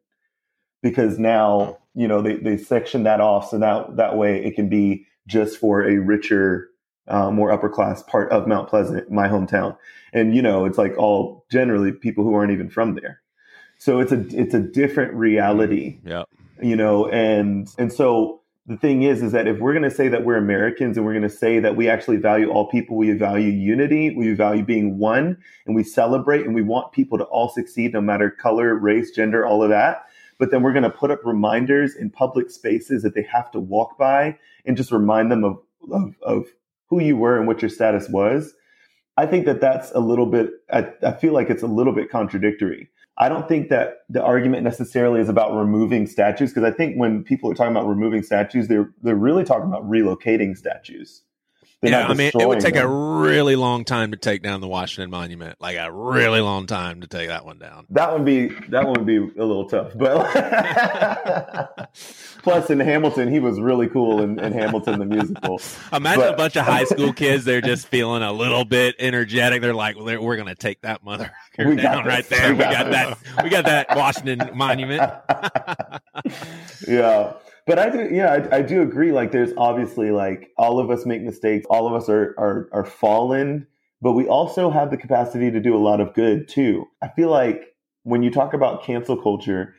because 0.84 1.18
now, 1.18 1.78
you 1.96 2.08
know, 2.08 2.22
they, 2.22 2.36
they 2.36 2.58
section 2.58 3.04
that 3.04 3.22
off. 3.22 3.50
So 3.50 3.60
that, 3.60 3.98
that 3.98 4.18
way 4.18 4.44
it 4.44 4.56
can 4.56 4.70
be 4.70 5.06
just 5.28 5.58
for 5.58 5.84
a 5.84 5.98
richer, 5.98 6.70
uh, 7.08 7.32
more 7.32 7.52
upper 7.52 7.70
class 7.70 8.04
part 8.04 8.32
of 8.32 8.48
Mount 8.48 8.70
Pleasant, 8.70 9.10
my 9.12 9.28
hometown. 9.28 9.78
And, 10.14 10.36
you 10.36 10.42
know, 10.42 10.66
it's 10.66 10.78
like 10.78 10.98
all 10.98 11.46
generally 11.52 11.92
people 11.92 12.24
who 12.24 12.34
aren't 12.34 12.52
even 12.52 12.70
from 12.70 12.96
there. 12.96 13.21
So 13.82 14.00
it's 14.00 14.12
a 14.12 14.24
it's 14.40 14.54
a 14.54 14.60
different 14.60 15.16
reality. 15.16 15.98
Mm-hmm. 15.98 16.08
Yeah. 16.08 16.24
You 16.62 16.76
know, 16.76 17.08
and 17.08 17.68
and 17.80 17.92
so 17.92 18.42
the 18.68 18.78
thing 18.78 19.02
is, 19.02 19.24
is 19.24 19.32
that 19.32 19.48
if 19.48 19.58
we're 19.58 19.74
going 19.74 19.90
to 19.90 19.96
say 19.96 20.08
that 20.08 20.24
we're 20.24 20.38
Americans 20.38 20.98
and 20.98 21.04
we're 21.04 21.14
going 21.14 21.28
to 21.28 21.36
say 21.36 21.58
that 21.58 21.76
we 21.76 21.90
actually 21.90 22.18
value 22.18 22.52
all 22.52 22.70
people, 22.70 22.96
we 22.96 23.12
value 23.14 23.50
unity, 23.50 24.14
we 24.16 24.34
value 24.34 24.64
being 24.64 25.00
one, 25.00 25.36
and 25.66 25.76
we 25.76 25.84
celebrate 25.84 26.46
and 26.46 26.54
we 26.54 26.62
want 26.62 26.92
people 26.92 27.18
to 27.18 27.24
all 27.24 27.50
succeed, 27.50 27.94
no 27.94 28.02
matter 28.02 28.30
color, 28.30 28.76
race, 28.76 29.10
gender, 29.10 29.48
all 29.48 29.64
of 29.64 29.72
that. 29.72 30.06
But 30.38 30.52
then 30.52 30.62
we're 30.62 30.74
going 30.74 30.84
to 30.84 30.92
put 30.92 31.10
up 31.10 31.22
reminders 31.26 31.96
in 31.96 32.12
public 32.12 32.52
spaces 32.52 33.02
that 33.02 33.16
they 33.16 33.24
have 33.24 33.50
to 33.50 33.60
walk 33.60 33.98
by 33.98 34.38
and 34.64 34.78
just 34.78 34.92
remind 34.92 35.32
them 35.32 35.44
of, 35.44 35.58
of, 35.92 36.14
of 36.22 36.46
who 36.86 37.02
you 37.02 37.18
were 37.18 37.36
and 37.36 37.48
what 37.48 37.64
your 37.64 37.70
status 37.70 38.08
was. 38.10 38.54
I 39.18 39.26
think 39.26 39.48
that 39.48 39.60
that's 39.60 39.90
a 39.94 40.00
little 40.00 40.28
bit, 40.28 40.52
I, 40.72 40.88
I 41.02 41.14
feel 41.14 41.34
like 41.34 41.50
it's 41.50 41.64
a 41.64 41.68
little 41.68 41.94
bit 41.94 42.12
contradictory 42.12 42.92
I 43.22 43.30
don't 43.30 43.48
think 43.48 43.70
that 43.70 44.00
the 44.10 44.24
argument 44.24 44.64
necessarily 44.64 45.22
is 45.22 45.30
about 45.30 45.56
removing 45.56 46.08
statues 46.08 46.50
because 46.50 46.64
I 46.64 46.76
think 46.76 46.96
when 46.96 47.24
people 47.24 47.52
are 47.52 47.54
talking 47.54 47.72
about 47.72 47.88
removing 47.88 48.24
statues, 48.24 48.68
they're 48.68 48.92
they're 49.04 49.16
really 49.16 49.44
talking 49.44 49.68
about 49.68 49.88
relocating 49.88 50.58
statues. 50.58 51.22
They're 51.82 51.92
yeah, 51.94 52.08
I 52.08 52.14
mean, 52.14 52.32
it 52.40 52.48
would 52.48 52.60
take 52.60 52.76
them. 52.76 52.86
a 52.86 53.22
really 53.22 53.56
long 53.56 53.86
time 53.86 54.12
to 54.12 54.18
take 54.18 54.44
down 54.44 54.62
the 54.62 54.68
Washington 54.68 55.10
Monument, 55.10 55.60
like 55.60 55.78
a 55.78 55.92
really 55.92 56.40
long 56.40 56.68
time 56.68 57.02
to 57.02 57.08
take 57.08 57.30
that 57.30 57.44
one 57.44 57.58
down. 57.58 57.88
That 57.90 58.14
would 58.14 58.24
be 58.24 58.50
that 58.70 58.88
would 58.88 59.04
be 59.04 59.18
a 59.18 59.22
little 59.44 59.68
tough, 59.68 59.92
but 59.96 60.30
plus 62.44 62.70
in 62.70 62.80
Hamilton, 62.80 63.32
he 63.32 63.40
was 63.40 63.60
really 63.60 63.88
cool 63.88 64.22
in, 64.22 64.38
in 64.38 64.54
Hamilton 64.54 65.00
the 65.00 65.06
musical. 65.06 65.60
Imagine 65.94 66.22
but, 66.22 66.34
a 66.36 66.38
bunch 66.38 66.56
of 66.56 66.66
high 66.66 66.84
school 66.84 67.14
kids; 67.16 67.46
they're 67.46 67.62
just 67.62 67.88
feeling 67.88 68.22
a 68.22 68.32
little 68.32 68.64
bit 68.64 68.94
energetic. 69.00 69.64
They're 69.64 69.74
like, 69.74 69.96
well, 69.96 70.22
"We're 70.22 70.36
going 70.36 70.50
to 70.50 70.56
take 70.56 70.82
that 70.82 71.04
mother 71.04 71.32
down 71.58 72.06
right 72.06 72.30
there. 72.30 72.52
We 72.52 72.60
got, 72.60 72.70
we 72.70 72.76
got 72.76 72.92
that. 72.92 73.44
We 73.44 73.50
got 73.50 73.66
that 73.66 73.98
Washington 73.98 74.52
Monument." 74.56 75.02
yeah 76.88 77.34
but 77.72 77.80
I 77.80 77.90
do, 77.90 78.14
yeah, 78.14 78.34
I, 78.34 78.58
I, 78.58 78.62
do 78.64 78.82
agree. 78.82 79.14
Like, 79.14 79.32
there's 79.32 79.54
obviously 79.56 80.12
like 80.12 80.52
all 80.58 80.78
of 80.78 80.92
us 80.92 81.06
make 81.06 81.22
mistakes, 81.22 81.66
all 81.70 81.88
of 81.88 81.94
us 81.94 82.10
are, 82.10 82.36
are 82.38 82.68
are 82.74 82.84
fallen, 82.84 83.66
but 84.02 84.12
we 84.12 84.28
also 84.28 84.70
have 84.70 84.92
the 84.92 84.98
capacity 84.98 85.50
to 85.50 85.62
do 85.62 85.74
a 85.74 85.80
lot 85.80 86.02
of 86.02 86.14
good 86.14 86.50
too. 86.50 86.86
I 87.02 87.08
feel 87.08 87.30
like 87.30 87.74
when 88.04 88.24
you 88.24 88.30
talk 88.30 88.54
about 88.54 88.84
cancel 88.84 89.16
culture, 89.16 89.74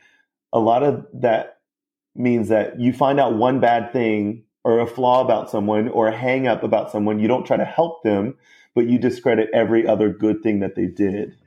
a 0.51 0.57
lot 0.57 0.81
of 0.81 1.05
that 1.13 1.59
means 2.15 2.49
that 2.49 2.79
you 2.79 2.93
find 2.93 3.19
out 3.19 3.35
one 3.35 3.59
bad 3.59 3.93
thing 3.93 4.43
or 4.63 4.79
a 4.79 4.87
flaw 4.87 5.21
about 5.21 5.51
someone 5.51 5.87
or 5.87 6.07
a 6.07 6.17
hang 6.17 6.47
up 6.47 6.63
about 6.63 6.91
someone, 6.91 7.19
you 7.19 7.27
don't 7.27 7.45
try 7.45 7.57
to 7.57 7.63
help 7.63 8.01
them, 8.01 8.33
but 8.73 8.87
you 8.87 8.97
discredit 8.97 9.51
every 9.53 9.85
other 9.85 10.09
good 10.09 10.41
thing 10.41 10.61
that 10.61 10.73
they 10.73 10.87
did. 10.87 11.37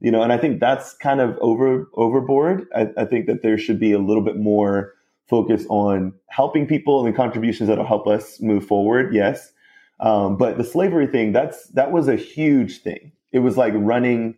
You 0.00 0.10
know, 0.10 0.22
and 0.22 0.32
I 0.32 0.36
think 0.36 0.58
that's 0.58 0.94
kind 0.94 1.20
of 1.20 1.38
over 1.40 1.88
overboard. 1.94 2.66
I, 2.74 2.88
I 2.98 3.04
think 3.04 3.26
that 3.26 3.42
there 3.42 3.56
should 3.56 3.78
be 3.78 3.92
a 3.92 4.00
little 4.00 4.24
bit 4.24 4.36
more 4.36 4.95
focus 5.28 5.66
on 5.68 6.12
helping 6.28 6.66
people 6.66 7.04
and 7.04 7.12
the 7.12 7.16
contributions 7.16 7.68
that'll 7.68 7.86
help 7.86 8.06
us 8.06 8.40
move 8.40 8.66
forward. 8.66 9.14
Yes. 9.14 9.52
Um, 9.98 10.36
but 10.36 10.58
the 10.58 10.64
slavery 10.64 11.06
thing, 11.06 11.32
that's, 11.32 11.68
that 11.68 11.90
was 11.90 12.08
a 12.08 12.16
huge 12.16 12.82
thing. 12.82 13.12
It 13.32 13.40
was 13.40 13.56
like 13.56 13.72
running 13.76 14.36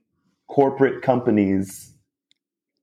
corporate 0.49 1.03
companies 1.03 1.93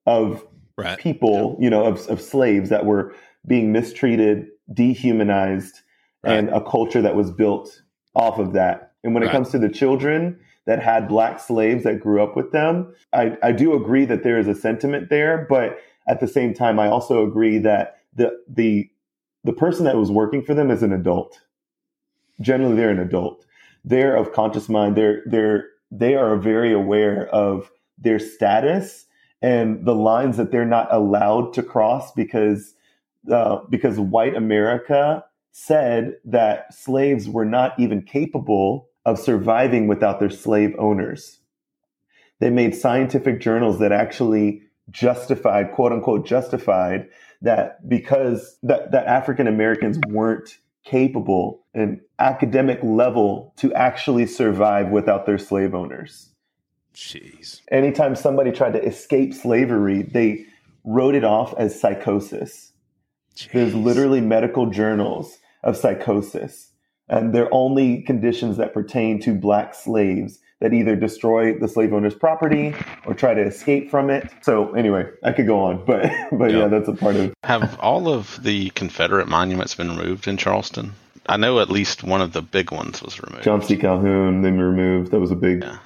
of 0.05 0.45
right. 0.77 0.99
people, 0.99 1.57
you 1.59 1.69
know, 1.69 1.85
of, 1.85 2.07
of 2.07 2.21
slaves 2.21 2.69
that 2.69 2.85
were 2.85 3.15
being 3.47 3.71
mistreated, 3.71 4.47
dehumanized, 4.71 5.81
right. 6.23 6.37
and 6.37 6.49
a 6.49 6.61
culture 6.61 7.01
that 7.01 7.15
was 7.15 7.31
built 7.31 7.81
off 8.13 8.39
of 8.39 8.53
that. 8.53 8.93
And 9.03 9.13
when 9.13 9.23
right. 9.23 9.29
it 9.29 9.31
comes 9.31 9.49
to 9.51 9.59
the 9.59 9.69
children 9.69 10.39
that 10.65 10.81
had 10.81 11.07
black 11.07 11.39
slaves 11.39 11.83
that 11.83 11.99
grew 11.99 12.21
up 12.23 12.35
with 12.35 12.51
them, 12.51 12.93
I, 13.13 13.37
I 13.41 13.51
do 13.51 13.73
agree 13.73 14.05
that 14.05 14.23
there 14.23 14.37
is 14.37 14.47
a 14.47 14.55
sentiment 14.55 15.09
there, 15.09 15.45
but 15.49 15.79
at 16.07 16.19
the 16.19 16.27
same 16.27 16.53
time, 16.53 16.79
I 16.79 16.87
also 16.87 17.25
agree 17.25 17.57
that 17.59 17.94
the 18.15 18.31
the 18.47 18.89
the 19.43 19.53
person 19.53 19.85
that 19.85 19.97
was 19.97 20.11
working 20.11 20.43
for 20.43 20.53
them 20.53 20.71
is 20.71 20.83
an 20.83 20.93
adult. 20.93 21.39
Generally, 22.41 22.75
they're 22.75 22.89
an 22.89 22.99
adult. 22.99 23.45
They're 23.83 24.15
of 24.15 24.33
conscious 24.33 24.67
mind. 24.69 24.95
They're 24.95 25.21
they're 25.25 25.65
they 25.91 26.15
are 26.15 26.35
very 26.35 26.73
aware 26.73 27.27
of 27.27 27.71
their 27.97 28.19
status 28.19 29.05
and 29.41 29.85
the 29.85 29.95
lines 29.95 30.37
that 30.37 30.51
they're 30.51 30.65
not 30.65 30.91
allowed 30.91 31.53
to 31.53 31.63
cross 31.63 32.11
because 32.13 32.73
uh, 33.31 33.59
because 33.69 33.99
white 33.99 34.35
America 34.35 35.23
said 35.51 36.15
that 36.25 36.73
slaves 36.73 37.29
were 37.29 37.45
not 37.45 37.79
even 37.79 38.01
capable 38.01 38.89
of 39.05 39.19
surviving 39.19 39.87
without 39.87 40.19
their 40.19 40.29
slave 40.29 40.75
owners. 40.77 41.39
They 42.39 42.49
made 42.49 42.75
scientific 42.75 43.39
journals 43.39 43.79
that 43.79 43.91
actually 43.91 44.63
justified, 44.91 45.71
quote 45.71 45.91
unquote, 45.91 46.25
justified 46.25 47.07
that 47.45 47.87
because 47.87 48.57
that, 48.63 48.91
that 48.91 49.07
African 49.07 49.47
Americans 49.47 49.97
weren't 50.09 50.57
capable 50.83 51.65
an 51.73 51.99
academic 52.19 52.79
level 52.83 53.53
to 53.57 53.73
actually 53.73 54.25
survive 54.27 54.89
without 54.89 55.25
their 55.25 55.37
slave 55.37 55.73
owners. 55.73 56.29
Jeez. 56.93 57.61
Anytime 57.71 58.15
somebody 58.15 58.51
tried 58.51 58.73
to 58.73 58.83
escape 58.83 59.33
slavery, 59.33 60.03
they 60.03 60.45
wrote 60.83 61.15
it 61.15 61.23
off 61.23 61.53
as 61.57 61.79
psychosis. 61.79 62.71
Jeez. 63.35 63.51
There's 63.51 63.75
literally 63.75 64.21
medical 64.21 64.67
journals 64.67 65.39
of 65.63 65.75
psychosis. 65.75 66.71
And 67.09 67.33
they're 67.33 67.53
only 67.53 68.01
conditions 68.03 68.57
that 68.57 68.73
pertain 68.73 69.19
to 69.21 69.33
black 69.33 69.75
slaves 69.75 70.39
that 70.65 70.73
either 70.73 70.95
destroy 70.95 71.53
the 71.53 71.67
slave 71.67 71.93
owner's 71.93 72.15
property 72.15 72.73
or 73.05 73.13
try 73.13 73.35
to 73.35 73.41
escape 73.41 73.91
from 73.91 74.09
it. 74.09 74.27
So 74.41 74.73
anyway, 74.73 75.05
I 75.21 75.31
could 75.31 75.45
go 75.45 75.59
on, 75.59 75.85
but 75.85 76.01
but 76.31 76.49
yeah, 76.51 76.61
yeah 76.61 76.67
that's 76.69 76.87
a 76.87 76.93
part 76.93 77.15
of. 77.15 77.35
Have 77.43 77.79
all 77.79 78.09
of 78.09 78.41
the 78.41 78.71
Confederate 78.71 79.27
monuments 79.27 79.75
been 79.75 79.95
removed 79.95 80.27
in 80.27 80.37
Charleston? 80.37 80.93
I 81.27 81.37
know 81.37 81.59
at 81.59 81.69
least 81.69 82.03
one 82.03 82.21
of 82.21 82.33
the 82.33 82.41
big 82.41 82.71
ones 82.71 83.03
was 83.03 83.21
removed. 83.21 83.43
John 83.43 83.61
C. 83.61 83.77
Calhoun, 83.77 84.41
they 84.41 84.49
removed. 84.49 85.11
That 85.11 85.19
was 85.19 85.29
a 85.29 85.35
big. 85.35 85.63
Yeah. 85.63 85.77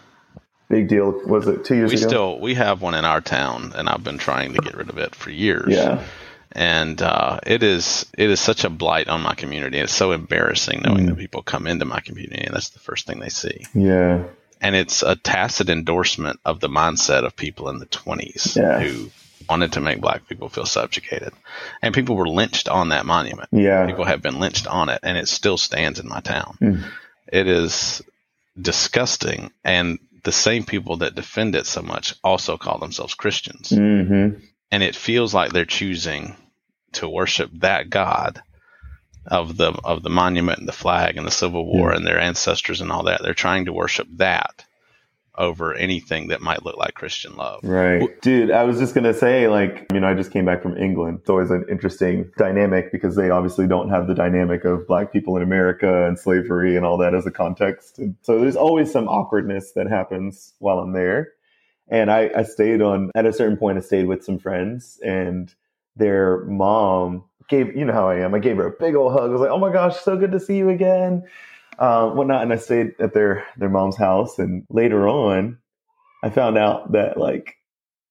Big 0.70 0.88
deal. 0.88 1.12
Was 1.26 1.48
it 1.48 1.66
two 1.66 1.76
years 1.76 1.92
we 1.92 1.98
ago? 1.98 2.06
We 2.06 2.10
still 2.10 2.40
we 2.40 2.54
have 2.54 2.82
one 2.82 2.94
in 2.94 3.04
our 3.04 3.20
town, 3.20 3.74
and 3.76 3.90
I've 3.90 4.04
been 4.04 4.18
trying 4.18 4.54
to 4.54 4.60
get 4.60 4.76
rid 4.76 4.90
of 4.90 4.98
it 4.98 5.14
for 5.14 5.30
years. 5.30 5.74
Yeah 5.74 6.04
and 6.52 7.02
uh, 7.02 7.40
it 7.46 7.62
is 7.62 8.06
it 8.18 8.30
is 8.30 8.40
such 8.40 8.64
a 8.64 8.70
blight 8.70 9.08
on 9.08 9.22
my 9.22 9.36
community. 9.36 9.78
It's 9.78 9.94
so 9.94 10.12
embarrassing 10.12 10.82
knowing 10.84 11.06
mm. 11.06 11.10
that 11.10 11.18
people 11.18 11.44
come 11.44 11.68
into 11.68 11.86
my 11.86 12.00
community 12.00 12.44
and 12.44 12.56
that's 12.56 12.70
the 12.70 12.80
first 12.80 13.06
thing 13.06 13.20
they 13.20 13.30
see. 13.30 13.66
Yeah, 13.74 14.24
and 14.62 14.76
it's 14.76 15.04
a 15.04 15.16
tacit 15.16 15.70
endorsement 15.70 16.40
of 16.46 16.60
the 16.60 16.70
mindset 16.70 17.26
of 17.26 17.36
people 17.36 17.70
in 17.70 17.80
the 17.80 17.86
20s 17.86 18.56
yeah. 18.56 18.80
who 18.80 19.10
wanted 19.50 19.74
to 19.74 19.82
make 19.82 20.00
black 20.00 20.28
people 20.28 20.50
feel 20.50 20.66
subjugated 20.66 21.34
and 21.82 21.96
people 21.96 22.16
were 22.16 22.28
lynched 22.28 22.70
on 22.70 22.90
that 22.90 23.06
monument 23.06 23.50
yeah 23.52 23.86
people 23.86 24.06
have 24.06 24.22
been 24.22 24.40
lynched 24.40 24.68
on 24.68 24.90
it 24.90 25.00
and 25.04 25.18
it 25.18 25.28
still 25.28 25.58
stands 25.58 26.00
in 26.00 26.08
my 26.08 26.20
town 26.20 26.58
mm. 26.62 26.84
it 27.28 27.48
is 27.48 28.02
disgusting 28.60 29.52
and 29.64 29.98
the 30.24 30.32
same 30.32 30.64
people 30.64 30.98
that 30.98 31.16
defend 31.16 31.56
it 31.56 31.66
so 31.66 31.82
much 31.82 32.14
also 32.24 32.58
call 32.58 32.78
themselves 32.78 33.16
christians 33.16 33.70
mm-hmm. 33.70 34.38
and 34.72 34.84
it 34.84 34.96
feels 34.96 35.34
like 35.34 35.52
they're 35.52 35.66
choosing 35.66 36.36
to 36.92 37.10
worship 37.10 37.50
that 37.54 37.90
god 37.90 38.44
of 39.30 39.58
the 39.58 39.72
of 39.84 40.04
the 40.04 40.10
monument 40.10 40.60
and 40.60 40.68
the 40.68 40.74
flag 40.74 41.18
and 41.18 41.26
the 41.26 41.32
Civil 41.32 41.66
War 41.66 41.92
yeah. 41.92 41.98
and 41.98 42.08
their 42.08 42.20
ancestors 42.20 42.82
and 42.82 42.92
all 42.92 43.04
that. 43.04 43.22
They're 43.24 43.34
trying 43.34 43.66
to 43.66 43.74
worship 43.74 44.08
that 44.18 44.66
over 45.38 45.74
anything 45.74 46.28
that 46.28 46.42
might 46.42 46.66
look 46.66 46.76
like 46.76 46.94
Christian 46.96 47.38
love. 47.38 47.62
Right. 47.64 48.22
Dude, 48.22 48.52
I 48.52 48.64
was 48.66 48.78
just 48.78 48.94
going 48.94 49.06
to 49.06 49.14
say, 49.14 49.48
like, 49.48 49.86
you 49.94 50.02
know, 50.02 50.08
I 50.08 50.14
just 50.14 50.32
came 50.32 50.44
back 50.44 50.62
from 50.62 50.78
England. 50.78 51.20
It's 51.22 51.30
always 51.30 51.50
an 51.50 51.66
interesting 51.70 52.30
dynamic 52.38 52.92
because 52.92 53.16
they 53.16 53.30
obviously 53.30 53.66
don't 53.66 53.90
have 53.90 54.08
the 54.08 54.14
dynamic 54.14 54.66
of 54.66 54.86
black 54.86 55.14
people 55.14 55.38
in 55.38 55.44
America 55.44 56.06
and 56.06 56.20
slavery 56.20 56.76
and 56.76 56.86
all 56.86 56.98
that 56.98 57.16
as 57.16 57.26
a 57.26 57.32
context. 57.32 58.00
And 58.00 58.18
so 58.22 58.42
there's 58.42 58.58
always 58.58 58.92
some 58.92 59.08
awkwardness 59.08 59.72
that 59.74 59.88
happens 59.88 60.54
while 60.60 60.80
I'm 60.80 60.92
there. 60.92 61.30
And 61.88 62.12
I, 62.12 62.30
I 62.36 62.44
stayed 62.44 62.82
on, 62.82 63.10
at 63.16 63.26
a 63.26 63.32
certain 63.32 63.56
point, 63.56 63.78
I 63.78 63.82
stayed 63.82 64.08
with 64.08 64.26
some 64.26 64.40
friends 64.40 65.00
and 65.04 65.54
their 65.96 66.44
mom 66.46 67.24
gave 67.50 67.76
you 67.76 67.86
know 67.86 67.94
how 67.94 68.10
I 68.10 68.20
am. 68.20 68.34
I 68.34 68.40
gave 68.40 68.58
her 68.58 68.68
a 68.68 68.72
big 68.72 68.96
old 68.96 69.14
hug. 69.14 69.30
I 69.30 69.34
was 69.34 69.42
like, 69.42 69.50
"Oh 69.50 69.58
my 69.60 69.72
gosh, 69.72 69.98
so 70.00 70.16
good 70.18 70.32
to 70.32 70.40
see 70.40 70.58
you 70.58 70.70
again," 70.70 71.24
uh, 71.80 72.10
whatnot. 72.10 72.44
And 72.44 72.54
I 72.54 72.58
stayed 72.58 72.94
at 73.00 73.14
their 73.14 73.46
their 73.58 73.70
mom's 73.70 73.98
house. 73.98 74.40
And 74.40 74.66
later 74.70 75.08
on, 75.08 75.58
I 76.24 76.30
found 76.30 76.58
out 76.58 76.92
that 76.94 77.18
like 77.18 77.56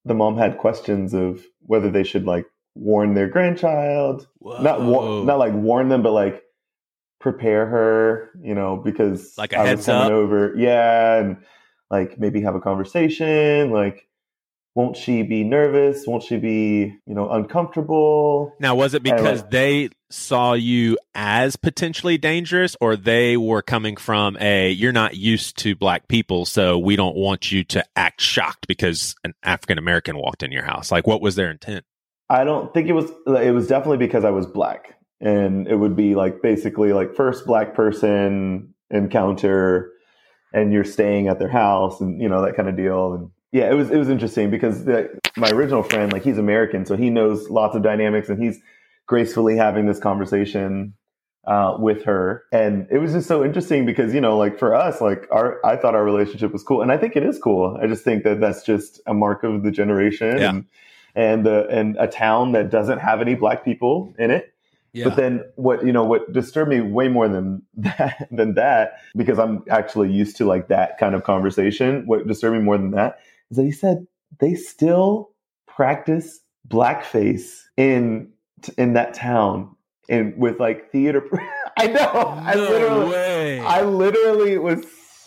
the 0.04 0.14
mom 0.14 0.36
had 0.36 0.58
questions 0.58 1.14
of 1.14 1.44
whether 1.60 1.90
they 1.90 2.04
should 2.04 2.24
like 2.24 2.46
warn 2.74 3.14
their 3.14 3.28
grandchild, 3.28 4.26
Whoa. 4.38 4.62
not 4.62 4.82
war- 4.82 5.24
not 5.24 5.38
like 5.38 5.52
warn 5.54 5.88
them, 5.88 6.02
but 6.02 6.12
like 6.12 6.42
prepare 7.20 7.66
her, 7.66 8.30
you 8.42 8.54
know, 8.54 8.76
because 8.76 9.36
like 9.36 9.52
a 9.52 9.58
I 9.58 9.66
heads 9.66 9.78
was 9.80 9.86
coming 9.86 10.06
up. 10.06 10.12
over, 10.12 10.54
yeah, 10.56 11.16
and 11.16 11.36
like 11.90 12.18
maybe 12.18 12.40
have 12.42 12.54
a 12.54 12.60
conversation, 12.60 13.70
like 13.70 14.07
won't 14.78 14.96
she 14.96 15.24
be 15.24 15.42
nervous? 15.42 16.06
Won't 16.06 16.22
she 16.22 16.36
be, 16.36 16.96
you 17.04 17.12
know, 17.12 17.28
uncomfortable? 17.28 18.54
Now, 18.60 18.76
was 18.76 18.94
it 18.94 19.02
because 19.02 19.42
like, 19.42 19.50
they 19.50 19.90
saw 20.08 20.52
you 20.52 20.96
as 21.16 21.56
potentially 21.56 22.16
dangerous 22.16 22.76
or 22.80 22.94
they 22.94 23.36
were 23.36 23.60
coming 23.60 23.96
from 23.96 24.36
a 24.40 24.70
you're 24.70 24.92
not 24.92 25.16
used 25.16 25.58
to 25.58 25.74
black 25.74 26.06
people, 26.06 26.44
so 26.46 26.78
we 26.78 26.94
don't 26.94 27.16
want 27.16 27.50
you 27.50 27.64
to 27.64 27.84
act 27.96 28.20
shocked 28.20 28.68
because 28.68 29.16
an 29.24 29.34
African 29.42 29.78
American 29.78 30.16
walked 30.16 30.44
in 30.44 30.52
your 30.52 30.62
house? 30.64 30.92
Like 30.92 31.08
what 31.08 31.20
was 31.20 31.34
their 31.34 31.50
intent? 31.50 31.84
I 32.30 32.44
don't 32.44 32.72
think 32.72 32.88
it 32.88 32.92
was 32.92 33.10
it 33.26 33.52
was 33.52 33.66
definitely 33.66 34.06
because 34.06 34.24
I 34.24 34.30
was 34.30 34.46
black. 34.46 34.94
and 35.20 35.66
it 35.66 35.74
would 35.74 35.96
be 35.96 36.14
like 36.14 36.40
basically 36.40 36.92
like 36.92 37.16
first 37.16 37.46
black 37.46 37.74
person 37.74 38.74
encounter 38.90 39.90
and 40.52 40.72
you're 40.72 40.84
staying 40.84 41.26
at 41.26 41.40
their 41.40 41.48
house 41.48 42.00
and 42.00 42.22
you 42.22 42.28
know 42.28 42.42
that 42.42 42.54
kind 42.54 42.68
of 42.68 42.76
deal 42.76 43.14
and 43.14 43.30
yeah 43.52 43.70
it 43.70 43.74
was 43.74 43.90
it 43.90 43.96
was 43.96 44.08
interesting 44.08 44.50
because 44.50 44.84
the, 44.84 45.08
my 45.36 45.50
original 45.50 45.82
friend 45.82 46.12
like 46.12 46.22
he's 46.22 46.38
american 46.38 46.84
so 46.84 46.96
he 46.96 47.10
knows 47.10 47.48
lots 47.50 47.74
of 47.74 47.82
dynamics 47.82 48.28
and 48.28 48.42
he's 48.42 48.60
gracefully 49.06 49.56
having 49.56 49.86
this 49.86 49.98
conversation 49.98 50.94
uh, 51.46 51.74
with 51.78 52.04
her 52.04 52.44
and 52.52 52.86
it 52.90 52.98
was 52.98 53.12
just 53.12 53.26
so 53.26 53.42
interesting 53.42 53.86
because 53.86 54.12
you 54.12 54.20
know 54.20 54.36
like 54.36 54.58
for 54.58 54.74
us 54.74 55.00
like 55.00 55.26
our 55.30 55.64
i 55.64 55.76
thought 55.76 55.94
our 55.94 56.04
relationship 56.04 56.52
was 56.52 56.62
cool 56.62 56.82
and 56.82 56.92
i 56.92 56.96
think 56.96 57.16
it 57.16 57.22
is 57.22 57.38
cool 57.38 57.78
i 57.82 57.86
just 57.86 58.04
think 58.04 58.22
that 58.22 58.38
that's 58.38 58.62
just 58.62 59.00
a 59.06 59.14
mark 59.14 59.42
of 59.44 59.62
the 59.62 59.70
generation 59.70 60.36
yeah. 60.38 60.50
and 60.50 60.66
and, 61.14 61.48
uh, 61.48 61.66
and 61.68 61.96
a 61.98 62.06
town 62.06 62.52
that 62.52 62.70
doesn't 62.70 62.98
have 62.98 63.20
any 63.22 63.34
black 63.34 63.64
people 63.64 64.14
in 64.18 64.30
it 64.30 64.52
yeah. 64.92 65.04
But 65.04 65.16
then 65.16 65.44
what 65.56 65.84
you 65.84 65.92
know 65.92 66.04
what 66.04 66.32
disturbed 66.32 66.70
me 66.70 66.80
way 66.80 67.08
more 67.08 67.28
than 67.28 67.62
that 67.76 68.26
than 68.30 68.54
that 68.54 69.00
because 69.16 69.38
I'm 69.38 69.62
actually 69.70 70.10
used 70.10 70.36
to 70.38 70.46
like 70.46 70.68
that 70.68 70.98
kind 70.98 71.14
of 71.14 71.24
conversation. 71.24 72.04
What 72.06 72.26
disturbed 72.26 72.56
me 72.56 72.62
more 72.62 72.78
than 72.78 72.92
that 72.92 73.18
is 73.50 73.56
that 73.56 73.64
he 73.64 73.72
said 73.72 74.06
they 74.40 74.54
still 74.54 75.30
practice 75.66 76.40
blackface 76.68 77.62
in 77.76 78.30
in 78.76 78.94
that 78.94 79.14
town 79.14 79.74
and 80.08 80.36
with 80.36 80.58
like 80.60 80.90
theater. 80.90 81.22
I 81.78 81.86
know. 81.86 82.12
No 82.12 82.42
I 82.44 82.54
literally, 82.54 83.10
way. 83.10 83.60
I 83.60 83.82
literally 83.82 84.58
was 84.58 84.84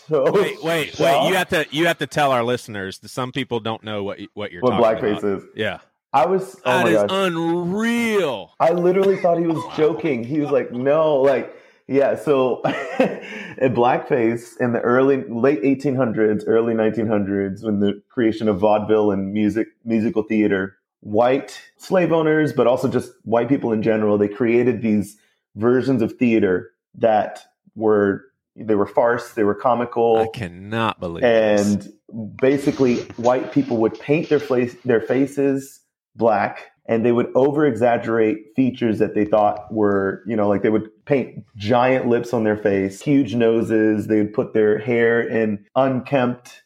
so. 0.07 0.31
Wait, 0.31 0.61
wait, 0.63 0.89
shocked. 0.89 0.99
wait! 0.99 1.29
You 1.29 1.35
have 1.35 1.49
to 1.49 1.65
you 1.71 1.87
have 1.87 1.97
to 1.99 2.07
tell 2.07 2.31
our 2.31 2.43
listeners. 2.43 2.99
Some 3.05 3.31
people 3.31 3.59
don't 3.59 3.83
know 3.83 4.03
what 4.03 4.19
what 4.33 4.51
you're 4.51 4.61
what 4.61 4.73
blackface 4.73 5.19
about. 5.19 5.39
is. 5.39 5.43
Yeah. 5.55 5.79
I 6.13 6.25
was 6.25 6.59
oh 6.65 6.83
that 6.83 6.87
is 6.87 7.03
unreal. 7.09 8.53
I 8.59 8.71
literally 8.71 9.17
thought 9.17 9.39
he 9.39 9.47
was 9.47 9.63
joking. 9.77 10.23
He 10.23 10.41
was 10.41 10.51
like, 10.51 10.71
no, 10.71 11.15
like, 11.15 11.55
yeah. 11.91 12.15
So 12.15 12.61
at 12.65 13.73
blackface 13.73 14.59
in 14.59 14.71
the 14.71 14.79
early 14.79 15.23
late 15.27 15.61
1800s, 15.61 16.43
early 16.47 16.73
1900s, 16.73 17.63
when 17.63 17.79
the 17.79 18.01
creation 18.09 18.47
of 18.47 18.59
vaudeville 18.59 19.11
and 19.11 19.33
music 19.33 19.67
musical 19.83 20.23
theater, 20.23 20.77
white 21.01 21.61
slave 21.77 22.11
owners, 22.13 22.53
but 22.53 22.65
also 22.65 22.87
just 22.87 23.11
white 23.23 23.49
people 23.49 23.73
in 23.73 23.83
general, 23.83 24.17
they 24.17 24.29
created 24.29 24.81
these 24.81 25.17
versions 25.55 26.01
of 26.01 26.13
theater 26.13 26.71
that 26.95 27.43
were 27.75 28.23
they 28.55 28.75
were 28.75 28.85
farce, 28.85 29.33
they 29.33 29.43
were 29.43 29.55
comical. 29.55 30.17
I 30.17 30.27
cannot 30.27 30.99
believe. 30.99 31.23
And 31.23 31.81
this. 31.81 31.89
basically, 32.41 32.97
white 33.17 33.51
people 33.51 33.77
would 33.77 33.99
paint 33.99 34.29
their 34.29 34.39
face 34.39 34.75
their 34.85 35.01
faces 35.01 35.81
black 36.15 36.70
and 36.85 37.05
they 37.05 37.11
would 37.11 37.31
over 37.35 37.65
exaggerate 37.65 38.55
features 38.55 38.99
that 38.99 39.13
they 39.13 39.25
thought 39.25 39.71
were, 39.71 40.23
you 40.25 40.35
know, 40.35 40.49
like 40.49 40.63
they 40.63 40.69
would 40.69 40.89
paint 41.05 41.43
giant 41.55 42.07
lips 42.07 42.33
on 42.33 42.43
their 42.43 42.57
face, 42.57 43.01
huge 43.01 43.35
noses. 43.35 44.07
They 44.07 44.17
would 44.17 44.33
put 44.33 44.53
their 44.53 44.79
hair 44.79 45.21
in 45.21 45.65
unkempt 45.75 46.63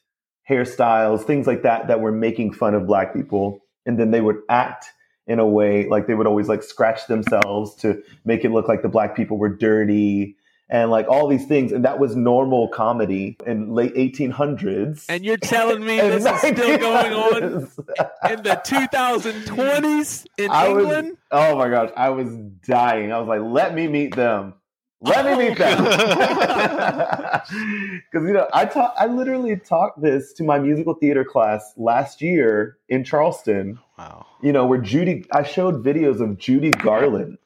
hairstyles, 0.49 1.24
things 1.24 1.47
like 1.47 1.63
that, 1.63 1.88
that 1.88 2.01
were 2.01 2.11
making 2.11 2.53
fun 2.53 2.76
of 2.76 2.88
black 2.88 3.13
people. 3.13 3.59
And 3.86 3.99
then 3.99 4.11
they 4.11 4.22
would 4.22 4.38
act 4.49 4.86
in 5.28 5.39
a 5.39 5.45
way 5.45 5.88
like 5.88 6.07
they 6.07 6.13
would 6.13 6.28
always 6.28 6.47
like 6.47 6.63
scratch 6.63 7.07
themselves 7.07 7.76
to 7.76 8.01
make 8.26 8.45
it 8.45 8.51
look 8.51 8.68
like 8.68 8.84
the 8.84 8.89
black 8.89 9.16
people 9.16 9.38
were 9.38 9.49
dirty 9.49 10.38
and 10.70 10.89
like 10.89 11.07
all 11.07 11.28
these 11.28 11.45
things. 11.45 11.72
And 11.72 11.86
that 11.86 11.99
was 11.99 12.16
normal 12.16 12.68
comedy 12.70 13.38
in 13.45 13.74
late 13.74 13.93
1800s. 13.95 15.05
And 15.09 15.24
you're 15.24 15.38
telling 15.38 15.86
me 15.86 15.97
this 16.01 16.26
is 16.26 16.39
still 16.39 16.78
going 16.78 17.13
on 17.13 17.43
in 17.43 18.43
the 18.43 18.61
2020s 18.66 20.26
in 20.38 20.51
I 20.51 20.68
England? 20.68 21.09
Was, 21.09 21.18
oh 21.32 21.57
my 21.57 21.70
gosh, 21.70 21.91
I 21.95 22.09
was 22.09 22.36
dying. 22.68 23.11
I 23.11 23.20
was 23.20 23.28
like, 23.28 23.41
let 23.41 23.74
me 23.74 23.88
meet 23.88 24.16
them. 24.16 24.55
Let 25.01 25.26
me 25.26 25.49
meet 25.49 25.57
them. 25.57 25.86
Because 28.11 28.28
you 28.28 28.34
know, 28.34 28.47
I 28.53 28.66
taught, 28.66 28.95
I 28.97 29.05
literally 29.05 29.55
taught 29.57 30.01
this 30.01 30.34
to 30.34 30.43
my 30.43 30.57
musical 30.57 30.95
theater 30.95 31.24
class 31.24 31.74
last 31.78 32.22
year 32.22 32.78
in 32.89 33.03
Charleston. 33.03 33.78
Wow. 33.99 34.26
You 34.41 34.51
know, 34.51 34.66
where 34.66 34.80
Judy, 34.80 35.26
I 35.32 35.43
showed 35.43 35.84
videos 35.84 36.22
of 36.22 36.38
Judy 36.38 36.72
Garland, 36.72 37.38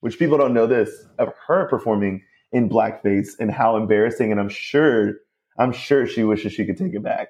which 0.00 0.18
people 0.18 0.38
don't 0.38 0.54
know 0.54 0.66
this, 0.66 1.06
of 1.18 1.32
her 1.46 1.68
performing 1.68 2.22
in 2.54 2.70
blackface 2.70 3.32
and 3.38 3.50
how 3.50 3.76
embarrassing. 3.76 4.30
And 4.30 4.40
I'm 4.40 4.48
sure, 4.48 5.14
I'm 5.58 5.72
sure 5.72 6.06
she 6.06 6.24
wishes 6.24 6.52
she 6.52 6.64
could 6.64 6.78
take 6.78 6.94
it 6.94 7.02
back. 7.02 7.28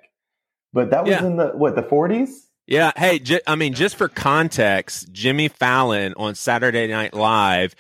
But 0.73 0.91
that 0.91 1.05
was 1.05 1.13
yeah. 1.13 1.25
in 1.25 1.37
the 1.37 1.49
what 1.49 1.75
the 1.75 1.83
40s. 1.83 2.31
Yeah. 2.67 2.93
Hey, 2.97 3.19
j- 3.19 3.43
I 3.47 3.57
mean, 3.57 3.75
just 3.75 3.97
for 3.97 4.09
context, 4.09 5.13
Jimmy 5.13 5.49
Fallon 5.49 6.15
on 6.17 6.35
Saturday 6.35 6.87
Night 6.87 7.13
Live 7.13 7.75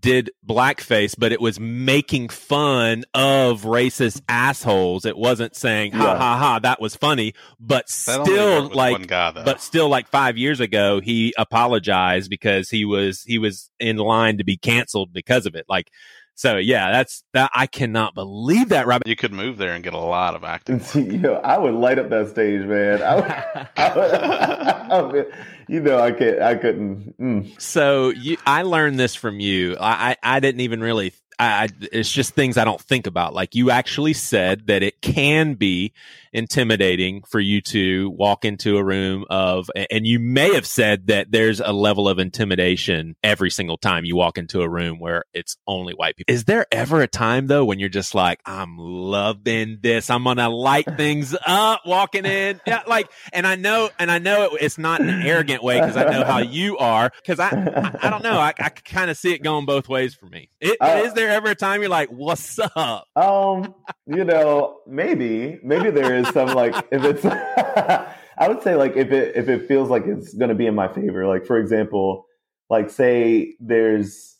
did 0.00 0.30
blackface, 0.46 1.14
but 1.18 1.32
it 1.32 1.40
was 1.40 1.58
making 1.58 2.28
fun 2.28 3.04
of 3.14 3.62
racist 3.62 4.22
assholes. 4.28 5.04
It 5.04 5.16
wasn't 5.16 5.56
saying 5.56 5.92
ha 5.92 6.04
yeah. 6.04 6.18
ha 6.18 6.38
ha 6.38 6.58
that 6.60 6.80
was 6.80 6.94
funny, 6.94 7.34
but 7.58 7.86
that 8.06 8.24
still 8.24 8.68
like 8.68 9.06
guy, 9.08 9.32
but 9.32 9.60
still 9.60 9.88
like 9.88 10.08
5 10.08 10.36
years 10.36 10.60
ago 10.60 11.00
he 11.00 11.34
apologized 11.36 12.30
because 12.30 12.70
he 12.70 12.84
was 12.84 13.22
he 13.22 13.38
was 13.38 13.70
in 13.80 13.96
line 13.96 14.38
to 14.38 14.44
be 14.44 14.56
canceled 14.56 15.12
because 15.12 15.46
of 15.46 15.54
it. 15.54 15.64
Like 15.68 15.90
so 16.38 16.56
yeah, 16.56 16.92
that's 16.92 17.24
that. 17.32 17.50
I 17.52 17.66
cannot 17.66 18.14
believe 18.14 18.68
that, 18.68 18.86
Robert. 18.86 19.08
You 19.08 19.16
could 19.16 19.32
move 19.32 19.58
there 19.58 19.74
and 19.74 19.82
get 19.82 19.92
a 19.92 19.98
lot 19.98 20.36
of 20.36 20.44
acting. 20.44 20.80
you 20.94 21.18
know, 21.18 21.34
I 21.34 21.58
would 21.58 21.74
light 21.74 21.98
up 21.98 22.10
that 22.10 22.28
stage, 22.28 22.64
man. 22.64 23.02
I 23.02 23.14
would, 23.16 23.24
I 23.76 23.96
would, 23.96 24.14
I 24.92 25.02
would, 25.02 25.34
you 25.68 25.80
know, 25.80 25.98
I 25.98 26.12
can't, 26.12 26.40
I 26.40 26.54
couldn't. 26.54 27.18
Mm. 27.18 27.60
So 27.60 28.10
you, 28.10 28.36
I 28.46 28.62
learned 28.62 28.98
this 28.98 29.14
from 29.14 29.40
you. 29.40 29.76
I, 29.78 30.16
I, 30.22 30.36
I 30.36 30.40
didn't 30.40 30.62
even 30.62 30.80
really 30.80 31.12
I, 31.38 31.68
it's 31.92 32.10
just 32.10 32.34
things 32.34 32.56
I 32.56 32.64
don't 32.64 32.80
think 32.80 33.06
about. 33.06 33.32
Like 33.32 33.54
you 33.54 33.70
actually 33.70 34.12
said 34.12 34.66
that 34.66 34.82
it 34.82 35.00
can 35.00 35.54
be 35.54 35.92
intimidating 36.32 37.22
for 37.22 37.38
you 37.38 37.60
to 37.60 38.10
walk 38.10 38.44
into 38.44 38.76
a 38.76 38.84
room 38.84 39.24
of, 39.30 39.70
and 39.90 40.06
you 40.06 40.18
may 40.18 40.54
have 40.54 40.66
said 40.66 41.06
that 41.06 41.30
there's 41.30 41.60
a 41.60 41.72
level 41.72 42.08
of 42.08 42.18
intimidation 42.18 43.14
every 43.22 43.50
single 43.50 43.76
time 43.76 44.04
you 44.04 44.16
walk 44.16 44.36
into 44.36 44.62
a 44.62 44.68
room 44.68 44.98
where 44.98 45.24
it's 45.32 45.56
only 45.66 45.94
white 45.94 46.16
people. 46.16 46.34
Is 46.34 46.44
there 46.44 46.66
ever 46.72 47.02
a 47.02 47.06
time 47.06 47.46
though 47.46 47.64
when 47.64 47.78
you're 47.78 47.88
just 47.88 48.16
like, 48.16 48.40
I'm 48.44 48.76
loving 48.76 49.78
this. 49.80 50.10
I'm 50.10 50.24
to 50.24 50.48
light 50.48 50.96
things 50.96 51.34
up 51.46 51.82
walking 51.86 52.26
in. 52.26 52.60
Yeah. 52.66 52.82
Like, 52.86 53.10
and 53.32 53.46
I 53.46 53.54
know, 53.54 53.90
and 53.98 54.10
I 54.10 54.18
know 54.18 54.54
it, 54.54 54.62
it's 54.62 54.76
not 54.76 55.00
an 55.00 55.22
arrogant 55.22 55.57
way 55.62 55.80
because 55.80 55.96
I 55.96 56.04
know 56.04 56.24
how 56.24 56.38
you 56.38 56.78
are. 56.78 57.10
Cause 57.26 57.38
I, 57.38 57.48
I, 57.48 58.06
I 58.06 58.10
don't 58.10 58.22
know. 58.22 58.38
I, 58.38 58.52
I 58.58 58.68
kind 58.68 59.10
of 59.10 59.16
see 59.16 59.32
it 59.32 59.42
going 59.42 59.66
both 59.66 59.88
ways 59.88 60.14
for 60.14 60.26
me. 60.26 60.50
It, 60.60 60.76
uh, 60.80 61.02
is 61.04 61.14
there 61.14 61.30
ever 61.30 61.50
a 61.50 61.54
time 61.54 61.80
you're 61.80 61.90
like, 61.90 62.10
what's 62.10 62.58
up? 62.76 63.06
Um, 63.16 63.74
you 64.06 64.24
know, 64.24 64.78
maybe, 64.86 65.58
maybe 65.62 65.90
there 65.90 66.16
is 66.16 66.28
some 66.28 66.48
like, 66.54 66.74
if 66.90 67.04
it's, 67.04 67.24
I 68.38 68.48
would 68.48 68.62
say 68.62 68.74
like 68.74 68.96
if 68.96 69.10
it, 69.10 69.36
if 69.36 69.48
it 69.48 69.66
feels 69.66 69.90
like 69.90 70.04
it's 70.06 70.34
going 70.34 70.50
to 70.50 70.54
be 70.54 70.66
in 70.66 70.74
my 70.74 70.88
favor, 70.88 71.26
like 71.26 71.46
for 71.46 71.58
example, 71.58 72.26
like 72.70 72.90
say 72.90 73.54
there's, 73.60 74.36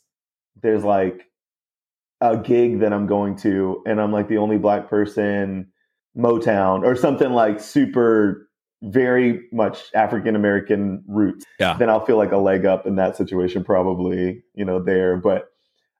there's 0.61 0.83
like 0.83 1.25
a 2.21 2.37
gig 2.37 2.79
that 2.79 2.93
I'm 2.93 3.07
going 3.07 3.37
to 3.37 3.81
and 3.85 3.99
I'm 3.99 4.11
like 4.11 4.27
the 4.27 4.37
only 4.37 4.57
black 4.57 4.89
person, 4.89 5.71
Motown 6.17 6.83
or 6.83 6.95
something 6.95 7.31
like 7.31 7.59
super 7.59 8.48
very 8.81 9.47
much 9.51 9.91
African 9.93 10.35
American 10.35 11.03
roots, 11.07 11.45
yeah. 11.59 11.75
then 11.77 11.89
I'll 11.89 12.05
feel 12.05 12.17
like 12.17 12.31
a 12.31 12.37
leg 12.37 12.65
up 12.65 12.85
in 12.85 12.95
that 12.95 13.17
situation, 13.17 13.63
probably, 13.63 14.43
you 14.53 14.65
know, 14.65 14.81
there. 14.81 15.17
But 15.17 15.49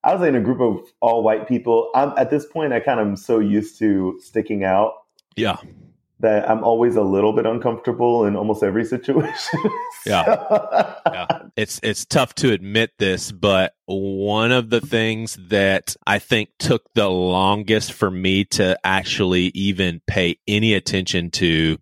I 0.04 0.16
was 0.16 0.28
in 0.28 0.36
a 0.36 0.42
group 0.42 0.62
of 0.62 0.88
all 1.02 1.24
white 1.24 1.48
people. 1.48 1.92
I'm, 1.94 2.14
at 2.18 2.30
this 2.30 2.46
point, 2.46 2.74
I 2.74 2.80
kind 2.80 3.00
of 3.00 3.08
am 3.08 3.16
so 3.16 3.40
used 3.40 3.80
to 3.80 4.20
sticking 4.24 4.64
out. 4.64 4.94
Yeah. 5.36 5.58
That 6.22 6.50
I'm 6.50 6.66
always 6.66 6.98
a 6.98 7.02
little 7.02 7.32
bit 7.32 7.46
uncomfortable 7.46 8.26
in 8.26 8.36
almost 8.36 8.62
every 8.62 8.84
situation. 8.84 9.60
yeah. 10.06 10.94
yeah. 11.06 11.28
It's 11.56 11.80
it's 11.82 12.04
tough 12.04 12.36
to 12.36 12.52
admit 12.52 12.92
this, 13.00 13.32
but 13.32 13.74
one 13.86 14.52
of 14.52 14.70
the 14.70 14.82
things 14.82 15.38
that 15.48 15.96
I 16.06 16.20
think 16.20 16.50
took 16.60 16.94
the 16.94 17.10
longest 17.10 17.94
for 17.94 18.12
me 18.12 18.44
to 18.46 18.78
actually 18.84 19.52
even 19.56 20.02
pay 20.08 20.40
any 20.46 20.74
attention 20.74 21.32
to 21.32 21.78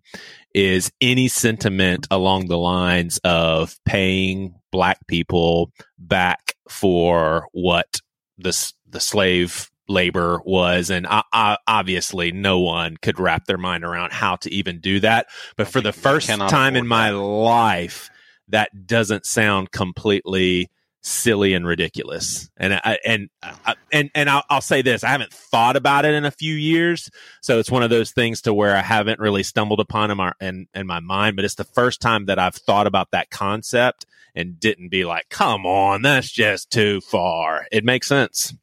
is 0.54 0.90
any 1.00 1.28
sentiment 1.28 2.06
along 2.10 2.46
the 2.46 2.58
lines 2.58 3.18
of 3.24 3.76
paying 3.84 4.54
black 4.70 5.06
people 5.06 5.70
back 5.98 6.54
for 6.68 7.46
what 7.52 8.00
the 8.38 8.72
the 8.88 9.00
slave 9.00 9.70
labor 9.88 10.40
was 10.44 10.90
and 10.90 11.06
I, 11.06 11.22
I, 11.32 11.56
obviously 11.66 12.30
no 12.30 12.58
one 12.58 12.98
could 12.98 13.18
wrap 13.18 13.46
their 13.46 13.56
mind 13.56 13.84
around 13.84 14.12
how 14.12 14.36
to 14.36 14.52
even 14.52 14.80
do 14.80 15.00
that 15.00 15.26
but 15.56 15.66
for 15.66 15.80
the 15.80 15.94
first 15.94 16.28
time 16.28 16.76
in 16.76 16.86
my 16.86 17.10
that. 17.10 17.16
life 17.16 18.10
that 18.48 18.86
doesn't 18.86 19.24
sound 19.24 19.72
completely 19.72 20.70
silly 21.08 21.54
and 21.54 21.66
ridiculous 21.66 22.50
and 22.56 22.74
I, 22.74 22.98
and 23.04 23.28
I, 23.42 23.74
and 23.92 24.10
and 24.14 24.28
I'll, 24.28 24.44
I'll, 24.50 24.60
say 24.60 24.82
this 24.82 25.04
i 25.04 25.08
haven't 25.08 25.32
thought 25.32 25.76
about 25.76 26.04
it 26.04 26.14
in 26.14 26.24
a 26.24 26.30
few 26.30 26.54
years 26.54 27.10
so 27.40 27.58
it's 27.58 27.70
one 27.70 27.82
of 27.82 27.90
those 27.90 28.12
things 28.12 28.42
to 28.42 28.52
where 28.52 28.76
i 28.76 28.82
haven't 28.82 29.18
really 29.18 29.42
stumbled 29.42 29.80
upon 29.80 30.08
them 30.08 30.20
in, 30.40 30.66
in 30.74 30.86
my 30.86 31.00
mind 31.00 31.36
but 31.36 31.44
it's 31.44 31.54
the 31.54 31.64
first 31.64 32.00
time 32.00 32.26
that 32.26 32.38
i've 32.38 32.54
thought 32.54 32.86
about 32.86 33.10
that 33.12 33.30
concept 33.30 34.06
and 34.38 34.60
didn't 34.60 34.88
be 34.88 35.04
like, 35.04 35.28
come 35.28 35.66
on, 35.66 36.02
that's 36.02 36.30
just 36.30 36.70
too 36.70 37.00
far. 37.00 37.66
It 37.72 37.84
makes 37.84 38.06
sense. 38.06 38.54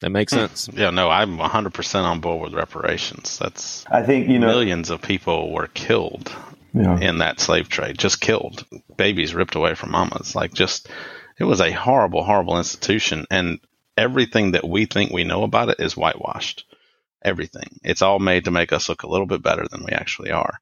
That 0.00 0.10
makes 0.10 0.32
hmm. 0.32 0.38
sense. 0.38 0.68
Yeah, 0.72 0.90
no, 0.90 1.10
I'm 1.10 1.38
100% 1.38 2.04
on 2.04 2.20
board 2.20 2.40
with 2.40 2.54
reparations. 2.54 3.36
That's 3.38 3.84
I 3.90 4.02
think, 4.02 4.28
you 4.28 4.38
know, 4.38 4.46
millions 4.46 4.90
of 4.90 5.02
people 5.02 5.52
were 5.52 5.66
killed 5.66 6.32
yeah. 6.72 6.98
in 7.00 7.18
that 7.18 7.40
slave 7.40 7.68
trade, 7.68 7.98
just 7.98 8.20
killed. 8.20 8.64
Babies 8.96 9.34
ripped 9.34 9.56
away 9.56 9.74
from 9.74 9.90
mamas. 9.90 10.36
Like 10.36 10.54
just 10.54 10.88
it 11.38 11.44
was 11.44 11.60
a 11.60 11.72
horrible 11.72 12.24
horrible 12.24 12.58
institution 12.58 13.26
and 13.30 13.60
everything 13.98 14.52
that 14.52 14.66
we 14.66 14.86
think 14.86 15.12
we 15.12 15.24
know 15.24 15.42
about 15.42 15.68
it 15.68 15.80
is 15.80 15.96
whitewashed. 15.96 16.64
Everything. 17.20 17.80
It's 17.82 18.00
all 18.00 18.20
made 18.20 18.44
to 18.44 18.52
make 18.52 18.72
us 18.72 18.88
look 18.88 19.02
a 19.02 19.08
little 19.08 19.26
bit 19.26 19.42
better 19.42 19.66
than 19.68 19.84
we 19.84 19.90
actually 19.90 20.30
are. 20.30 20.60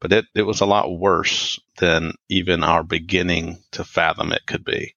But 0.00 0.12
it, 0.12 0.26
it 0.34 0.42
was 0.42 0.60
a 0.60 0.66
lot 0.66 0.96
worse 0.96 1.58
than 1.78 2.12
even 2.28 2.62
our 2.62 2.84
beginning 2.84 3.58
to 3.72 3.82
fathom 3.82 4.32
it 4.32 4.46
could 4.46 4.64
be. 4.64 4.94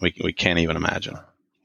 We, 0.00 0.14
we 0.22 0.32
can't 0.32 0.60
even 0.60 0.76
imagine. 0.76 1.16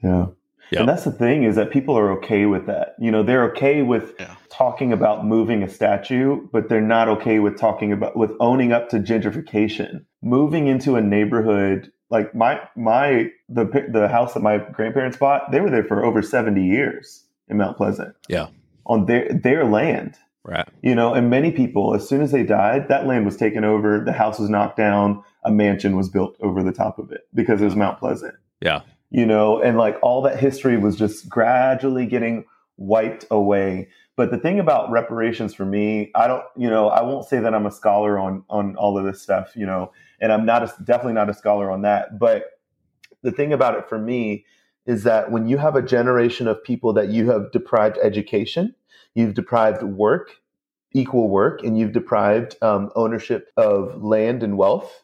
Yeah. 0.03 0.27
Yep. 0.71 0.79
And 0.79 0.89
that's 0.89 1.03
the 1.03 1.11
thing 1.11 1.43
is 1.43 1.57
that 1.57 1.69
people 1.69 1.95
are 1.95 2.13
okay 2.13 2.47
with 2.47 2.65
that. 2.65 2.95
You 2.99 3.11
know, 3.11 3.21
they're 3.21 3.51
okay 3.51 3.83
with 3.83 4.15
yeah. 4.19 4.36
talking 4.49 4.93
about 4.93 5.23
moving 5.23 5.61
a 5.61 5.69
statue, 5.69 6.47
but 6.51 6.69
they're 6.69 6.81
not 6.81 7.07
okay 7.07 7.38
with 7.38 7.59
talking 7.59 7.91
about 7.91 8.17
with 8.17 8.31
owning 8.39 8.71
up 8.71 8.89
to 8.89 8.97
gentrification. 8.97 10.05
Moving 10.23 10.65
into 10.65 10.95
a 10.95 11.01
neighborhood 11.01 11.91
like 12.10 12.34
my 12.36 12.62
my 12.76 13.32
the 13.49 13.66
the 13.91 14.08
house 14.08 14.34
that 14.34 14.41
my 14.41 14.58
grandparents 14.58 15.18
bought, 15.18 15.51
they 15.51 15.60
were 15.60 15.70
there 15.70 15.84
for 15.84 16.06
over 16.06 16.22
70 16.22 16.64
years 16.64 17.24
in 17.47 17.58
Mount 17.58 17.78
Pleasant. 17.78 18.16
Yeah. 18.28 18.47
On 18.86 19.06
their 19.06 19.28
their 19.34 19.66
land. 19.66 20.18
Right. 20.43 20.68
You 20.84 20.93
know, 20.93 21.14
and 21.14 21.32
many 21.32 21.51
people 21.51 21.95
as 21.95 22.08
soon 22.08 22.22
as 22.22 22.32
they 22.32 22.43
died, 22.43 22.88
that 22.89 23.08
land 23.08 23.26
was 23.26 23.36
taken 23.36 23.64
over, 23.64 23.99
the 23.99 24.14
house 24.14 24.38
was 24.38 24.49
knocked 24.49 24.78
down, 24.78 25.24
a 25.43 25.51
mansion 25.51 25.95
was 25.95 26.08
built 26.08 26.36
over 26.39 26.62
the 26.62 26.72
top 26.72 26.99
of 26.99 27.12
it 27.12 27.28
because 27.34 27.62
it 27.62 27.66
was 27.66 27.76
Mount 27.76 27.97
Pleasant. 27.97 28.36
Yeah 28.62 28.82
you 29.16 29.26
know, 29.26 29.62
and 29.62 29.78
like 29.78 29.97
all 30.01 30.22
that 30.24 30.39
history 30.39 30.78
was 30.78 30.97
just 30.97 31.30
gradually 31.30 32.06
getting 32.06 32.43
wiped 32.78 33.26
away. 33.32 33.88
But 34.18 34.32
the 34.32 34.38
thing 34.38 34.59
about 34.59 34.89
reparations 34.91 35.53
for 35.53 35.66
me, 35.66 36.11
I 36.16 36.28
don't, 36.28 36.43
you 36.55 36.70
know, 36.70 36.88
I 36.88 37.01
won't 37.01 37.26
say 37.26 37.39
that 37.39 37.53
I'm 37.53 37.66
a 37.66 37.72
scholar 37.72 38.18
on 38.18 38.43
on 38.49 38.76
all 38.78 38.97
of 38.97 39.03
this 39.03 39.22
stuff, 39.22 39.53
you 39.55 39.66
know, 39.66 39.91
and 40.22 40.32
I'm 40.32 40.45
not 40.45 40.63
a, 40.63 40.84
definitely 40.84 41.13
not 41.13 41.30
a 41.30 41.34
scholar 41.34 41.70
on 41.70 41.82
that. 41.82 42.18
But 42.18 42.45
the 43.24 43.32
thing 43.32 43.51
about 43.51 43.76
it 43.78 43.89
for 43.89 43.97
me 43.97 44.45
is 44.86 45.03
that 45.03 45.32
when 45.32 45.47
you 45.47 45.57
have 45.57 45.76
a 45.76 45.82
generation 45.82 46.47
of 46.47 46.63
people 46.63 46.93
that 46.93 47.09
you 47.09 47.30
have 47.30 47.51
deprived 47.51 47.97
education, 48.01 48.74
you've 49.16 49.34
deprived 49.34 49.84
work, 49.84 50.38
equal 50.93 51.28
work, 51.30 51.63
and 51.63 51.78
you've 51.78 51.91
deprived 51.91 52.55
um, 52.61 52.91
ownership 52.95 53.51
of 53.57 54.01
land 54.03 54.43
and 54.43 54.57
wealth, 54.57 55.03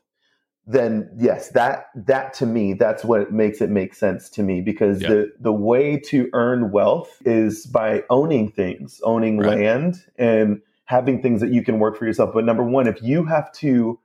then 0.68 1.10
yes, 1.18 1.50
that 1.50 1.88
that 1.96 2.34
to 2.36 2.46
me, 2.46 2.74
that's 2.74 3.04
what 3.04 3.32
makes 3.32 3.62
it 3.62 3.70
make 3.70 3.96
sense 3.96 4.30
to 4.32 4.44
me 4.44 4.62
because 4.62 5.00
the 5.00 5.32
the 5.40 5.52
way 5.52 5.98
to 5.98 6.30
earn 6.34 6.72
wealth 6.72 7.22
is 7.26 7.66
by 7.66 8.04
owning 8.10 8.52
things, 8.52 9.02
owning 9.04 9.38
right. 9.38 9.58
land 9.58 10.06
and 10.18 10.62
having 10.86 11.22
things 11.22 11.42
that 11.42 11.52
you 11.52 11.64
can 11.64 11.80
work 11.80 11.98
for 11.98 12.06
yourself. 12.06 12.32
But 12.34 12.46
number 12.46 12.64
one, 12.64 12.88
if 12.88 13.02
you 13.02 13.26
have 13.26 13.52
to 13.54 14.00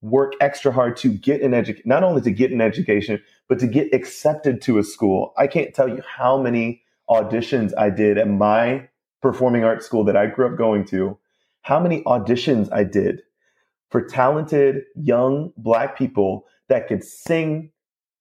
work 0.00 0.32
extra 0.40 0.72
hard 0.72 0.96
to 0.96 1.08
get 1.08 1.40
an 1.42 1.54
education, 1.54 1.84
not 1.86 2.02
only 2.02 2.20
to 2.22 2.30
get 2.30 2.50
an 2.50 2.60
education, 2.60 3.22
but 3.48 3.60
to 3.60 3.66
get 3.66 3.94
accepted 3.94 4.60
to 4.62 4.78
a 4.78 4.82
school. 4.82 5.32
I 5.38 5.46
can't 5.46 5.72
tell 5.72 5.88
you 5.88 6.02
how 6.06 6.36
many 6.42 6.82
auditions 7.08 7.72
I 7.78 7.90
did 7.90 8.18
at 8.18 8.28
my 8.28 8.88
performing 9.20 9.62
arts 9.62 9.86
school 9.86 10.04
that 10.04 10.16
I 10.16 10.26
grew 10.26 10.46
up 10.46 10.58
going 10.58 10.84
to, 10.86 11.16
how 11.62 11.78
many 11.78 12.02
auditions 12.02 12.68
I 12.72 12.82
did 12.82 13.22
for 13.92 14.02
talented 14.02 14.84
young 14.96 15.52
black 15.58 15.96
people 15.96 16.46
that 16.68 16.88
could 16.88 17.04
sing 17.04 17.70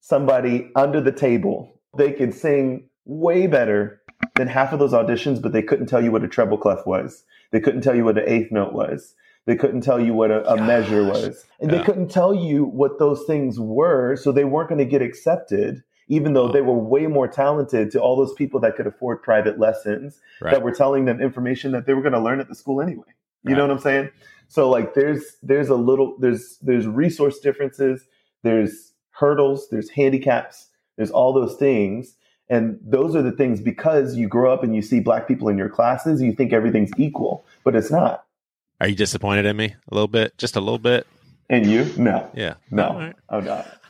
somebody 0.01 0.69
under 0.75 0.99
the 0.99 1.13
table. 1.13 1.79
They 1.97 2.11
could 2.11 2.33
sing 2.33 2.89
way 3.05 3.47
better 3.47 4.01
than 4.35 4.47
half 4.47 4.73
of 4.73 4.79
those 4.79 4.91
auditions, 4.91 5.41
but 5.41 5.53
they 5.53 5.63
couldn't 5.63 5.87
tell 5.87 6.03
you 6.03 6.11
what 6.11 6.23
a 6.23 6.27
treble 6.27 6.57
clef 6.57 6.85
was. 6.85 7.23
They 7.51 7.61
couldn't 7.61 7.81
tell 7.81 7.95
you 7.95 8.03
what 8.03 8.17
an 8.17 8.25
eighth 8.27 8.51
note 8.51 8.73
was. 8.73 9.15
They 9.45 9.55
couldn't 9.55 9.81
tell 9.81 9.99
you 9.99 10.13
what 10.13 10.29
a, 10.29 10.47
a 10.51 10.57
measure 10.57 11.03
was. 11.05 11.45
And 11.59 11.71
yeah. 11.71 11.77
they 11.77 11.83
couldn't 11.83 12.09
tell 12.11 12.35
you 12.35 12.65
what 12.65 12.99
those 12.99 13.23
things 13.23 13.59
were. 13.59 14.15
So 14.15 14.31
they 14.31 14.43
weren't 14.43 14.69
going 14.69 14.79
to 14.79 14.85
get 14.85 15.01
accepted, 15.01 15.83
even 16.09 16.33
though 16.33 16.49
they 16.49 16.61
were 16.61 16.77
way 16.77 17.07
more 17.07 17.27
talented 17.27 17.91
to 17.91 17.99
all 17.99 18.15
those 18.15 18.33
people 18.33 18.59
that 18.59 18.75
could 18.75 18.87
afford 18.87 19.23
private 19.23 19.57
lessons 19.57 20.19
right. 20.41 20.51
that 20.51 20.61
were 20.61 20.71
telling 20.71 21.05
them 21.05 21.21
information 21.21 21.71
that 21.71 21.85
they 21.85 21.93
were 21.93 22.01
going 22.01 22.13
to 22.13 22.19
learn 22.19 22.39
at 22.39 22.49
the 22.49 22.55
school 22.55 22.81
anyway. 22.81 23.07
You 23.43 23.51
right. 23.51 23.57
know 23.57 23.63
what 23.67 23.71
I'm 23.71 23.79
saying? 23.79 24.09
So 24.51 24.69
like 24.69 24.95
there's 24.95 25.37
there's 25.41 25.69
a 25.69 25.75
little 25.75 26.17
there's 26.19 26.57
there's 26.61 26.85
resource 26.85 27.39
differences, 27.39 28.05
there's 28.43 28.91
hurdles, 29.11 29.69
there's 29.69 29.89
handicaps, 29.89 30.67
there's 30.97 31.09
all 31.09 31.31
those 31.31 31.55
things. 31.55 32.15
And 32.49 32.77
those 32.83 33.15
are 33.15 33.21
the 33.21 33.31
things 33.31 33.61
because 33.61 34.17
you 34.17 34.27
grow 34.27 34.53
up 34.53 34.61
and 34.61 34.75
you 34.75 34.81
see 34.81 34.99
black 34.99 35.25
people 35.25 35.47
in 35.47 35.57
your 35.57 35.69
classes, 35.69 36.21
you 36.21 36.33
think 36.33 36.51
everything's 36.51 36.91
equal, 36.97 37.45
but 37.63 37.77
it's 37.77 37.89
not. 37.89 38.25
Are 38.81 38.89
you 38.89 38.95
disappointed 38.95 39.45
in 39.45 39.55
me 39.55 39.73
a 39.89 39.93
little 39.93 40.09
bit? 40.09 40.37
Just 40.37 40.57
a 40.57 40.59
little 40.59 40.79
bit? 40.79 41.07
And 41.49 41.65
you? 41.65 41.85
No. 41.97 42.29
Yeah. 42.33 42.55
No. 42.71 42.93
Right. 42.93 43.15
I'm 43.29 43.45
not. 43.45 43.67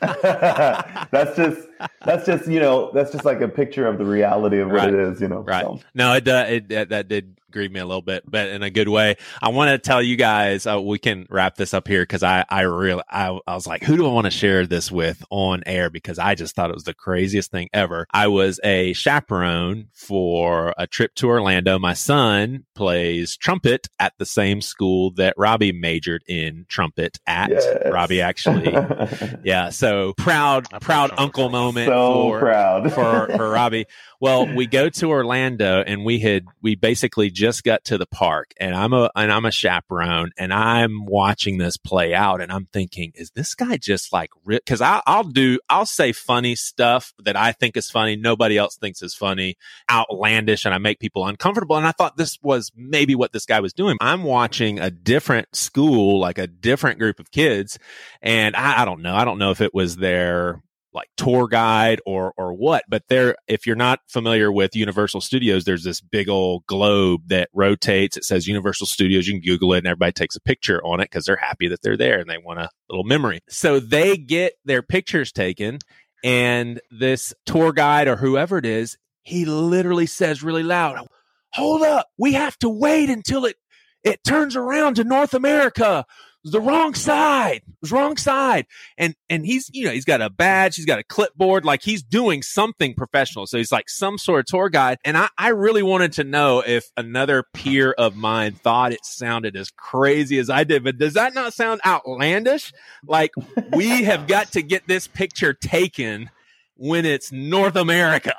that's 1.10 1.36
just 1.36 1.68
that's 2.04 2.24
just 2.24 2.46
you 2.46 2.60
know 2.60 2.92
that's 2.94 3.10
just 3.10 3.24
like 3.24 3.40
a 3.40 3.48
picture 3.48 3.88
of 3.88 3.98
the 3.98 4.04
reality 4.04 4.60
of 4.60 4.68
what 4.68 4.76
right. 4.76 4.94
it 4.94 5.00
is. 5.00 5.20
You 5.20 5.26
know. 5.26 5.40
Right. 5.40 5.64
So. 5.64 5.80
No, 5.92 6.14
it, 6.14 6.28
uh, 6.28 6.44
it, 6.48 6.70
it 6.70 6.88
that 6.90 7.08
did 7.08 7.36
grieve 7.52 7.70
me 7.70 7.80
a 7.80 7.86
little 7.86 8.02
bit, 8.02 8.24
but 8.28 8.48
in 8.48 8.62
a 8.62 8.70
good 8.70 8.88
way. 8.88 9.16
I 9.40 9.50
want 9.50 9.70
to 9.70 9.78
tell 9.78 10.02
you 10.02 10.16
guys, 10.16 10.66
uh, 10.66 10.80
we 10.80 10.98
can 10.98 11.26
wrap 11.30 11.56
this 11.56 11.74
up 11.74 11.86
here 11.86 12.02
because 12.02 12.22
I, 12.22 12.44
I 12.48 12.62
really, 12.62 13.02
I, 13.08 13.38
I 13.46 13.54
was 13.54 13.66
like, 13.66 13.82
who 13.82 13.96
do 13.96 14.06
I 14.06 14.12
want 14.12 14.24
to 14.24 14.30
share 14.30 14.66
this 14.66 14.90
with 14.90 15.22
on 15.30 15.62
air? 15.66 15.90
Because 15.90 16.18
I 16.18 16.34
just 16.34 16.54
thought 16.54 16.70
it 16.70 16.74
was 16.74 16.84
the 16.84 16.94
craziest 16.94 17.50
thing 17.50 17.68
ever. 17.72 18.06
I 18.10 18.28
was 18.28 18.58
a 18.64 18.92
chaperone 18.92 19.88
for 19.92 20.74
a 20.78 20.86
trip 20.86 21.14
to 21.16 21.28
Orlando. 21.28 21.78
My 21.78 21.94
son 21.94 22.64
plays 22.74 23.36
trumpet 23.36 23.88
at 23.98 24.14
the 24.18 24.26
same 24.26 24.60
school 24.60 25.12
that 25.14 25.34
Robbie 25.36 25.72
majored 25.72 26.22
in 26.26 26.66
trumpet 26.68 27.18
at. 27.26 27.50
Yes. 27.50 27.92
Robbie 27.92 28.20
actually, 28.20 28.72
yeah. 29.44 29.70
So 29.70 30.14
proud, 30.16 30.66
proud 30.80 31.12
uncle 31.18 31.50
moment. 31.50 31.88
So 31.88 32.30
for, 32.30 32.40
proud 32.40 32.92
for, 32.92 33.26
for 33.36 33.50
Robbie. 33.50 33.86
Well, 34.20 34.54
we 34.54 34.66
go 34.66 34.88
to 34.88 35.10
Orlando 35.10 35.82
and 35.84 36.04
we 36.04 36.20
had 36.20 36.44
we 36.62 36.76
basically 36.76 37.30
just 37.30 37.41
got 37.64 37.84
to 37.84 37.98
the 37.98 38.06
park 38.06 38.52
and 38.58 38.74
I'm 38.74 38.92
a 38.92 39.10
and 39.16 39.32
I'm 39.32 39.44
a 39.44 39.50
chaperone 39.50 40.30
and 40.38 40.52
I'm 40.52 41.04
watching 41.06 41.58
this 41.58 41.76
play 41.76 42.14
out 42.14 42.40
and 42.40 42.52
I'm 42.52 42.66
thinking, 42.72 43.12
is 43.14 43.30
this 43.32 43.54
guy 43.54 43.76
just 43.76 44.12
like 44.12 44.30
because 44.46 44.80
I'll 44.80 45.24
do 45.24 45.58
I'll 45.68 45.86
say 45.86 46.12
funny 46.12 46.54
stuff 46.54 47.12
that 47.18 47.36
I 47.36 47.52
think 47.52 47.76
is 47.76 47.90
funny, 47.90 48.16
nobody 48.16 48.56
else 48.56 48.76
thinks 48.76 49.02
is 49.02 49.14
funny, 49.14 49.56
outlandish, 49.90 50.64
and 50.64 50.74
I 50.74 50.78
make 50.78 51.00
people 51.00 51.26
uncomfortable. 51.26 51.76
And 51.76 51.86
I 51.86 51.92
thought 51.92 52.16
this 52.16 52.38
was 52.42 52.70
maybe 52.76 53.14
what 53.14 53.32
this 53.32 53.46
guy 53.46 53.60
was 53.60 53.72
doing. 53.72 53.96
I'm 54.00 54.22
watching 54.22 54.78
a 54.78 54.90
different 54.90 55.54
school, 55.54 56.20
like 56.20 56.38
a 56.38 56.46
different 56.46 56.98
group 56.98 57.18
of 57.18 57.30
kids, 57.30 57.78
and 58.20 58.54
I, 58.54 58.82
I 58.82 58.84
don't 58.84 59.02
know. 59.02 59.14
I 59.14 59.24
don't 59.24 59.38
know 59.38 59.50
if 59.50 59.60
it 59.60 59.74
was 59.74 59.96
their 59.96 60.62
like 60.94 61.08
tour 61.16 61.48
guide 61.48 62.00
or 62.06 62.32
or 62.36 62.52
what 62.52 62.84
but 62.88 63.02
there 63.08 63.34
if 63.48 63.66
you're 63.66 63.76
not 63.76 64.00
familiar 64.08 64.52
with 64.52 64.76
universal 64.76 65.20
studios 65.20 65.64
there's 65.64 65.84
this 65.84 66.00
big 66.00 66.28
old 66.28 66.64
globe 66.66 67.22
that 67.26 67.48
rotates. 67.52 68.16
It 68.16 68.24
says 68.24 68.46
universal 68.46 68.86
studios. 68.86 69.26
You 69.26 69.34
can 69.34 69.40
google 69.40 69.74
it 69.74 69.78
and 69.78 69.86
everybody 69.86 70.12
takes 70.12 70.36
a 70.36 70.40
picture 70.40 70.84
on 70.84 71.00
it 71.00 71.04
because 71.04 71.24
they're 71.24 71.36
happy 71.36 71.68
that 71.68 71.82
they're 71.82 71.96
there 71.96 72.18
and 72.18 72.28
they 72.28 72.38
want 72.38 72.60
a 72.60 72.68
little 72.88 73.04
memory. 73.04 73.40
So 73.48 73.80
they 73.80 74.16
get 74.16 74.54
their 74.64 74.82
pictures 74.82 75.32
taken 75.32 75.78
and 76.24 76.80
this 76.90 77.34
tour 77.46 77.72
guide 77.72 78.08
or 78.08 78.16
whoever 78.16 78.58
it 78.58 78.66
is 78.66 78.96
he 79.22 79.44
literally 79.44 80.06
says 80.06 80.42
really 80.42 80.62
loud 80.62 81.06
hold 81.52 81.82
up. 81.82 82.08
We 82.18 82.32
have 82.32 82.58
to 82.58 82.68
wait 82.68 83.10
until 83.10 83.44
it 83.44 83.56
it 84.04 84.22
turns 84.24 84.56
around 84.56 84.94
to 84.94 85.04
north 85.04 85.34
america 85.34 86.04
the 86.44 86.60
wrong 86.60 86.94
side. 86.94 87.62
It 87.66 87.74
was 87.80 87.92
wrong 87.92 88.16
side. 88.16 88.66
And 88.98 89.14
and 89.30 89.46
he's 89.46 89.70
you 89.72 89.84
know 89.84 89.92
he's 89.92 90.04
got 90.04 90.20
a 90.20 90.30
badge, 90.30 90.76
he's 90.76 90.86
got 90.86 90.98
a 90.98 91.04
clipboard, 91.04 91.64
like 91.64 91.82
he's 91.82 92.02
doing 92.02 92.42
something 92.42 92.94
professional. 92.94 93.46
So 93.46 93.58
he's 93.58 93.72
like 93.72 93.88
some 93.88 94.18
sort 94.18 94.40
of 94.40 94.46
tour 94.46 94.68
guide. 94.68 94.98
And 95.04 95.16
I, 95.16 95.28
I 95.38 95.48
really 95.48 95.82
wanted 95.82 96.12
to 96.14 96.24
know 96.24 96.62
if 96.66 96.90
another 96.96 97.44
peer 97.54 97.92
of 97.92 98.16
mine 98.16 98.54
thought 98.54 98.92
it 98.92 99.04
sounded 99.04 99.56
as 99.56 99.70
crazy 99.70 100.38
as 100.38 100.50
I 100.50 100.64
did. 100.64 100.84
But 100.84 100.98
does 100.98 101.14
that 101.14 101.34
not 101.34 101.54
sound 101.54 101.80
outlandish? 101.86 102.72
Like 103.06 103.32
we 103.72 104.04
have 104.04 104.26
got 104.26 104.52
to 104.52 104.62
get 104.62 104.88
this 104.88 105.06
picture 105.06 105.52
taken 105.52 106.30
when 106.76 107.04
it's 107.06 107.30
North 107.30 107.76
America. 107.76 108.34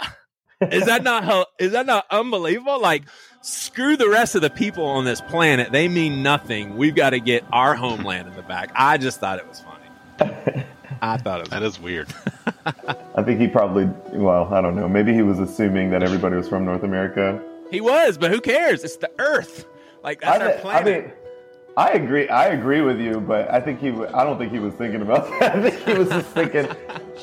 Is 0.72 0.86
that 0.86 1.04
not 1.04 1.48
is 1.60 1.72
that 1.72 1.86
not 1.86 2.06
unbelievable? 2.10 2.82
Like 2.82 3.04
screw 3.44 3.98
the 3.98 4.10
rest 4.10 4.36
of 4.36 4.42
the 4.42 4.50
people 4.50 4.86
on 4.86 5.06
this 5.06 5.22
planet. 5.22 5.72
They 5.72 5.88
mean 5.88 6.24
nothing. 6.24 6.78
We've 6.78 6.96
got 6.96 7.12
to 7.12 7.20
get 7.20 7.44
our 7.52 7.76
homeland 7.76 8.28
in 8.28 8.36
the 8.36 8.42
back. 8.42 8.72
I 8.74 8.98
just 8.98 9.20
thought 9.20 9.38
it 9.38 9.48
was 9.48 9.60
funny. 9.62 10.64
I 11.02 11.18
thought 11.18 11.40
it 11.42 11.44
was 11.44 11.50
that 11.50 11.64
is 11.64 11.80
weird. 11.80 12.14
I 13.16 13.24
think 13.24 13.40
he 13.42 13.48
probably, 13.48 13.86
well, 14.14 14.52
I 14.54 14.62
don't 14.62 14.76
know. 14.76 14.88
Maybe 14.88 15.14
he 15.14 15.22
was 15.22 15.40
assuming 15.40 15.90
that 15.90 16.02
everybody 16.02 16.38
was 16.38 16.48
from 16.48 16.64
North 16.64 16.84
America. 16.84 17.44
He 17.70 17.82
was, 17.82 18.18
but 18.18 18.32
who 18.32 18.40
cares? 18.40 18.84
It's 18.84 18.96
the 18.98 19.12
Earth. 19.20 19.66
Like 20.04 20.22
that's 20.22 20.42
I 20.42 20.52
our 20.54 20.58
planet. 20.60 20.88
I 20.88 21.02
mean, 21.02 21.14
I 21.76 21.90
agree. 21.92 22.30
I 22.30 22.48
agree 22.48 22.82
with 22.82 23.00
you, 23.00 23.20
but 23.20 23.52
I 23.52 23.60
think 23.60 23.80
he. 23.80 23.90
I 23.90 24.24
don't 24.24 24.38
think 24.38 24.52
he 24.52 24.60
was 24.60 24.74
thinking 24.76 25.02
about 25.02 25.28
that. 25.40 25.56
I 25.56 25.70
think 25.70 25.84
he 25.86 25.94
was 25.94 26.10
just 26.10 26.28
thinking, 26.30 26.68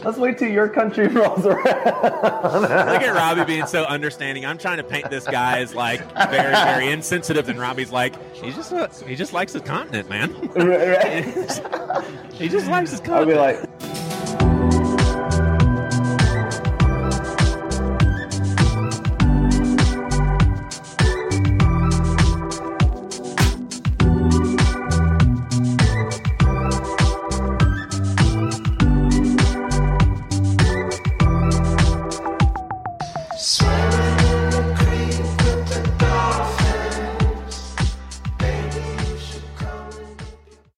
"Let's 0.05 0.19
wait 0.19 0.39
till 0.39 0.49
your 0.49 0.69
country 0.69 1.07
rolls 1.09 1.47
around." 1.47 1.65
Look 1.65 3.03
at 3.03 3.15
Robbie 3.15 3.45
being 3.45 3.67
so 3.67 3.85
understanding. 3.85 4.47
I'm 4.47 4.59
trying 4.59 4.79
to 4.79 4.85
paint 4.85 5.11
this 5.11 5.27
guy 5.27 5.59
as 5.59 5.75
like 5.75 6.01
very, 6.31 6.53
very 6.53 6.91
insensitive, 6.91 7.49
and 7.49 7.59
Robbie's 7.59 7.93
like, 7.93 8.15
he 8.35 8.53
just 8.53 8.73
uh, 8.73 8.89
he 9.07 9.17
just 9.17 9.33
likes 9.33 9.53
his 9.53 9.63
continent, 9.63 10.09
man. 10.09 10.31
he 12.35 12.49
just 12.49 12.69
likes 12.69 12.91
his 12.91 13.01
continent. 13.01 13.13
I'll 13.13 13.27
be 13.27 13.35
like, 13.35 13.61